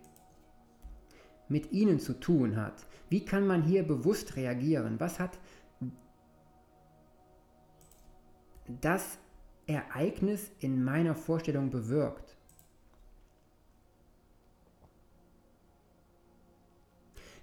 mit 1.48 1.70
ihnen 1.72 2.00
zu 2.00 2.18
tun 2.18 2.56
hat. 2.56 2.86
Wie 3.08 3.24
kann 3.24 3.46
man 3.46 3.62
hier 3.62 3.82
bewusst 3.86 4.36
reagieren? 4.36 4.98
Was 4.98 5.20
hat 5.20 5.38
das 8.80 9.18
Ereignis 9.66 10.50
in 10.60 10.82
meiner 10.82 11.14
Vorstellung 11.14 11.70
bewirkt? 11.70 12.36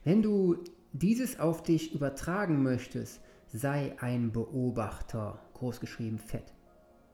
Wenn 0.03 0.21
du 0.21 0.63
dieses 0.93 1.39
auf 1.39 1.63
dich 1.63 1.93
übertragen 1.93 2.63
möchtest, 2.63 3.21
sei 3.53 3.95
ein 3.99 4.31
Beobachter, 4.31 5.39
großgeschrieben 5.53 6.17
fett. 6.17 6.53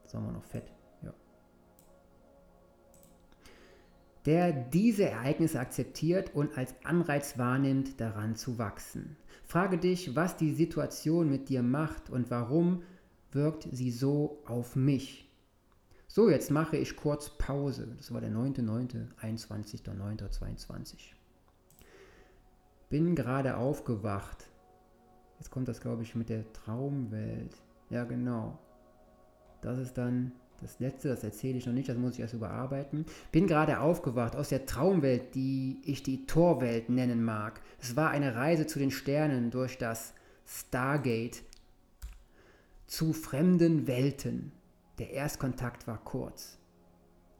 Sagen 0.05 0.25
wir 0.25 0.31
noch 0.31 0.43
fett. 0.43 0.76
Der 4.27 4.51
diese 4.51 5.09
Ereignisse 5.09 5.57
akzeptiert 5.57 6.35
und 6.35 6.57
als 6.57 6.75
Anreiz 6.83 7.37
wahrnimmt, 7.37 8.01
daran 8.01 8.35
zu 8.35 8.57
wachsen. 8.57 9.15
Frage 9.45 9.77
dich, 9.77 10.17
was 10.17 10.35
die 10.35 10.53
Situation 10.53 11.29
mit 11.29 11.47
dir 11.47 11.63
macht 11.63 12.09
und 12.09 12.29
warum 12.29 12.83
wirkt 13.31 13.69
sie 13.71 13.89
so 13.89 14.43
auf 14.45 14.75
mich. 14.75 15.31
So, 16.07 16.29
jetzt 16.29 16.51
mache 16.51 16.75
ich 16.75 16.97
kurz 16.97 17.37
Pause. 17.37 17.87
Das 17.95 18.13
war 18.13 18.19
der 18.19 18.31
9.9., 18.31 19.07
21.9.22. 19.21 20.95
Bin 22.89 23.15
gerade 23.15 23.55
aufgewacht. 23.55 24.49
Jetzt 25.39 25.51
kommt 25.51 25.69
das, 25.69 25.79
glaube 25.79 26.03
ich, 26.03 26.15
mit 26.15 26.27
der 26.27 26.51
Traumwelt. 26.51 27.55
Ja, 27.89 28.03
genau. 28.03 28.59
Das 29.61 29.77
ist 29.77 29.97
dann 29.97 30.33
das 30.61 30.79
letzte, 30.79 31.09
das 31.09 31.23
erzähle 31.23 31.57
ich 31.57 31.65
noch 31.65 31.73
nicht, 31.73 31.89
das 31.89 31.97
muss 31.97 32.13
ich 32.13 32.19
erst 32.19 32.33
überarbeiten. 32.33 33.05
Bin 33.31 33.47
gerade 33.47 33.79
aufgewacht 33.79 34.35
aus 34.35 34.49
der 34.49 34.65
Traumwelt, 34.65 35.35
die 35.35 35.79
ich 35.83 36.03
die 36.03 36.25
Torwelt 36.25 36.89
nennen 36.89 37.23
mag. 37.23 37.61
Es 37.79 37.95
war 37.95 38.09
eine 38.09 38.35
Reise 38.35 38.65
zu 38.65 38.79
den 38.79 38.91
Sternen 38.91 39.51
durch 39.51 39.77
das 39.77 40.13
Stargate 40.45 41.43
zu 42.87 43.13
fremden 43.13 43.85
Welten. 43.85 44.51
Der 44.97 45.11
Erstkontakt 45.11 45.87
war 45.87 45.99
kurz. 46.03 46.57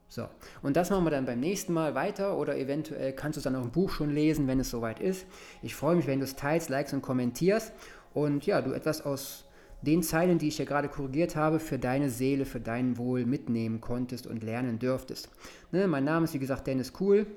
So, 0.09 0.27
und 0.61 0.77
das 0.77 0.89
machen 0.89 1.03
wir 1.03 1.11
dann 1.11 1.25
beim 1.25 1.39
nächsten 1.39 1.73
Mal 1.73 1.93
weiter 1.95 2.37
oder 2.37 2.57
eventuell 2.57 3.13
kannst 3.13 3.35
du 3.35 3.39
es 3.39 3.43
dann 3.43 3.55
auch 3.55 3.63
im 3.63 3.71
Buch 3.71 3.89
schon 3.89 4.09
lesen, 4.09 4.47
wenn 4.47 4.59
es 4.59 4.69
soweit 4.69 4.99
ist. 4.99 5.25
Ich 5.61 5.75
freue 5.75 5.95
mich, 5.95 6.07
wenn 6.07 6.19
du 6.19 6.25
es 6.25 6.35
teilst, 6.35 6.69
likes 6.69 6.93
und 6.93 7.01
kommentierst 7.01 7.73
und 8.13 8.45
ja, 8.45 8.61
du 8.61 8.71
etwas 8.71 9.01
aus 9.01 9.46
den 9.81 10.03
Zeilen, 10.03 10.37
die 10.39 10.47
ich 10.47 10.55
hier 10.57 10.65
gerade 10.65 10.89
korrigiert 10.89 11.35
habe, 11.35 11.59
für 11.59 11.77
deine 11.77 12.09
Seele, 12.09 12.45
für 12.45 12.59
dein 12.59 12.97
Wohl 12.97 13.25
mitnehmen 13.25 13.79
konntest 13.79 14.25
und 14.27 14.43
lernen 14.43 14.79
dürftest. 14.79 15.29
Ne, 15.71 15.87
mein 15.87 16.03
Name 16.03 16.25
ist 16.25 16.33
wie 16.33 16.39
gesagt 16.39 16.65
Dennis 16.67 16.91
Kuhl 16.93 17.27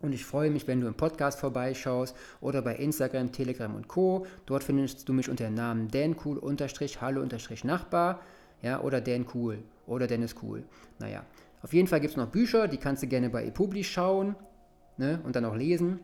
und 0.00 0.12
ich 0.12 0.24
freue 0.24 0.50
mich, 0.50 0.66
wenn 0.66 0.80
du 0.80 0.88
im 0.88 0.94
Podcast 0.94 1.38
vorbeischaust 1.38 2.16
oder 2.40 2.62
bei 2.62 2.74
Instagram, 2.74 3.30
Telegram 3.30 3.72
und 3.74 3.86
Co. 3.86 4.26
Dort 4.46 4.64
findest 4.64 5.08
du 5.08 5.12
mich 5.12 5.30
unter 5.30 5.44
dem 5.44 5.54
Namen 5.54 5.86
dancool-hallo-nachbar 5.88 8.20
ja, 8.62 8.80
oder 8.80 9.00
Dan 9.00 9.24
Cool 9.32 9.58
oder 9.86 10.08
Dennis 10.08 10.34
Cool. 10.42 10.64
Naja, 10.98 11.24
auf 11.62 11.72
jeden 11.72 11.86
Fall 11.86 12.00
gibt 12.00 12.10
es 12.10 12.16
noch 12.16 12.26
Bücher, 12.26 12.66
die 12.66 12.78
kannst 12.78 13.04
du 13.04 13.06
gerne 13.06 13.30
bei 13.30 13.46
ePubli 13.46 13.84
schauen 13.84 14.34
ne, 14.96 15.20
und 15.24 15.36
dann 15.36 15.44
auch 15.44 15.54
lesen 15.54 16.00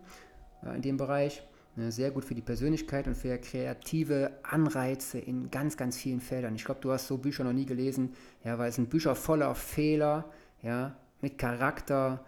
ja, 0.62 0.72
in 0.72 0.82
dem 0.82 0.96
Bereich. 0.96 1.42
Ne, 1.78 1.92
sehr 1.92 2.10
gut 2.10 2.24
für 2.24 2.34
die 2.34 2.42
Persönlichkeit 2.42 3.06
und 3.06 3.14
für 3.14 3.38
kreative 3.38 4.32
Anreize 4.42 5.20
in 5.20 5.48
ganz, 5.48 5.76
ganz 5.76 5.96
vielen 5.96 6.20
Feldern. 6.20 6.56
Ich 6.56 6.64
glaube, 6.64 6.80
du 6.80 6.90
hast 6.90 7.06
so 7.06 7.18
Bücher 7.18 7.44
noch 7.44 7.52
nie 7.52 7.66
gelesen, 7.66 8.14
ja, 8.42 8.58
weil 8.58 8.70
es 8.70 8.74
sind 8.74 8.90
Bücher 8.90 9.14
voller 9.14 9.54
Fehler, 9.54 10.28
ja, 10.60 10.96
mit 11.20 11.38
Charakter 11.38 12.24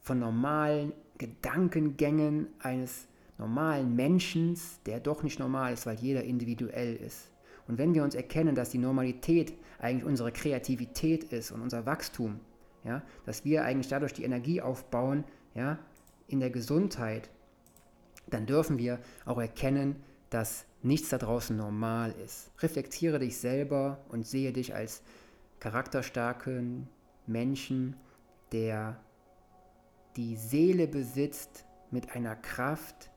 von 0.00 0.18
normalen 0.18 0.94
Gedankengängen 1.18 2.46
eines 2.60 3.08
normalen 3.36 3.94
Menschen, 3.94 4.58
der 4.86 5.00
doch 5.00 5.22
nicht 5.22 5.38
normal 5.38 5.74
ist, 5.74 5.84
weil 5.84 5.98
jeder 5.98 6.24
individuell 6.24 6.96
ist. 6.96 7.30
Und 7.66 7.76
wenn 7.76 7.92
wir 7.92 8.02
uns 8.02 8.14
erkennen, 8.14 8.54
dass 8.54 8.70
die 8.70 8.78
Normalität 8.78 9.52
eigentlich 9.80 10.04
unsere 10.04 10.32
Kreativität 10.32 11.24
ist 11.24 11.50
und 11.50 11.60
unser 11.60 11.84
Wachstum, 11.84 12.40
ja, 12.84 13.02
dass 13.26 13.44
wir 13.44 13.64
eigentlich 13.64 13.88
dadurch 13.88 14.14
die 14.14 14.24
Energie 14.24 14.62
aufbauen, 14.62 15.24
ja, 15.54 15.78
in 16.26 16.40
der 16.40 16.48
Gesundheit, 16.48 17.28
dann 18.30 18.46
dürfen 18.46 18.78
wir 18.78 18.98
auch 19.24 19.38
erkennen, 19.38 19.96
dass 20.30 20.66
nichts 20.82 21.08
da 21.08 21.18
draußen 21.18 21.56
normal 21.56 22.14
ist. 22.24 22.50
Reflektiere 22.60 23.18
dich 23.18 23.38
selber 23.38 23.98
und 24.08 24.26
sehe 24.26 24.52
dich 24.52 24.74
als 24.74 25.02
charakterstarken 25.60 26.88
Menschen, 27.26 27.96
der 28.52 29.00
die 30.16 30.36
Seele 30.36 30.86
besitzt 30.86 31.64
mit 31.90 32.14
einer 32.14 32.36
Kraft, 32.36 33.10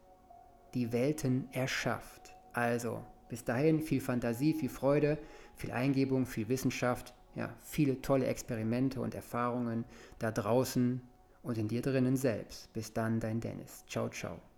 die 0.74 0.92
Welten 0.92 1.48
erschafft. 1.52 2.36
Also, 2.54 3.04
bis 3.30 3.44
dahin 3.44 3.80
viel 3.80 4.02
Fantasie, 4.02 4.54
viel 4.54 4.70
Freude, 4.70 5.18
viel 5.56 5.72
Eingebung, 5.72 6.26
viel 6.26 6.48
Wissenschaft, 6.50 7.14
ja, 7.36 7.54
viele 7.62 8.02
tolle 8.02 8.26
Experimente 8.26 9.00
und 9.00 9.16
Erfahrungen 9.16 9.86
da 10.20 10.32
draußen 10.32 11.02
und 11.44 11.58
in 11.58 11.68
dir 11.68 11.82
drinnen 11.82 12.18
selbst. 12.18 12.72
Bis 12.74 12.94
dann, 12.94 13.20
dein 13.20 13.40
Dennis. 13.40 13.86
Ciao, 13.88 14.10
ciao. 14.10 14.51